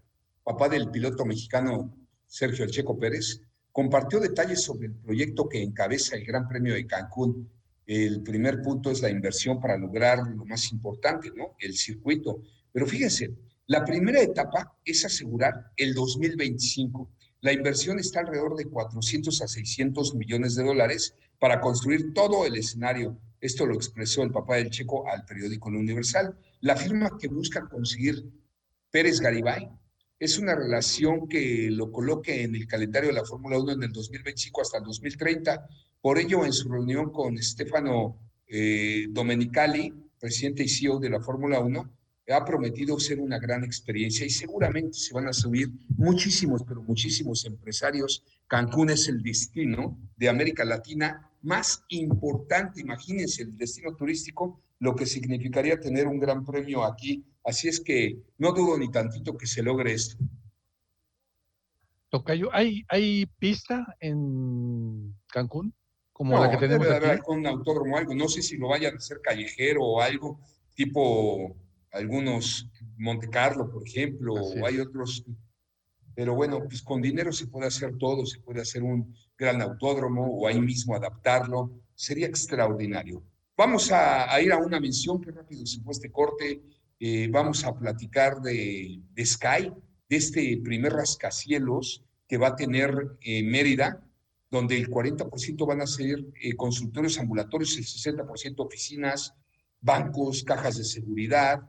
papá 0.44 0.68
del 0.68 0.90
piloto 0.90 1.24
mexicano 1.24 1.92
Sergio 2.26 2.64
El 2.64 2.70
Checo 2.70 2.98
Pérez, 2.98 3.40
compartió 3.72 4.20
detalles 4.20 4.62
sobre 4.62 4.86
el 4.86 4.94
proyecto 4.94 5.48
que 5.48 5.62
encabeza 5.62 6.16
el 6.16 6.24
Gran 6.24 6.48
Premio 6.48 6.74
de 6.74 6.86
Cancún. 6.86 7.50
El 7.86 8.22
primer 8.22 8.62
punto 8.62 8.90
es 8.90 9.02
la 9.02 9.10
inversión 9.10 9.60
para 9.60 9.76
lograr 9.76 10.18
lo 10.26 10.44
más 10.44 10.70
importante, 10.72 11.30
¿no? 11.34 11.56
El 11.58 11.76
circuito. 11.76 12.42
Pero 12.72 12.86
fíjense, 12.86 13.34
la 13.66 13.84
primera 13.84 14.20
etapa 14.20 14.76
es 14.84 15.04
asegurar 15.04 15.72
el 15.76 15.94
2025. 15.94 17.10
La 17.40 17.52
inversión 17.52 17.98
está 17.98 18.20
alrededor 18.20 18.56
de 18.56 18.66
400 18.66 19.42
a 19.42 19.48
600 19.48 20.14
millones 20.14 20.54
de 20.54 20.64
dólares 20.64 21.14
para 21.38 21.60
construir 21.60 22.14
todo 22.14 22.46
el 22.46 22.56
escenario 22.56 23.18
esto 23.46 23.66
lo 23.66 23.74
expresó 23.74 24.22
el 24.22 24.30
papá 24.30 24.56
del 24.56 24.70
Checo 24.70 25.08
al 25.08 25.24
periódico 25.24 25.70
La 25.70 25.78
Universal. 25.78 26.36
La 26.60 26.76
firma 26.76 27.10
que 27.18 27.28
busca 27.28 27.68
conseguir 27.68 28.24
Pérez 28.90 29.20
Garibay 29.20 29.68
es 30.18 30.38
una 30.38 30.54
relación 30.54 31.28
que 31.28 31.70
lo 31.70 31.92
coloque 31.92 32.42
en 32.42 32.54
el 32.54 32.66
calendario 32.66 33.10
de 33.10 33.14
la 33.14 33.24
Fórmula 33.24 33.58
1 33.58 33.72
en 33.72 33.82
el 33.84 33.92
2025 33.92 34.60
hasta 34.60 34.78
el 34.78 34.84
2030. 34.84 35.68
Por 36.00 36.18
ello, 36.18 36.44
en 36.44 36.52
su 36.52 36.68
reunión 36.68 37.10
con 37.10 37.36
Stefano 37.42 38.18
eh, 38.46 39.06
Domenicali, 39.10 39.92
presidente 40.18 40.62
y 40.62 40.68
CEO 40.68 40.98
de 40.98 41.10
la 41.10 41.20
Fórmula 41.20 41.60
1, 41.60 41.90
ha 42.28 42.44
prometido 42.44 42.98
ser 42.98 43.20
una 43.20 43.38
gran 43.38 43.62
experiencia 43.62 44.26
y 44.26 44.30
seguramente 44.30 44.94
se 44.94 45.14
van 45.14 45.28
a 45.28 45.32
subir 45.32 45.70
muchísimos, 45.96 46.64
pero 46.66 46.82
muchísimos 46.82 47.44
empresarios. 47.44 48.24
Cancún 48.48 48.90
es 48.90 49.08
el 49.08 49.22
destino 49.22 49.96
de 50.16 50.28
América 50.28 50.64
Latina 50.64 51.30
más 51.46 51.84
importante. 51.88 52.80
Imagínense 52.80 53.44
el 53.44 53.56
destino 53.56 53.94
turístico, 53.94 54.60
lo 54.80 54.94
que 54.94 55.06
significaría 55.06 55.80
tener 55.80 56.06
un 56.08 56.18
gran 56.18 56.44
premio 56.44 56.84
aquí. 56.84 57.24
Así 57.44 57.68
es 57.68 57.80
que 57.80 58.18
no 58.36 58.52
dudo 58.52 58.76
ni 58.76 58.90
tantito 58.90 59.36
que 59.36 59.46
se 59.46 59.62
logre 59.62 59.94
esto. 59.94 60.16
Tocayo, 62.08 62.48
¿hay, 62.52 62.84
hay 62.88 63.26
pista 63.38 63.96
en 64.00 65.14
Cancún? 65.28 65.72
Como 66.12 66.34
no, 66.34 66.42
la 66.42 66.50
que 66.50 66.56
tenemos 66.56 66.86
debe 66.86 67.06
aquí. 67.06 67.20
algún 67.20 67.46
autódromo 67.46 67.94
o 67.94 67.98
algo. 67.98 68.14
No 68.14 68.28
sé 68.28 68.42
si 68.42 68.56
lo 68.56 68.68
vayan 68.68 68.94
a 68.94 68.96
hacer 68.96 69.20
callejero 69.22 69.84
o 69.84 70.00
algo, 70.00 70.40
tipo 70.74 71.56
algunos 71.92 72.68
Monte 72.96 73.28
Carlo, 73.28 73.70
por 73.70 73.86
ejemplo, 73.86 74.34
o 74.34 74.66
hay 74.66 74.80
otros. 74.80 75.24
Pero 76.14 76.34
bueno, 76.34 76.60
pues 76.64 76.82
con 76.82 77.00
dinero 77.02 77.30
se 77.30 77.46
puede 77.46 77.68
hacer 77.68 77.96
todo, 77.98 78.26
se 78.26 78.40
puede 78.40 78.62
hacer 78.62 78.82
un 78.82 79.14
gran 79.38 79.60
autódromo 79.62 80.26
o 80.26 80.46
ahí 80.46 80.60
mismo 80.60 80.94
adaptarlo. 80.94 81.70
Sería 81.94 82.26
extraordinario. 82.26 83.22
Vamos 83.56 83.90
a, 83.90 84.38
ir 84.40 84.52
a 84.52 84.58
una 84.58 84.78
mención, 84.80 85.20
que 85.20 85.30
rápido 85.30 85.64
se 85.64 85.80
fue 85.80 85.92
este 85.92 86.10
corte. 86.10 86.62
Eh, 87.00 87.28
vamos 87.30 87.64
a 87.64 87.74
platicar 87.74 88.40
de, 88.40 89.00
de 89.14 89.26
Sky, 89.26 89.72
de 90.08 90.16
este 90.16 90.60
primer 90.62 90.92
rascacielos 90.92 92.04
que 92.28 92.36
va 92.36 92.48
a 92.48 92.56
tener 92.56 93.16
eh, 93.22 93.42
Mérida, 93.42 94.02
donde 94.50 94.76
el 94.76 94.90
40% 94.90 95.66
van 95.66 95.80
a 95.80 95.86
ser 95.86 96.24
eh, 96.42 96.54
consultorios 96.54 97.18
ambulatorios, 97.18 97.76
el 97.78 97.84
60% 97.84 98.54
oficinas, 98.58 99.34
bancos, 99.80 100.42
cajas 100.44 100.76
de 100.76 100.84
seguridad, 100.84 101.60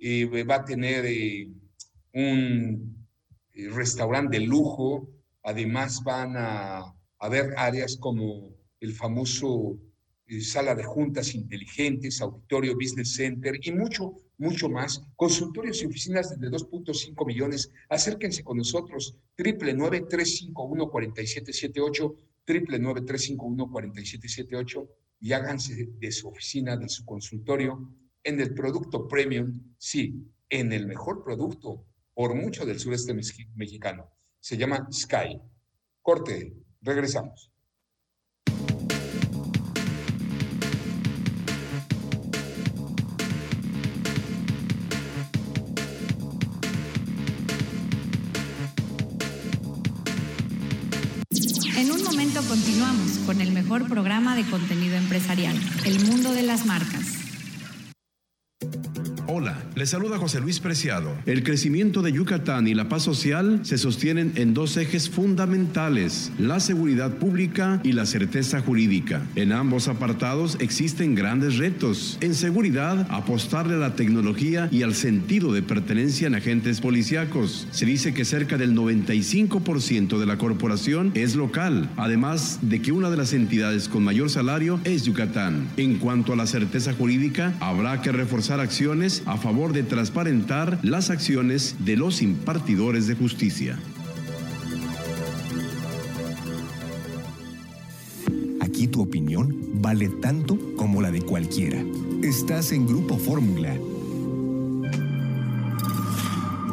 va 0.00 0.54
a 0.56 0.64
tener 0.64 1.04
un 2.12 3.06
restaurante 3.54 4.38
de 4.38 4.46
lujo, 4.46 5.08
además 5.42 6.02
van 6.04 6.34
a 6.36 6.96
haber 7.18 7.54
áreas 7.56 7.96
como 7.96 8.54
el 8.80 8.92
famoso 8.92 9.78
eh, 10.26 10.40
sala 10.40 10.74
de 10.74 10.84
juntas 10.84 11.34
inteligentes, 11.34 12.20
auditorio, 12.20 12.74
business 12.74 13.14
center 13.14 13.58
y 13.62 13.72
mucho, 13.72 14.12
mucho 14.38 14.68
más. 14.68 15.02
Consultorios 15.16 15.82
y 15.82 15.86
oficinas 15.86 16.30
desde 16.30 16.50
2.5 16.54 17.26
millones. 17.26 17.70
Acérquense 17.88 18.44
con 18.44 18.58
nosotros, 18.58 19.16
triple 19.34 19.72
351 19.74 22.12
triple 22.44 22.78
351 22.78 24.88
y 25.20 25.32
háganse 25.32 25.86
de 25.98 26.12
su 26.12 26.28
oficina, 26.28 26.76
de 26.76 26.88
su 26.88 27.04
consultorio, 27.04 27.92
en 28.22 28.40
el 28.40 28.54
producto 28.54 29.08
premium, 29.08 29.74
sí, 29.78 30.26
en 30.50 30.72
el 30.72 30.86
mejor 30.86 31.24
producto 31.24 31.84
por 32.14 32.34
mucho 32.34 32.64
del 32.66 32.78
sureste 32.78 33.14
mexi- 33.14 33.48
mexicano. 33.54 34.10
Se 34.40 34.56
llama 34.56 34.86
Sky. 34.92 35.40
Corte, 36.02 36.52
regresamos. 36.82 37.50
En 51.76 51.92
un 51.92 52.02
momento 52.02 52.40
continuamos 52.48 53.18
con 53.26 53.40
el 53.40 53.52
mejor 53.52 53.88
programa 53.88 54.34
de 54.34 54.48
contenido 54.48 54.96
empresarial, 54.96 55.56
El 55.84 56.04
Mundo 56.04 56.32
de 56.32 56.42
las 56.42 56.64
Marcas. 56.64 57.15
Les 59.76 59.90
saluda 59.90 60.16
José 60.16 60.40
Luis 60.40 60.58
Preciado. 60.58 61.14
El 61.26 61.42
crecimiento 61.42 62.00
de 62.00 62.10
Yucatán 62.10 62.66
y 62.66 62.72
la 62.72 62.88
paz 62.88 63.02
social 63.02 63.60
se 63.62 63.76
sostienen 63.76 64.32
en 64.36 64.54
dos 64.54 64.78
ejes 64.78 65.10
fundamentales, 65.10 66.32
la 66.38 66.60
seguridad 66.60 67.10
pública 67.18 67.82
y 67.84 67.92
la 67.92 68.06
certeza 68.06 68.62
jurídica. 68.62 69.20
En 69.34 69.52
ambos 69.52 69.88
apartados 69.88 70.56
existen 70.60 71.14
grandes 71.14 71.58
retos. 71.58 72.16
En 72.22 72.34
seguridad, 72.34 73.06
apostarle 73.10 73.74
a 73.74 73.76
la 73.76 73.96
tecnología 73.96 74.70
y 74.72 74.82
al 74.82 74.94
sentido 74.94 75.52
de 75.52 75.60
pertenencia 75.60 76.26
en 76.26 76.36
agentes 76.36 76.80
policíacos. 76.80 77.68
Se 77.70 77.84
dice 77.84 78.14
que 78.14 78.24
cerca 78.24 78.56
del 78.56 78.74
95% 78.74 80.18
de 80.18 80.24
la 80.24 80.38
corporación 80.38 81.10
es 81.12 81.36
local, 81.36 81.90
además 81.98 82.60
de 82.62 82.80
que 82.80 82.92
una 82.92 83.10
de 83.10 83.18
las 83.18 83.34
entidades 83.34 83.90
con 83.90 84.04
mayor 84.04 84.30
salario 84.30 84.80
es 84.84 85.04
Yucatán. 85.04 85.68
En 85.76 85.98
cuanto 85.98 86.32
a 86.32 86.36
la 86.36 86.46
certeza 86.46 86.94
jurídica, 86.94 87.52
habrá 87.60 88.00
que 88.00 88.10
reforzar 88.10 88.58
acciones 88.58 89.22
a 89.26 89.36
favor 89.36 89.65
de 89.72 89.82
transparentar 89.82 90.78
las 90.82 91.10
acciones 91.10 91.76
de 91.80 91.96
los 91.96 92.22
impartidores 92.22 93.06
de 93.06 93.14
justicia. 93.14 93.78
Aquí 98.60 98.88
tu 98.88 99.02
opinión 99.02 99.54
vale 99.74 100.08
tanto 100.08 100.58
como 100.76 101.00
la 101.02 101.10
de 101.10 101.22
cualquiera. 101.22 101.82
Estás 102.22 102.72
en 102.72 102.86
Grupo 102.86 103.16
Fórmula. 103.18 103.74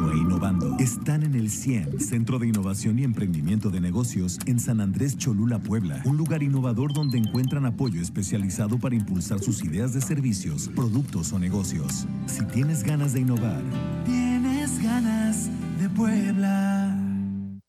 Rue 0.04 0.20
Innovando. 0.20 0.76
Están 0.80 1.24
en 1.24 1.36
el 1.36 1.50
100, 1.50 2.00
Centro 2.00 2.38
de 2.38 2.48
Innovación 2.48 3.00
y 3.00 3.04
Emprendimiento 3.04 3.70
de 3.70 3.80
Negocios, 3.80 4.38
en 4.46 4.60
San 4.60 4.82
Andrés 4.82 5.18
Cholula, 5.18 5.60
Puebla. 5.60 6.02
Un 6.06 6.18
lugar 6.18 6.44
innovador 6.44 6.94
donde 6.94 7.18
encuentran 7.18 7.66
apoyo 7.66 8.02
especializado 8.02 8.78
para 8.78 8.96
impulsar 8.96 9.40
sus 9.40 9.64
ideas 9.64 9.94
de 9.94 10.02
servicios, 10.02 10.70
productos 10.76 11.32
o 11.32 11.40
negocios. 11.40 12.06
Si 12.26 12.44
tienes 12.46 12.84
ganas 12.84 13.14
de 13.14 13.22
innovar, 13.22 13.62
tienes 14.06 14.82
ganas 14.84 15.50
de 15.80 15.90
Puebla. 15.90 16.83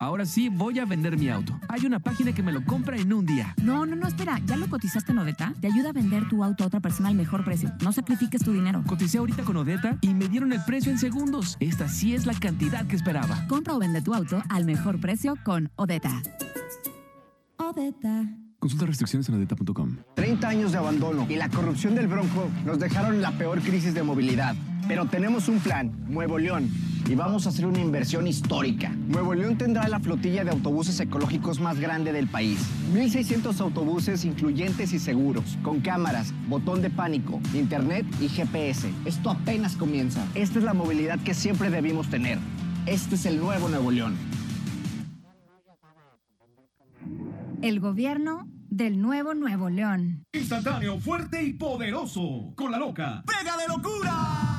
Ahora 0.04 0.26
sí 0.26 0.50
voy 0.50 0.78
a 0.78 0.84
vender 0.84 1.16
mi 1.16 1.30
auto. 1.30 1.58
Hay 1.66 1.86
una 1.86 1.98
página 1.98 2.34
que 2.34 2.42
me 2.42 2.52
lo 2.52 2.62
compra 2.66 2.98
en 2.98 3.10
un 3.10 3.24
día. 3.24 3.54
No, 3.62 3.86
no, 3.86 3.96
no, 3.96 4.06
espera. 4.06 4.38
¿Ya 4.44 4.58
lo 4.58 4.68
cotizaste 4.68 5.12
en 5.12 5.18
Odeta? 5.18 5.54
Te 5.62 5.66
ayuda 5.66 5.88
a 5.88 5.92
vender 5.92 6.28
tu 6.28 6.44
auto 6.44 6.62
a 6.62 6.66
otra 6.66 6.80
persona 6.80 7.08
al 7.08 7.14
mejor 7.14 7.42
precio. 7.42 7.72
No 7.82 7.90
sacrifiques 7.90 8.44
tu 8.44 8.52
dinero. 8.52 8.84
Coticé 8.86 9.16
ahorita 9.16 9.44
con 9.44 9.56
Odeta 9.56 9.96
y 10.02 10.12
me 10.12 10.28
dieron 10.28 10.52
el 10.52 10.62
precio 10.66 10.92
en 10.92 10.98
segundos. 10.98 11.56
Esta 11.58 11.88
sí 11.88 12.14
es 12.14 12.26
la 12.26 12.34
cantidad 12.34 12.86
que 12.86 12.96
esperaba. 12.96 13.46
Compra 13.48 13.76
o 13.76 13.78
vende 13.78 14.02
tu 14.02 14.12
auto 14.12 14.42
al 14.50 14.66
mejor 14.66 15.00
precio 15.00 15.36
con 15.42 15.70
Odeta. 15.76 16.20
Odeta. 17.56 18.43
Consulta 18.64 18.86
restricciones 18.86 19.28
en 19.28 19.34
odeta.com. 19.34 19.96
30 20.14 20.48
años 20.48 20.72
de 20.72 20.78
abandono 20.78 21.26
y 21.28 21.34
la 21.34 21.50
corrupción 21.50 21.94
del 21.94 22.08
Bronco 22.08 22.48
nos 22.64 22.78
dejaron 22.78 23.20
la 23.20 23.32
peor 23.32 23.60
crisis 23.60 23.92
de 23.92 24.02
movilidad. 24.02 24.56
Pero 24.88 25.04
tenemos 25.04 25.48
un 25.48 25.60
plan, 25.60 25.92
Nuevo 26.08 26.38
León, 26.38 26.70
y 27.06 27.14
vamos 27.14 27.44
a 27.44 27.50
hacer 27.50 27.66
una 27.66 27.80
inversión 27.80 28.26
histórica. 28.26 28.88
Nuevo 28.88 29.34
León 29.34 29.58
tendrá 29.58 29.86
la 29.88 30.00
flotilla 30.00 30.44
de 30.44 30.50
autobuses 30.52 30.98
ecológicos 30.98 31.60
más 31.60 31.78
grande 31.78 32.14
del 32.14 32.26
país. 32.26 32.58
1.600 32.94 33.60
autobuses 33.60 34.24
incluyentes 34.24 34.94
y 34.94 34.98
seguros, 34.98 35.58
con 35.62 35.82
cámaras, 35.82 36.32
botón 36.48 36.80
de 36.80 36.88
pánico, 36.88 37.42
internet 37.52 38.06
y 38.18 38.30
GPS. 38.30 38.90
Esto 39.04 39.28
apenas 39.28 39.76
comienza. 39.76 40.26
Esta 40.34 40.58
es 40.58 40.64
la 40.64 40.72
movilidad 40.72 41.18
que 41.22 41.34
siempre 41.34 41.68
debimos 41.68 42.08
tener. 42.08 42.38
Este 42.86 43.16
es 43.16 43.26
el 43.26 43.38
nuevo 43.38 43.68
Nuevo 43.68 43.90
León. 43.90 44.16
El 47.60 47.80
gobierno 47.80 48.46
del 48.76 49.00
nuevo 49.00 49.34
Nuevo 49.34 49.70
León. 49.70 50.26
Instantáneo, 50.32 50.98
fuerte 50.98 51.42
y 51.42 51.52
poderoso. 51.52 52.52
Con 52.56 52.72
la 52.72 52.78
loca. 52.78 53.22
¡Pega 53.24 53.56
de 53.56 53.68
locura! 53.68 54.53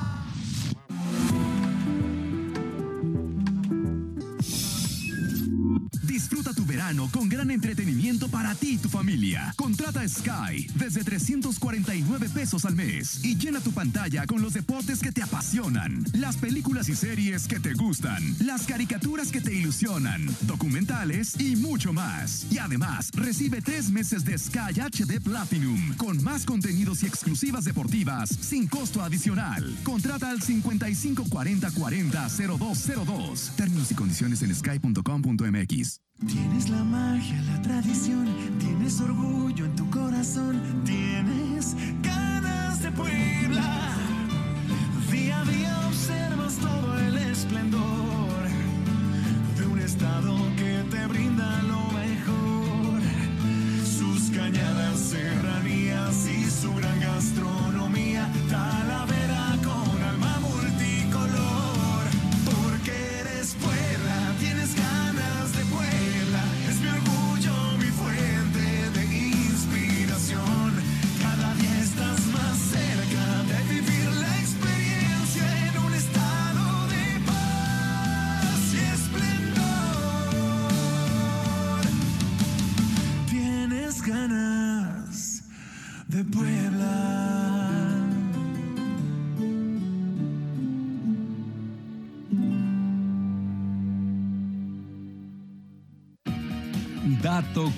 Disfruta 6.16 6.53
tu 6.53 6.66
verano 6.66 7.09
con 7.11 7.28
gran 7.28 7.51
entretenimiento 7.51 8.30
para 8.30 8.55
ti 8.55 8.76
y 8.76 8.78
tu 8.78 8.88
familia. 8.88 9.53
Contrata 9.57 10.07
Sky 10.07 10.66
desde 10.76 11.03
349 11.03 12.30
pesos 12.30 12.63
al 12.63 12.74
mes 12.74 13.20
y 13.26 13.36
llena 13.36 13.59
tu 13.59 13.74
pantalla 13.74 14.26
con 14.26 14.41
los 14.41 14.53
deportes 14.53 15.01
que 15.01 15.11
te 15.11 15.22
apasionan, 15.22 16.05
las 16.13 16.38
películas 16.38 16.88
y 16.88 16.95
series 16.95 17.49
que 17.49 17.59
te 17.59 17.74
gustan, 17.74 18.24
las 18.39 18.66
caricaturas 18.66 19.30
que 19.30 19.41
te 19.41 19.53
ilusionan, 19.53 20.26
documentales 20.43 21.38
y 21.38 21.57
mucho 21.57 21.91
más. 21.91 22.47
Y 22.49 22.59
además, 22.59 23.11
recibe 23.13 23.61
tres 23.61 23.89
meses 23.89 24.24
de 24.24 24.38
Sky 24.38 24.80
HD 24.80 25.20
Platinum 25.22 25.95
con 25.97 26.24
más 26.24 26.45
contenidos 26.45 27.03
y 27.03 27.07
exclusivas 27.07 27.66
deportivas 27.66 28.30
sin 28.30 28.68
costo 28.68 29.01
adicional. 29.01 29.70
Contrata 29.84 30.30
al 30.30 30.41
5540 30.41 31.72
40 31.72 32.30
0202. 32.57 33.51
Términos 33.57 33.91
y 33.91 33.95
condiciones 33.95 34.41
en 34.43 34.55
sky.com.mx. 34.55 36.04
Tienes 36.20 36.70
la 36.70 36.82
magia, 36.82 37.41
la 37.41 37.61
tradición, 37.61 38.26
tienes 38.57 39.01
orgullo 39.01 39.66
en 39.66 39.76
tu 39.76 39.89
corazón, 39.89 40.61
tienes 40.86 41.76
ganas 42.01 42.82
de 42.82 42.91
Puebla. 42.91 43.44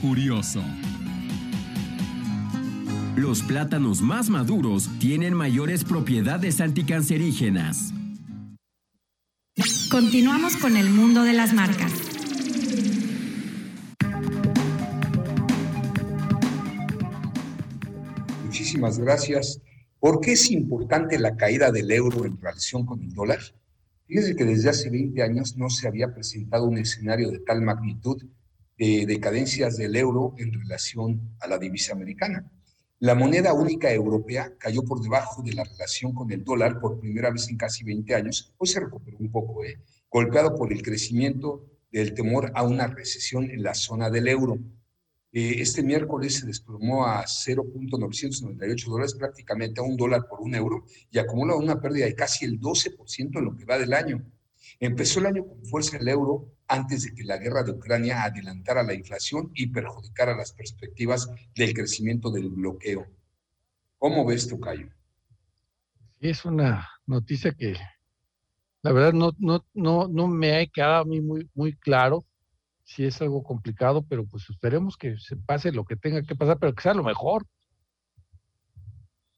Curioso. 0.02 0.64
Los 3.16 3.41
plátanos 3.41 4.02
más 4.02 4.30
maduros 4.30 4.89
tienen 5.00 5.34
mayores 5.34 5.84
propiedades 5.84 6.62
anticancerígenas. 6.62 7.93
Continuamos 9.89 10.56
con 10.58 10.78
el 10.78 10.89
mundo 10.89 11.24
de 11.24 11.34
las 11.34 11.54
marcas. 11.54 11.91
Muchísimas 18.45 19.00
gracias. 19.00 19.62
¿Por 20.00 20.22
qué 20.22 20.34
es 20.34 20.52
importante 20.52 21.18
la 21.18 21.36
caída 21.36 21.72
del 21.72 21.91
euro 21.91 22.26
en 22.26 22.39
relación 22.39 22.86
con 22.86 23.02
el 23.02 23.14
dólar? 23.14 23.39
Fíjense 24.06 24.36
que 24.36 24.45
desde 24.45 24.70
hace 24.70 24.89
20 24.91 25.24
años 25.24 25.58
no 25.58 25.70
se 25.70 25.88
había 25.88 26.14
presentado 26.14 26.66
un 26.66 26.78
escenario 26.78 27.32
de 27.32 27.39
tal 27.39 27.62
magnitud 27.62 28.24
de 28.78 29.05
decadencias 29.05 29.78
del 29.78 29.95
euro 29.95 30.36
en 30.38 30.53
relación 30.53 31.36
a 31.39 31.47
la 31.47 31.57
divisa 31.57 31.93
americana. 31.93 32.51
La 32.99 33.15
moneda 33.15 33.53
única 33.53 33.91
europea 33.91 34.53
cayó 34.57 34.84
por 34.84 35.01
debajo 35.01 35.43
de 35.43 35.53
la 35.53 35.63
relación 35.63 36.13
con 36.13 36.32
el 36.32 36.43
dólar 36.43 36.80
por 36.80 36.99
primera 36.99 37.30
vez 37.30 37.47
en 37.49 37.57
casi 37.57 37.84
20 37.84 38.15
años. 38.15 38.53
Hoy 38.57 38.67
se 38.67 38.80
recuperó 38.80 39.17
un 39.19 39.32
poco, 39.32 39.63
¿eh? 39.63 39.80
golpeado 40.09 40.55
por 40.55 40.73
el 40.73 40.82
crecimiento 40.82 41.63
del 41.91 42.13
temor 42.13 42.51
a 42.55 42.63
una 42.63 42.88
recesión 42.88 43.49
en 43.51 43.61
la 43.61 43.75
zona 43.75 44.09
del 44.09 44.28
euro. 44.28 44.57
Eh, 45.32 45.55
este 45.59 45.84
miércoles 45.84 46.39
se 46.39 46.47
desplomó 46.47 47.05
a 47.05 47.23
0.998 47.23 48.86
dólares, 48.88 49.13
prácticamente 49.13 49.80
a 49.80 49.84
un 49.84 49.95
dólar 49.95 50.28
por 50.28 50.41
un 50.41 50.55
euro, 50.55 50.86
y 51.11 51.19
acumula 51.19 51.55
una 51.55 51.80
pérdida 51.80 52.05
de 52.05 52.15
casi 52.15 52.45
el 52.45 52.59
12% 52.59 53.38
en 53.38 53.45
lo 53.45 53.55
que 53.55 53.65
va 53.65 53.78
del 53.78 53.93
año. 53.93 54.25
Empezó 54.80 55.19
el 55.19 55.28
año 55.28 55.45
con 55.45 55.63
fuerza 55.65 55.97
el 55.97 56.07
euro 56.07 56.51
antes 56.68 57.03
de 57.03 57.15
que 57.15 57.24
la 57.24 57.38
guerra 57.38 57.63
de 57.63 57.72
Ucrania 57.72 58.24
adelantara 58.24 58.84
la 58.84 58.93
inflación 58.93 59.51
y 59.53 59.68
perjudicara 59.68 60.36
las 60.36 60.51
perspectivas 60.51 61.30
del 61.55 61.74
crecimiento 61.74 62.30
del 62.30 62.49
bloqueo. 62.49 63.07
¿Cómo 63.97 64.26
ves, 64.26 64.47
Tocayo? 64.47 64.89
Es 66.20 66.45
una 66.45 66.89
noticia 67.05 67.53
que 67.53 67.76
la 68.82 68.91
verdad 68.91 69.13
no, 69.13 69.32
no, 69.39 69.65
no, 69.74 70.07
no 70.07 70.28
me 70.28 70.57
ha 70.57 70.65
quedado 70.68 71.01
a 71.01 71.05
mí 71.05 71.22
muy, 71.22 71.49
muy 71.53 71.74
claro 71.74 72.26
si 72.84 73.05
es 73.05 73.22
algo 73.22 73.43
complicado, 73.43 74.05
pero 74.07 74.26
pues 74.26 74.49
esperemos 74.49 74.95
que 74.97 75.18
se 75.18 75.36
pase 75.36 75.72
lo 75.72 75.84
que 75.84 75.97
tenga 75.97 76.22
que 76.24 76.36
pasar, 76.36 76.57
pero 76.57 76.74
que 76.74 76.84
sea 76.84 76.93
lo 76.93 77.03
mejor. 77.03 77.45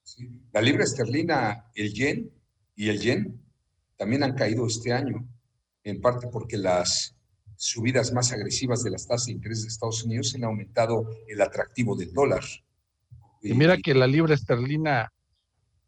Sí. 0.03 0.29
La 0.51 0.61
libra 0.61 0.83
esterlina, 0.83 1.65
el 1.73 1.93
yen 1.93 2.31
y 2.75 2.89
el 2.89 2.99
yen 2.99 3.41
también 3.97 4.23
han 4.23 4.35
caído 4.35 4.67
este 4.67 4.93
año, 4.93 5.27
en 5.83 5.99
parte 5.99 6.27
porque 6.27 6.57
las 6.57 7.18
subidas 7.59 8.13
más 8.13 8.31
agresivas 8.31 8.83
de 8.83 8.89
las 8.89 9.05
tasas 9.05 9.25
de 9.25 9.33
interés 9.33 9.63
de 9.63 9.67
Estados 9.67 10.01
Unidos 10.05 10.33
han 10.33 10.45
aumentado 10.45 11.09
el 11.27 11.41
atractivo 11.41 11.93
del 11.97 12.13
dólar. 12.13 12.41
Y 13.41 13.53
mira 13.53 13.75
que 13.75 13.93
la 13.93 14.07
libra 14.07 14.33
esterlina 14.33 15.11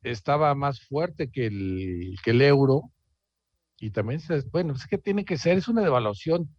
estaba 0.03 0.53
más 0.53 0.81
fuerte 0.81 1.31
que 1.31 1.45
el, 1.45 2.17
que 2.25 2.31
el 2.31 2.41
euro, 2.41 2.91
y 3.79 3.89
también, 3.89 4.19
se, 4.19 4.41
bueno, 4.51 4.73
es 4.73 4.85
que 4.85 4.97
tiene 4.97 5.23
que 5.23 5.37
ser, 5.37 5.57
es 5.57 5.69
una 5.69 5.81
devaluación 5.81 6.53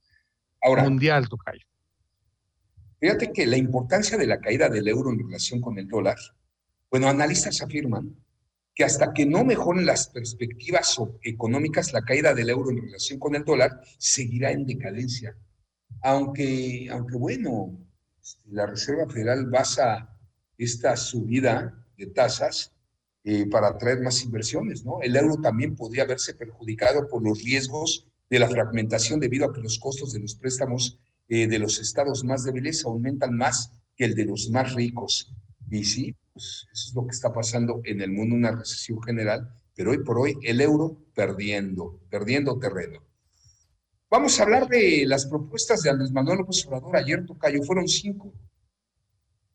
Ahora, 0.63 0.85
mundial, 0.85 1.29
Tocayo. 1.29 1.67
Fíjate 2.99 3.33
que 3.33 3.45
la 3.47 3.59
importancia 3.59 4.17
de 4.17 4.27
la 4.27 4.41
caída 4.41 4.71
del 4.71 4.89
euro 4.89 5.11
en 5.11 5.19
relación 5.19 5.61
con 5.61 5.79
el 5.79 5.89
dólar, 5.89 6.17
bueno, 6.91 7.09
analistas 7.09 7.61
afirman 7.61 8.17
que 8.75 8.85
hasta 8.85 9.13
que 9.13 9.27
no 9.27 9.45
mejoren 9.45 9.85
las 9.85 10.09
perspectivas 10.09 10.97
económicas, 11.23 11.93
la 11.93 12.03
caída 12.03 12.35
del 12.35 12.51
euro 12.51 12.71
en 12.71 12.83
relación 12.83 13.19
con 13.19 13.35
el 13.35 13.45
dólar 13.45 13.81
seguirá 13.99 14.51
en 14.51 14.67
decadencia. 14.67 15.37
Aunque, 16.03 16.89
aunque 16.91 17.17
bueno, 17.17 17.79
este, 18.23 18.51
la 18.51 18.67
Reserva 18.67 19.07
Federal 19.09 19.47
basa 19.51 20.17
esta 20.57 20.97
subida 20.97 21.87
de 21.97 22.07
tasas 22.07 22.73
eh, 23.25 23.47
para 23.47 23.69
atraer 23.69 24.01
más 24.01 24.23
inversiones, 24.25 24.85
¿no? 24.85 25.01
El 25.03 25.17
euro 25.17 25.37
también 25.37 25.77
podría 25.77 26.05
verse 26.05 26.35
perjudicado 26.35 27.09
por 27.09 27.23
los 27.23 27.43
riesgos 27.43 28.09
de 28.31 28.39
la 28.39 28.49
fragmentación 28.49 29.21
debido 29.21 29.47
a 29.47 29.53
que 29.53 29.61
los 29.61 29.79
costos 29.79 30.13
de 30.13 30.21
los 30.21 30.35
préstamos 30.35 30.99
eh, 31.29 31.47
de 31.47 31.59
los 31.59 31.79
estados 31.79 32.25
más 32.25 32.45
débiles 32.45 32.85
aumentan 32.85 33.37
más 33.37 33.73
que 33.97 34.07
el 34.07 34.15
de 34.15 34.25
los 34.25 34.51
más 34.51 34.75
ricos. 34.75 35.33
Y 35.71 35.85
sí, 35.85 36.17
pues 36.33 36.67
eso 36.73 36.89
es 36.89 36.95
lo 36.95 37.07
que 37.07 37.13
está 37.13 37.33
pasando 37.33 37.81
en 37.85 38.01
el 38.01 38.11
mundo, 38.11 38.35
una 38.35 38.53
recesión 38.53 39.03
general, 39.03 39.55
pero 39.75 39.91
hoy 39.91 39.99
por 40.03 40.19
hoy 40.19 40.37
el 40.43 40.61
euro 40.61 40.99
perdiendo, 41.15 42.01
perdiendo 42.11 42.59
terreno. 42.59 43.01
Vamos 44.11 44.39
a 44.39 44.43
hablar 44.43 44.69
de 44.69 45.05
las 45.07 45.27
propuestas 45.27 45.83
de 45.83 45.91
Andrés 45.91 46.13
Manuel 46.13 46.41
López 46.41 46.67
Obrador. 46.67 46.97
Ayer, 46.97 47.25
Tocayo, 47.25 47.63
fueron 47.63 47.89
cinco. 47.89 48.35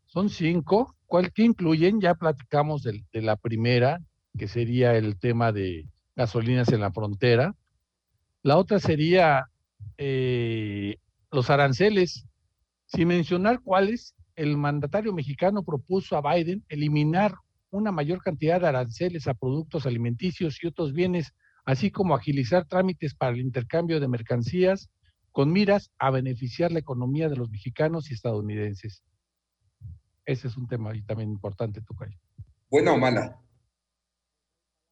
Son 0.07 0.29
cinco. 0.29 0.95
¿Cuál 1.05 1.31
que 1.31 1.43
incluyen? 1.43 2.01
Ya 2.01 2.15
platicamos 2.15 2.81
de, 2.81 3.03
la 3.13 3.35
primera, 3.35 4.01
que 4.35 4.47
sería 4.47 4.95
el 4.95 5.19
tema 5.19 5.51
de 5.51 5.85
gasolinas 6.15 6.69
en 6.69 6.81
la 6.81 6.91
frontera. 6.91 7.53
La 8.41 8.57
otra 8.57 8.79
sería 8.79 9.45
eh, 9.99 10.97
los 11.31 11.51
aranceles. 11.51 12.25
Sin 12.87 13.09
mencionar 13.09 13.59
cuáles, 13.61 14.15
el 14.37 14.55
mandatario 14.55 15.13
mexicano 15.13 15.63
propuso 15.63 16.15
a 16.15 16.33
Biden 16.33 16.63
eliminar 16.69 17.35
una 17.71 17.91
mayor 17.91 18.21
cantidad 18.21 18.61
de 18.61 18.67
aranceles 18.67 19.27
a 19.27 19.33
productos 19.33 19.85
alimenticios 19.85 20.63
y 20.63 20.67
otros 20.67 20.93
bienes, 20.93 21.33
así 21.65 21.91
como 21.91 22.15
agilizar 22.15 22.65
trámites 22.65 23.15
para 23.15 23.33
el 23.33 23.41
intercambio 23.41 23.99
de 23.99 24.07
mercancías 24.07 24.89
con 25.31 25.51
miras 25.51 25.91
a 25.97 26.11
beneficiar 26.11 26.71
la 26.71 26.79
economía 26.79 27.29
de 27.29 27.35
los 27.35 27.49
mexicanos 27.49 28.09
y 28.09 28.13
estadounidenses. 28.13 29.03
Ese 30.23 30.47
es 30.47 30.55
un 30.55 30.67
tema 30.67 30.91
también 31.05 31.31
importante, 31.31 31.81
Tocayo. 31.81 32.17
¿Buena 32.69 32.93
o 32.93 32.97
mala? 32.97 33.41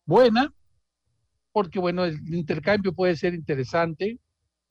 Buena, 0.05 0.53
porque 1.51 1.79
bueno, 1.79 2.05
el 2.05 2.33
intercambio 2.33 2.93
puede 2.93 3.15
ser 3.15 3.35
interesante, 3.35 4.19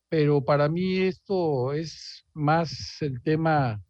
pero 0.09 0.45
para 0.45 0.69
mí 0.69 0.99
esto 0.99 1.73
es 1.73 2.25
más 2.35 3.01
el 3.03 3.23
tema 3.23 3.81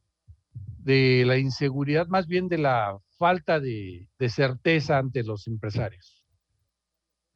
de 0.85 1.24
la 1.26 1.39
inseguridad, 1.39 2.07
más 2.09 2.26
bien 2.26 2.49
de 2.49 2.59
la 2.59 2.99
falta 3.18 3.59
de, 3.59 4.09
de 4.18 4.28
certeza 4.28 4.99
ante 4.99 5.22
los 5.22 5.47
empresarios. 5.47 6.22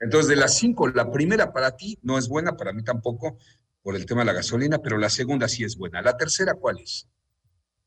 Entonces, 0.00 0.28
de 0.28 0.36
las 0.36 0.56
cinco, 0.56 0.88
la 0.88 1.10
primera 1.10 1.52
para 1.52 1.76
ti 1.76 1.98
no 2.02 2.18
es 2.18 2.28
buena, 2.28 2.56
para 2.56 2.72
mí 2.72 2.84
tampoco, 2.84 3.38
por 3.82 3.96
el 3.96 4.06
tema 4.06 4.20
de 4.20 4.26
la 4.26 4.32
gasolina, 4.34 4.78
pero 4.78 4.98
la 4.98 5.08
segunda 5.08 5.48
sí 5.48 5.64
es 5.64 5.76
buena. 5.76 6.02
¿La 6.02 6.16
tercera 6.16 6.54
cuál 6.54 6.78
es? 6.78 7.08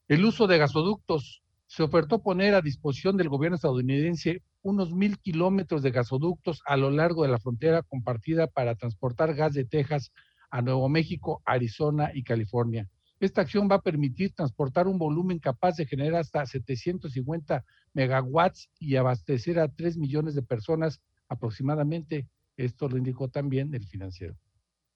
El 0.07 0.25
uso 0.25 0.47
de 0.47 0.57
gasoductos. 0.57 1.43
Se 1.67 1.83
ofertó 1.83 2.21
poner 2.21 2.53
a 2.53 2.61
disposición 2.61 3.15
del 3.15 3.29
gobierno 3.29 3.55
estadounidense 3.55 4.41
unos 4.61 4.91
mil 4.91 5.19
kilómetros 5.19 5.83
de 5.83 5.91
gasoductos 5.91 6.61
a 6.65 6.75
lo 6.75 6.91
largo 6.91 7.23
de 7.23 7.29
la 7.29 7.39
frontera 7.39 7.81
compartida 7.81 8.47
para 8.47 8.75
transportar 8.75 9.33
gas 9.35 9.53
de 9.53 9.63
Texas 9.63 10.11
a 10.49 10.61
Nuevo 10.61 10.89
México, 10.89 11.41
Arizona 11.45 12.11
y 12.13 12.23
California. 12.23 12.89
Esta 13.21 13.41
acción 13.41 13.69
va 13.69 13.75
a 13.75 13.81
permitir 13.81 14.33
transportar 14.33 14.87
un 14.87 14.97
volumen 14.97 15.37
capaz 15.37 15.75
de 15.75 15.85
generar 15.85 16.21
hasta 16.21 16.43
750 16.43 17.63
megawatts 17.93 18.71
y 18.79 18.95
abastecer 18.95 19.59
a 19.59 19.67
3 19.67 19.97
millones 19.97 20.33
de 20.33 20.41
personas 20.41 21.03
aproximadamente. 21.29 22.27
Esto 22.57 22.89
lo 22.89 22.97
indicó 22.97 23.29
también 23.29 23.75
el 23.75 23.85
financiero, 23.85 24.35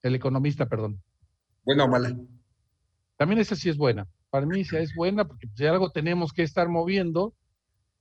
el 0.02 0.16
economista, 0.16 0.66
perdón. 0.66 1.04
¿Buena 1.64 1.84
o 1.84 1.88
mala? 1.88 2.18
También 3.16 3.42
esa 3.42 3.56
sí 3.56 3.70
es 3.70 3.78
buena. 3.78 4.08
Para 4.32 4.48
mí 4.48 4.62
esa 4.62 4.80
es 4.80 4.96
buena 4.96 5.26
porque 5.26 5.48
si 5.56 5.68
algo 5.68 5.92
tenemos 5.92 6.34
que 6.34 6.42
estar 6.42 6.68
moviendo 6.68 7.36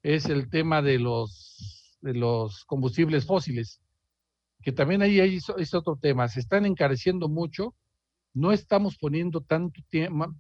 es 0.03 0.25
el 0.31 0.49
tema 0.49 0.81
de 0.81 0.99
los, 0.99 1.99
de 2.01 2.15
los 2.15 2.65
combustibles 2.65 3.27
fósiles, 3.27 3.83
que 4.63 4.73
también 4.73 5.03
ahí 5.03 5.21
hay, 5.21 5.39
es 5.59 5.75
otro 5.75 5.97
tema. 5.97 6.29
Se 6.29 6.41
están 6.41 6.65
encareciendo 6.65 7.29
mucho, 7.29 7.75
no 8.35 8.53
estamos 8.53 8.99
poniendo 8.99 9.41
tanto 9.41 9.81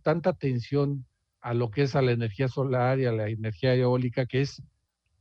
tanta 0.02 0.30
atención 0.30 1.06
a 1.40 1.54
lo 1.54 1.70
que 1.70 1.82
es 1.82 1.94
a 1.94 2.02
la 2.02 2.12
energía 2.12 2.48
solar 2.48 2.98
y 2.98 3.06
a 3.06 3.12
la 3.12 3.28
energía 3.28 3.74
eólica, 3.74 4.26
que 4.26 4.40
es 4.40 4.62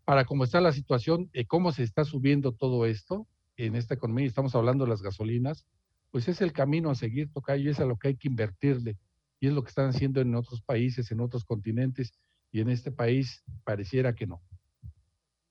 para 0.06 0.26
cómo 0.26 0.44
está 0.44 0.60
la 0.60 0.74
situación, 0.74 1.30
y 1.34 1.46
cómo 1.46 1.72
se 1.72 1.84
está 1.84 2.04
subiendo 2.04 2.52
todo 2.52 2.86
esto 2.86 3.28
en 3.56 3.76
esta 3.76 3.94
economía, 3.94 4.26
y 4.26 4.28
estamos 4.28 4.56
hablando 4.56 4.86
de 4.86 4.90
las 4.90 5.02
gasolinas, 5.02 5.66
pues 6.12 6.28
es 6.28 6.42
el 6.42 6.52
camino 6.52 6.90
a 6.90 6.96
seguir, 6.96 7.32
Tocayo, 7.32 7.70
es 7.72 7.80
a 7.80 7.86
lo 7.86 7.98
que 7.98 8.10
hay 8.10 8.16
que 8.16 8.28
invertirle. 8.28 8.98
Y 9.40 9.48
es 9.48 9.54
lo 9.54 9.64
que 9.64 9.70
están 9.70 9.90
haciendo 9.90 10.22
en 10.22 10.36
otros 10.36 10.62
países, 10.62 11.12
en 11.12 11.20
otros 11.20 11.44
continentes, 11.44 12.14
y 12.52 12.62
en 12.62 12.70
este 12.70 12.92
país 12.92 13.44
pareciera 13.64 14.14
que 14.14 14.28
no. 14.28 14.42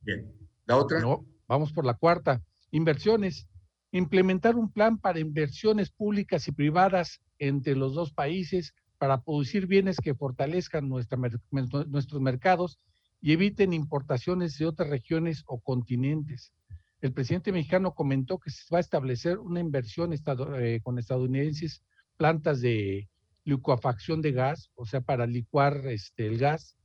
Bien. 0.00 0.32
¿La 0.66 0.76
otra? 0.76 1.00
No, 1.00 1.26
vamos 1.46 1.72
por 1.72 1.84
la 1.84 1.94
cuarta. 1.94 2.42
Inversiones. 2.70 3.48
Implementar 3.92 4.56
un 4.56 4.72
plan 4.72 4.98
para 4.98 5.20
inversiones 5.20 5.90
públicas 5.90 6.48
y 6.48 6.52
privadas 6.52 7.20
entre 7.38 7.76
los 7.76 7.94
dos 7.94 8.12
países 8.12 8.74
para 8.96 9.20
producir 9.20 9.66
bienes 9.66 9.98
que 9.98 10.14
fortalezcan 10.14 10.88
nuestros 10.88 12.20
mercados 12.20 12.78
y 13.20 13.32
eviten 13.32 13.72
importaciones 13.72 14.58
de 14.58 14.66
otras 14.66 14.88
regiones 14.88 15.44
o 15.46 15.60
continentes. 15.60 16.52
El 17.02 17.12
presidente 17.12 17.52
mexicano 17.52 17.94
comentó 17.94 18.38
que 18.38 18.50
se 18.50 18.64
va 18.72 18.78
a 18.78 18.80
establecer 18.80 19.38
una 19.38 19.60
inversión 19.60 20.12
eh, 20.14 20.80
con 20.82 20.98
estadounidenses, 20.98 21.82
plantas 22.16 22.60
de 22.60 23.08
licuafacción 23.44 24.22
de 24.22 24.32
gas, 24.32 24.70
o 24.74 24.86
sea, 24.86 25.00
para 25.00 25.26
licuar 25.26 25.86
este, 25.88 26.26
el 26.26 26.38
gas, 26.38 26.76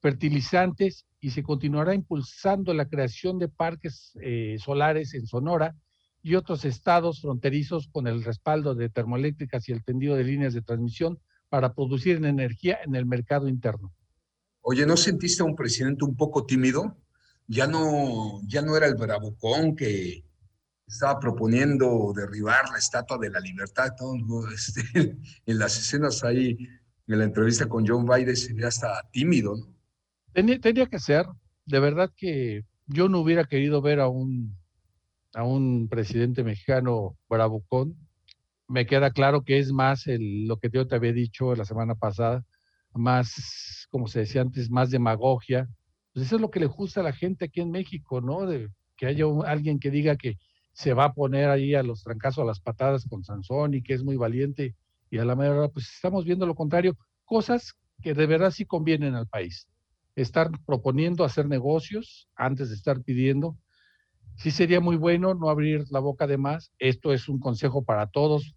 fertilizantes 0.00 1.06
y 1.20 1.30
se 1.30 1.42
continuará 1.42 1.94
impulsando 1.94 2.74
la 2.74 2.86
creación 2.86 3.38
de 3.38 3.48
parques 3.48 4.12
eh, 4.20 4.56
solares 4.58 5.14
en 5.14 5.26
Sonora 5.26 5.74
y 6.22 6.36
otros 6.36 6.64
estados 6.64 7.20
fronterizos 7.20 7.88
con 7.88 8.06
el 8.06 8.22
respaldo 8.22 8.74
de 8.74 8.88
termoeléctricas 8.88 9.68
y 9.68 9.72
el 9.72 9.84
tendido 9.84 10.14
de 10.14 10.24
líneas 10.24 10.54
de 10.54 10.62
transmisión 10.62 11.18
para 11.48 11.74
producir 11.74 12.24
energía 12.24 12.78
en 12.84 12.94
el 12.94 13.06
mercado 13.06 13.48
interno. 13.48 13.92
Oye, 14.62 14.86
¿no 14.86 14.96
sentiste 14.96 15.42
a 15.42 15.46
un 15.46 15.56
presidente 15.56 16.04
un 16.04 16.16
poco 16.16 16.46
tímido? 16.46 16.96
Ya 17.48 17.66
no, 17.66 18.40
ya 18.46 18.62
no 18.62 18.76
era 18.76 18.86
el 18.86 18.94
bravucón 18.94 19.74
que 19.74 20.24
estaba 20.86 21.18
proponiendo 21.18 22.12
derribar 22.14 22.70
la 22.70 22.78
estatua 22.78 23.18
de 23.18 23.30
la 23.30 23.40
libertad. 23.40 23.90
Todo, 23.98 24.48
este, 24.50 24.82
en 25.46 25.58
las 25.58 25.76
escenas 25.76 26.22
ahí, 26.22 26.56
en 27.08 27.18
la 27.18 27.24
entrevista 27.24 27.66
con 27.66 27.86
John 27.86 28.06
Biden, 28.06 28.36
se 28.36 28.52
veía 28.52 28.68
hasta 28.68 29.02
tímido, 29.10 29.56
¿no? 29.56 29.74
Tenía, 30.32 30.58
tenía 30.60 30.86
que 30.86 30.98
ser, 30.98 31.26
de 31.66 31.80
verdad 31.80 32.10
que 32.16 32.64
yo 32.86 33.08
no 33.08 33.18
hubiera 33.18 33.44
querido 33.44 33.82
ver 33.82 34.00
a 34.00 34.08
un, 34.08 34.56
a 35.34 35.44
un 35.44 35.88
presidente 35.88 36.44
mexicano 36.44 37.16
bravucón. 37.28 37.96
Me 38.68 38.86
queda 38.86 39.10
claro 39.10 39.42
que 39.44 39.58
es 39.58 39.72
más 39.72 40.04
lo 40.06 40.58
que 40.58 40.70
yo 40.70 40.86
te 40.86 40.94
había 40.94 41.12
dicho 41.12 41.54
la 41.54 41.64
semana 41.64 41.94
pasada, 41.94 42.44
más, 42.94 43.86
como 43.90 44.08
se 44.08 44.20
decía 44.20 44.42
antes, 44.42 44.70
más 44.70 44.90
demagogia. 44.90 45.68
Pues 46.12 46.26
eso 46.26 46.36
es 46.36 46.42
lo 46.42 46.50
que 46.50 46.60
le 46.60 46.66
gusta 46.66 47.00
a 47.00 47.04
la 47.04 47.12
gente 47.12 47.46
aquí 47.46 47.60
en 47.60 47.70
México, 47.70 48.20
¿no? 48.20 48.46
De 48.46 48.68
que 48.96 49.06
haya 49.06 49.24
alguien 49.46 49.78
que 49.78 49.90
diga 49.90 50.16
que 50.16 50.38
se 50.72 50.94
va 50.94 51.06
a 51.06 51.12
poner 51.12 51.48
ahí 51.48 51.74
a 51.74 51.82
los 51.82 52.02
trancazos, 52.02 52.42
a 52.42 52.46
las 52.46 52.60
patadas 52.60 53.06
con 53.08 53.24
Sansón 53.24 53.74
y 53.74 53.82
que 53.82 53.94
es 53.94 54.02
muy 54.02 54.16
valiente 54.16 54.74
y 55.10 55.18
a 55.18 55.24
la 55.24 55.36
mayoría, 55.36 55.68
pues 55.68 55.92
estamos 55.92 56.24
viendo 56.24 56.46
lo 56.46 56.54
contrario, 56.54 56.96
cosas 57.24 57.74
que 58.00 58.14
de 58.14 58.26
verdad 58.26 58.50
sí 58.50 58.64
convienen 58.64 59.14
al 59.14 59.26
país 59.26 59.68
estar 60.16 60.50
proponiendo 60.66 61.24
hacer 61.24 61.46
negocios 61.46 62.28
antes 62.34 62.70
de 62.70 62.74
estar 62.76 63.02
pidiendo. 63.02 63.56
Sí 64.36 64.50
sería 64.50 64.80
muy 64.80 64.96
bueno 64.96 65.34
no 65.34 65.48
abrir 65.50 65.84
la 65.90 66.00
boca 66.00 66.26
de 66.26 66.36
más. 66.36 66.72
Esto 66.78 67.12
es 67.12 67.28
un 67.28 67.38
consejo 67.38 67.84
para 67.84 68.06
todos, 68.08 68.56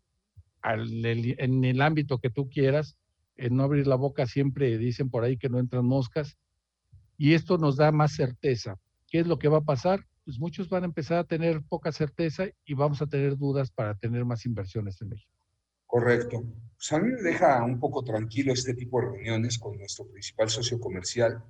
en 0.64 1.64
el 1.64 1.82
ámbito 1.82 2.18
que 2.20 2.30
tú 2.30 2.50
quieras. 2.50 2.98
En 3.38 3.56
no 3.56 3.64
abrir 3.64 3.86
la 3.86 3.96
boca 3.96 4.26
siempre 4.26 4.78
dicen 4.78 5.10
por 5.10 5.24
ahí 5.24 5.38
que 5.38 5.50
no 5.50 5.60
entran 5.60 5.86
moscas. 5.86 6.38
Y 7.18 7.34
esto 7.34 7.58
nos 7.58 7.76
da 7.78 7.92
más 7.92 8.16
certeza. 8.16 8.78
¿Qué 9.08 9.20
es 9.20 9.28
lo 9.28 9.38
que 9.38 9.48
va 9.48 9.60
a 9.60 9.64
pasar? 9.64 10.06
Pues 10.24 10.40
muchos 10.40 10.70
van 10.70 10.84
a 10.84 10.88
empezar 10.88 11.20
a 11.20 11.24
tener 11.24 11.62
poca 11.70 11.92
certeza 11.92 12.46
y 12.66 12.74
vamos 12.74 13.02
a 13.02 13.08
tener 13.08 13.38
dudas 13.38 13.70
para 13.70 13.94
tener 13.96 14.26
más 14.26 14.46
inversiones 14.46 15.00
en 15.02 15.10
México. 15.10 15.32
Correcto. 15.86 16.44
Pues 16.76 16.92
a 16.94 17.00
mí 17.00 17.12
me 17.12 17.22
deja 17.22 17.64
un 17.64 17.80
poco 17.80 18.04
tranquilo 18.04 18.52
este 18.52 18.74
tipo 18.74 19.00
de 19.00 19.08
reuniones 19.08 19.60
con 19.60 19.78
nuestro 19.78 20.08
principal 20.08 20.50
socio 20.50 20.80
comercial, 20.80 21.44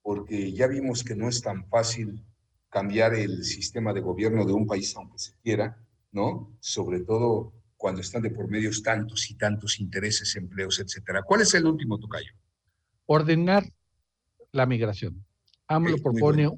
porque 0.00 0.52
ya 0.52 0.68
vimos 0.68 1.02
que 1.02 1.16
no 1.16 1.28
es 1.28 1.42
tan 1.42 1.66
fácil 1.68 2.24
cambiar 2.68 3.14
el 3.14 3.44
sistema 3.44 3.92
de 3.92 4.00
gobierno 4.00 4.44
de 4.44 4.52
un 4.52 4.66
país 4.66 4.94
aunque 4.96 5.18
se 5.18 5.32
quiera, 5.42 5.78
¿no? 6.12 6.56
Sobre 6.60 7.00
todo 7.00 7.52
cuando 7.76 8.00
están 8.00 8.22
de 8.22 8.30
por 8.30 8.48
medio 8.48 8.70
tantos 8.82 9.30
y 9.30 9.34
tantos 9.36 9.80
intereses, 9.80 10.34
empleos, 10.36 10.80
etcétera. 10.80 11.22
¿Cuál 11.22 11.42
es 11.42 11.54
el 11.54 11.64
último, 11.66 11.98
Tocayo? 11.98 12.32
Ordenar 13.06 13.64
la 14.52 14.66
migración. 14.66 15.24
AMLO 15.68 15.98
propone 15.98 16.50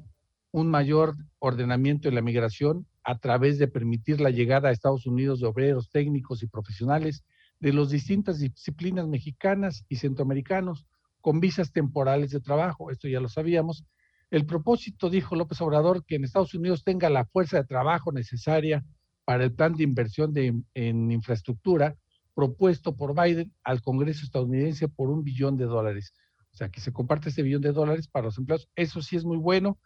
un 0.51 0.67
mayor 0.69 1.15
ordenamiento 1.39 2.09
de 2.09 2.15
la 2.15 2.21
migración 2.21 2.87
a 3.03 3.17
través 3.19 3.57
de 3.57 3.67
permitir 3.67 4.21
la 4.21 4.29
llegada 4.29 4.69
a 4.69 4.71
Estados 4.71 5.05
Unidos 5.05 5.39
de 5.39 5.47
obreros 5.47 5.89
técnicos 5.89 6.43
y 6.43 6.47
profesionales 6.47 7.23
de 7.59 7.73
las 7.73 7.89
distintas 7.89 8.39
disciplinas 8.39 9.07
mexicanas 9.07 9.85
y 9.87 9.97
centroamericanos 9.97 10.85
con 11.21 11.39
visas 11.39 11.71
temporales 11.71 12.31
de 12.31 12.41
trabajo. 12.41 12.89
Esto 12.89 13.07
ya 13.07 13.19
lo 13.19 13.29
sabíamos. 13.29 13.85
El 14.31 14.45
propósito, 14.45 15.09
dijo 15.09 15.35
López 15.35 15.59
Obrador, 15.59 16.05
que 16.05 16.15
en 16.15 16.23
Estados 16.23 16.53
Unidos 16.53 16.83
tenga 16.85 17.09
la 17.09 17.25
fuerza 17.25 17.57
de 17.57 17.65
trabajo 17.65 18.13
necesaria 18.13 18.83
para 19.25 19.43
el 19.43 19.53
plan 19.53 19.75
de 19.75 19.83
inversión 19.83 20.33
de, 20.33 20.59
en 20.73 21.11
infraestructura 21.11 21.97
propuesto 22.33 22.95
por 22.95 23.13
Biden 23.13 23.53
al 23.61 23.81
Congreso 23.81 24.25
estadounidense 24.25 24.87
por 24.87 25.09
un 25.09 25.23
billón 25.23 25.57
de 25.57 25.65
dólares. 25.65 26.13
O 26.53 26.55
sea, 26.55 26.69
que 26.69 26.79
se 26.79 26.93
comparte 26.93 27.27
ese 27.27 27.43
billón 27.43 27.61
de 27.61 27.73
dólares 27.73 28.07
para 28.07 28.25
los 28.25 28.37
empleados. 28.37 28.69
Eso 28.75 29.01
sí 29.01 29.17
es 29.17 29.25
muy 29.25 29.37
bueno. 29.37 29.77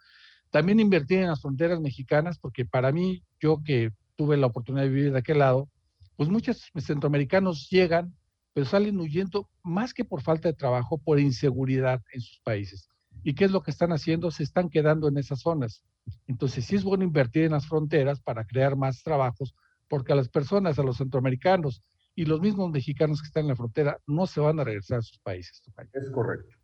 También 0.51 0.79
invertir 0.79 1.19
en 1.19 1.27
las 1.27 1.41
fronteras 1.41 1.81
mexicanas, 1.81 2.37
porque 2.37 2.65
para 2.65 2.91
mí, 2.91 3.23
yo 3.39 3.61
que 3.63 3.91
tuve 4.15 4.37
la 4.37 4.47
oportunidad 4.47 4.83
de 4.83 4.89
vivir 4.89 5.11
de 5.11 5.19
aquel 5.19 5.39
lado, 5.39 5.69
pues 6.15 6.29
muchos 6.29 6.71
centroamericanos 6.77 7.67
llegan, 7.69 8.15
pero 8.53 8.65
salen 8.65 8.99
huyendo 8.99 9.49
más 9.63 9.93
que 9.93 10.05
por 10.05 10.21
falta 10.21 10.49
de 10.49 10.53
trabajo, 10.53 10.99
por 10.99 11.19
inseguridad 11.19 12.01
en 12.13 12.21
sus 12.21 12.39
países. 12.41 12.89
¿Y 13.25 13.33
qué 13.35 13.43
es 13.43 13.51
lo 13.51 13.61
que 13.61 13.71
están 13.71 13.91
haciendo? 13.91 14.31
Se 14.31 14.43
están 14.43 14.69
quedando 14.69 15.09
en 15.09 15.17
esas 15.17 15.41
zonas. 15.41 15.83
Entonces, 16.27 16.63
sí 16.63 16.77
es 16.77 16.85
bueno 16.85 17.03
invertir 17.03 17.43
en 17.43 17.51
las 17.51 17.67
fronteras 17.67 18.21
para 18.21 18.45
crear 18.45 18.77
más 18.77 19.03
trabajos, 19.03 19.53
porque 19.89 20.13
a 20.13 20.15
las 20.15 20.29
personas, 20.29 20.79
a 20.79 20.83
los 20.83 20.97
centroamericanos 20.97 21.83
y 22.15 22.23
los 22.23 22.39
mismos 22.39 22.71
mexicanos 22.71 23.21
que 23.21 23.27
están 23.27 23.43
en 23.43 23.49
la 23.49 23.55
frontera, 23.57 23.99
no 24.07 24.27
se 24.27 24.39
van 24.39 24.61
a 24.61 24.63
regresar 24.63 24.99
a 24.99 25.01
sus 25.01 25.19
países. 25.19 25.61
Es 25.91 26.09
correcto. 26.11 26.55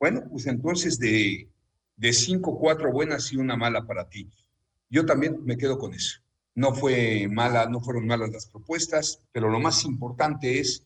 Bueno, 0.00 0.22
pues 0.28 0.46
entonces 0.48 0.98
de 0.98 1.48
de 1.96 2.12
cinco, 2.12 2.58
cuatro 2.58 2.92
buenas 2.92 3.32
y 3.32 3.36
una 3.36 3.56
mala 3.56 3.86
para 3.86 4.08
ti. 4.08 4.30
Yo 4.88 5.04
también 5.04 5.44
me 5.44 5.56
quedo 5.56 5.78
con 5.78 5.94
eso. 5.94 6.20
No 6.54 6.74
fue 6.74 7.28
mala, 7.30 7.68
no 7.68 7.80
fueron 7.80 8.06
malas 8.06 8.30
las 8.30 8.46
propuestas, 8.46 9.22
pero 9.32 9.50
lo 9.50 9.58
más 9.58 9.84
importante 9.84 10.58
es, 10.60 10.85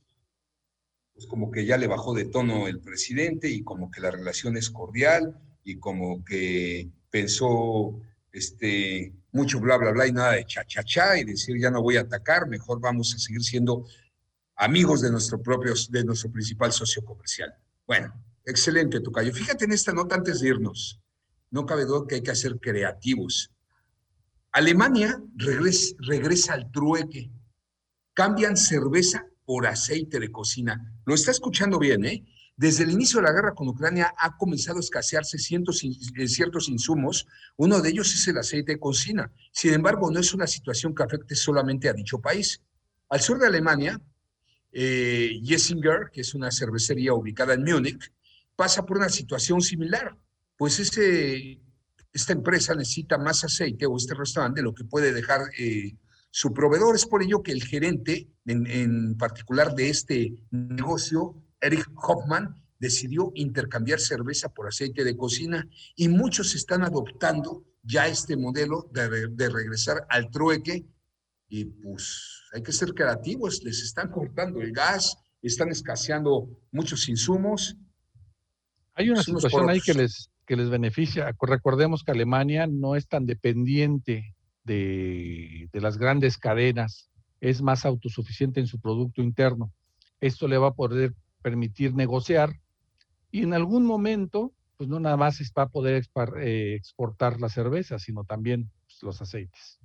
pues 1.21 1.29
como 1.29 1.51
que 1.51 1.66
ya 1.66 1.77
le 1.77 1.87
bajó 1.87 2.14
de 2.14 2.25
tono 2.25 2.66
el 2.66 2.81
presidente 2.81 3.51
y 3.51 3.62
como 3.62 3.91
que 3.91 4.01
la 4.01 4.11
relación 4.11 4.57
es 4.57 4.71
cordial 4.71 5.39
y 5.62 5.77
como 5.77 6.25
que 6.25 6.89
pensó 7.11 8.01
este, 8.33 9.12
mucho 9.31 9.61
bla, 9.61 9.77
bla, 9.77 9.91
bla 9.91 10.07
y 10.07 10.12
nada 10.12 10.33
de 10.33 10.47
cha, 10.47 10.64
cha, 10.64 10.83
cha 10.83 11.18
y 11.18 11.25
decir 11.25 11.61
ya 11.61 11.71
no 11.71 11.83
voy 11.83 11.99
a 11.99 12.03
atacar, 12.03 12.49
mejor 12.49 12.81
vamos 12.81 13.14
a 13.14 13.18
seguir 13.18 13.43
siendo 13.43 13.85
amigos 14.57 15.03
de 15.03 15.11
nuestro 15.11 15.43
propio, 15.43 15.75
de 15.91 16.05
nuestro 16.05 16.33
principal 16.33 16.73
socio 16.73 17.05
comercial. 17.05 17.55
Bueno, 17.87 18.14
Excelente, 18.47 19.01
Tocayo. 19.01 19.33
Fíjate 19.35 19.66
en 19.66 19.73
esta 19.73 19.93
nota 19.93 20.14
antes 20.14 20.41
de 20.41 20.49
irnos. 20.49 20.99
No 21.51 21.66
cabe 21.66 21.85
duda 21.85 22.07
que 22.09 22.16
hay 22.16 22.23
que 22.23 22.35
ser 22.35 22.59
creativos. 22.59 23.53
Alemania 24.53 25.23
regresa, 25.37 25.95
regresa 25.99 26.55
al 26.55 26.71
trueque. 26.71 27.31
Cambian 28.14 28.57
cerveza 28.57 29.27
por 29.51 29.66
aceite 29.66 30.20
de 30.20 30.30
cocina. 30.30 30.94
Lo 31.05 31.12
está 31.12 31.32
escuchando 31.32 31.80
bien, 31.80 32.05
¿eh? 32.05 32.24
Desde 32.55 32.84
el 32.84 32.92
inicio 32.92 33.18
de 33.18 33.26
la 33.26 33.32
guerra 33.32 33.53
con 33.53 33.66
Ucrania 33.66 34.14
ha 34.16 34.36
comenzado 34.36 34.76
a 34.76 34.80
escasearse 34.80 35.38
cientos, 35.38 35.82
eh, 35.82 36.28
ciertos 36.28 36.68
insumos. 36.68 37.26
Uno 37.57 37.80
de 37.80 37.88
ellos 37.88 38.14
es 38.14 38.28
el 38.28 38.38
aceite 38.38 38.70
de 38.70 38.78
cocina. 38.78 39.32
Sin 39.51 39.74
embargo, 39.74 40.09
no 40.09 40.20
es 40.20 40.32
una 40.34 40.46
situación 40.46 40.94
que 40.94 41.03
afecte 41.03 41.34
solamente 41.34 41.88
a 41.88 41.92
dicho 41.92 42.20
país. 42.20 42.62
Al 43.09 43.20
sur 43.20 43.40
de 43.40 43.48
Alemania, 43.48 44.01
eh, 44.70 45.40
Jessinger, 45.42 46.12
que 46.12 46.20
es 46.20 46.32
una 46.32 46.53
cervecería 46.53 47.12
ubicada 47.12 47.55
en 47.55 47.64
Múnich, 47.64 48.12
pasa 48.55 48.86
por 48.86 48.98
una 48.98 49.09
situación 49.09 49.62
similar. 49.62 50.16
Pues 50.57 50.78
ese, 50.78 51.61
esta 52.12 52.32
empresa 52.32 52.76
necesita 52.76 53.18
más 53.18 53.42
aceite 53.42 53.84
o 53.84 53.96
este 53.96 54.14
restaurante 54.14 54.62
lo 54.62 54.72
que 54.72 54.84
puede 54.84 55.12
dejar 55.12 55.40
eh, 55.59 55.96
su 56.31 56.53
proveedor. 56.53 56.95
Es 56.95 57.07
por 57.07 57.22
ello 57.22 57.43
que 57.43 57.53
el 57.53 57.62
gerente, 57.64 58.28
en, 58.47 58.66
en 58.66 59.16
particular 59.16 59.74
de 59.74 59.91
este 59.91 60.35
negocio, 60.51 61.43
Eric 61.61 61.89
Hoffman, 61.97 62.57
decidió 62.78 63.33
intercambiar 63.35 64.01
cerveza 64.01 64.49
por 64.49 64.66
aceite 64.66 65.05
de 65.05 65.16
cocina 65.16 65.68
y 65.97 66.09
muchos 66.09 66.55
están 66.55 66.83
adoptando 66.83 67.64
ya 67.83 68.07
este 68.07 68.37
modelo 68.37 68.89
de, 68.93 69.28
de, 69.28 69.49
regresar 69.49 70.07
al 70.09 70.31
trueque 70.31 70.87
y 71.49 71.64
pues 71.66 72.43
hay 72.53 72.62
que 72.62 72.72
ser 72.72 72.95
creativos, 72.95 73.62
les 73.64 73.83
están 73.83 74.11
cortando 74.11 74.61
el 74.62 74.72
gas, 74.72 75.18
están 75.43 75.70
escaseando 75.70 76.49
muchos 76.70 77.09
insumos 77.09 77.76
hay 79.01 79.09
una 79.09 79.22
situación 79.22 79.70
ahí 79.70 79.81
que 79.81 79.95
les, 79.95 80.31
que 80.47 80.57
les 80.57 80.68
beneficia. 80.68 81.35
Recordemos 81.41 82.05
que 82.05 82.11
Alemania 82.11 82.66
no 82.66 82.97
es 82.97 83.09
tan 83.09 83.24
dependiente 83.24 84.35
de, 84.75 85.68
de 85.73 85.81
las 85.81 85.99
grandes 85.99 86.39
cadenas, 86.39 87.11
es 87.41 87.61
más 87.62 87.85
autosuficiente 87.85 88.61
en 88.61 88.66
su 88.66 88.81
producto 88.81 89.23
interno. 89.23 89.73
Esto 90.21 90.47
le 90.47 90.59
va 90.59 90.68
a 90.68 90.75
poder 90.75 91.14
permitir 91.43 91.95
negociar 91.95 92.61
y 93.31 93.43
en 93.43 93.55
algún 93.55 93.85
momento, 93.85 94.53
pues 94.77 94.89
no 94.89 95.01
nada 95.01 95.16
más 95.16 95.41
es 95.41 95.51
para 95.51 95.68
poder 95.68 96.07
eh, 96.41 96.75
exportar 96.75 97.41
la 97.41 97.49
cerveza, 97.49 97.99
sino 97.99 98.25
también 98.25 98.71
pues, 98.87 99.03
los 99.03 99.21
aceites. 99.21 99.79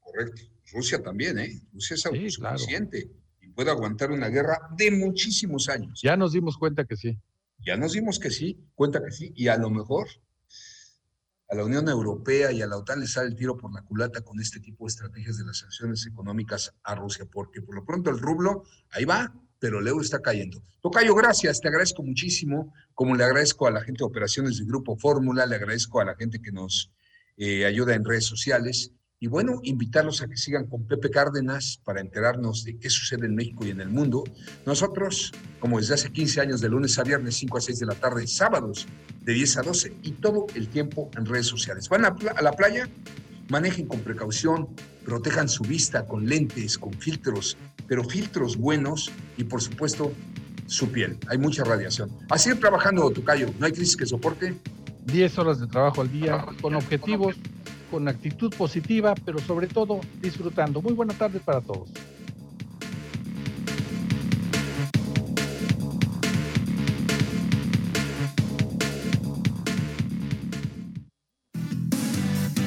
Correcto. 0.00 0.42
Rusia 0.72 1.02
también, 1.02 1.38
¿eh? 1.38 1.60
Rusia 1.72 1.94
es 1.94 2.06
autosuficiente 2.06 3.10
y 3.40 3.48
puede 3.48 3.70
aguantar 3.70 4.10
una 4.10 4.28
guerra 4.28 4.58
de 4.76 4.90
muchísimos 4.90 5.68
años. 5.68 6.00
Ya 6.02 6.16
nos 6.16 6.32
dimos 6.32 6.56
cuenta 6.56 6.84
que 6.84 6.96
sí. 6.96 7.18
Ya 7.64 7.76
nos 7.76 7.92
dimos 7.92 8.18
que 8.18 8.30
sí, 8.30 8.58
cuenta 8.74 9.04
que 9.04 9.12
sí, 9.12 9.32
y 9.36 9.48
a 9.48 9.56
lo 9.56 9.70
mejor 9.70 10.08
a 11.52 11.54
la 11.54 11.66
Unión 11.66 11.86
Europea 11.86 12.50
y 12.50 12.62
a 12.62 12.66
la 12.66 12.78
OTAN 12.78 13.00
les 13.00 13.12
sale 13.12 13.28
el 13.28 13.36
tiro 13.36 13.58
por 13.58 13.70
la 13.74 13.82
culata 13.82 14.22
con 14.22 14.40
este 14.40 14.58
tipo 14.58 14.86
de 14.86 14.88
estrategias 14.88 15.36
de 15.36 15.44
las 15.44 15.58
sanciones 15.58 16.06
económicas 16.06 16.72
a 16.82 16.94
Rusia, 16.94 17.26
porque 17.30 17.60
por 17.60 17.74
lo 17.74 17.84
pronto 17.84 18.08
el 18.08 18.18
rublo 18.18 18.64
ahí 18.90 19.04
va, 19.04 19.34
pero 19.58 19.80
el 19.80 19.86
euro 19.86 20.02
está 20.02 20.22
cayendo. 20.22 20.62
Tocayo, 20.80 21.14
gracias, 21.14 21.60
te 21.60 21.68
agradezco 21.68 22.02
muchísimo, 22.02 22.72
como 22.94 23.14
le 23.14 23.24
agradezco 23.24 23.66
a 23.66 23.70
la 23.70 23.82
gente 23.82 23.98
de 23.98 24.06
operaciones 24.06 24.56
del 24.56 24.66
Grupo 24.66 24.96
Fórmula, 24.96 25.44
le 25.44 25.56
agradezco 25.56 26.00
a 26.00 26.06
la 26.06 26.14
gente 26.14 26.40
que 26.40 26.52
nos 26.52 26.90
eh, 27.36 27.66
ayuda 27.66 27.94
en 27.94 28.06
redes 28.06 28.24
sociales. 28.24 28.92
Y 29.22 29.28
bueno, 29.28 29.60
invitarlos 29.62 30.20
a 30.20 30.26
que 30.26 30.36
sigan 30.36 30.66
con 30.66 30.84
Pepe 30.84 31.08
Cárdenas 31.08 31.80
para 31.84 32.00
enterarnos 32.00 32.64
de 32.64 32.76
qué 32.76 32.90
sucede 32.90 33.26
en 33.26 33.36
México 33.36 33.64
y 33.64 33.70
en 33.70 33.80
el 33.80 33.88
mundo. 33.88 34.24
Nosotros, 34.66 35.30
como 35.60 35.78
desde 35.78 35.94
hace 35.94 36.10
15 36.10 36.40
años, 36.40 36.60
de 36.60 36.68
lunes 36.68 36.98
a 36.98 37.04
viernes, 37.04 37.36
5 37.36 37.56
a 37.56 37.60
6 37.60 37.78
de 37.78 37.86
la 37.86 37.94
tarde, 37.94 38.26
sábados 38.26 38.88
de 39.20 39.32
10 39.32 39.58
a 39.58 39.62
12 39.62 39.94
y 40.02 40.10
todo 40.10 40.46
el 40.56 40.66
tiempo 40.66 41.08
en 41.16 41.24
redes 41.24 41.46
sociales. 41.46 41.88
Van 41.88 42.04
a, 42.04 42.16
la 42.42 42.50
playa, 42.50 42.88
manejen 43.48 43.86
con 43.86 44.00
precaución, 44.00 44.66
protejan 45.04 45.48
su 45.48 45.62
vista 45.62 46.04
con 46.04 46.26
lentes, 46.26 46.76
con 46.76 46.92
filtros, 46.92 47.56
pero 47.86 48.02
filtros 48.02 48.56
buenos 48.56 49.12
y 49.36 49.44
por 49.44 49.62
supuesto 49.62 50.10
su 50.66 50.90
piel. 50.90 51.16
Hay 51.28 51.38
mucha 51.38 51.62
radiación. 51.62 52.10
A 52.28 52.38
seguir 52.38 52.58
trabajando, 52.58 53.08
Tocayo. 53.12 53.54
No 53.60 53.66
hay 53.66 53.72
crisis 53.72 53.96
que 53.96 54.04
soporte. 54.04 54.56
10 55.06 55.38
horas 55.38 55.60
de 55.60 55.66
trabajo 55.66 56.00
al 56.00 56.12
día, 56.12 56.44
con 56.60 56.74
objetivos, 56.74 57.36
con 57.90 58.08
actitud 58.08 58.52
positiva, 58.54 59.14
pero 59.24 59.38
sobre 59.38 59.66
todo 59.66 60.00
disfrutando. 60.20 60.80
Muy 60.80 60.92
buenas 60.92 61.18
tardes 61.18 61.42
para 61.42 61.60
todos. 61.60 61.90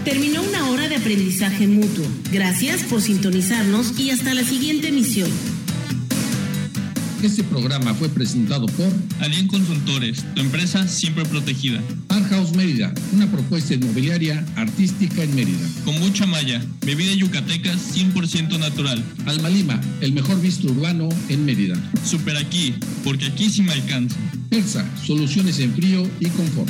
Terminó 0.04 0.44
una 0.44 0.70
hora 0.70 0.88
de 0.88 0.98
aprendizaje 0.98 1.68
mutuo. 1.68 2.06
Gracias 2.32 2.84
por 2.84 3.02
sintonizarnos 3.02 4.00
y 4.00 4.12
hasta 4.12 4.36
la 4.36 4.44
siguiente 4.44 4.90
emisión. 4.90 5.55
Este 7.26 7.44
programa 7.44 7.96
fue 7.96 8.08
presentado 8.08 8.68
por 8.68 8.88
Alien 9.20 9.48
Consultores, 9.48 10.24
tu 10.36 10.42
empresa 10.42 10.88
siempre 10.88 11.26
protegida. 11.26 11.82
Art 12.10 12.30
House 12.30 12.56
Mérida, 12.56 12.94
una 13.14 13.26
propuesta 13.26 13.74
inmobiliaria 13.74 14.46
artística 14.56 15.24
en 15.24 15.34
Mérida. 15.34 15.68
Con 15.86 16.00
mucha 16.00 16.28
malla, 16.28 16.64
bebida 16.86 17.16
yucateca 17.16 17.74
100% 17.74 18.60
natural. 18.60 19.04
Alma 19.26 19.50
Lima, 19.50 19.82
el 20.02 20.14
mejor 20.14 20.40
bistro 20.40 20.70
urbano 20.72 21.10
en 21.28 21.46
Mérida. 21.46 21.76
Super 22.06 22.38
aquí, 22.38 22.76
porque 23.04 23.26
aquí 23.26 23.50
sí 23.50 23.64
me 23.64 23.74
alcanza. 23.74 24.18
Persa, 24.52 24.86
soluciones 25.04 25.58
en 25.58 25.74
frío 25.74 26.08
y 26.20 26.28
confort. 26.28 26.70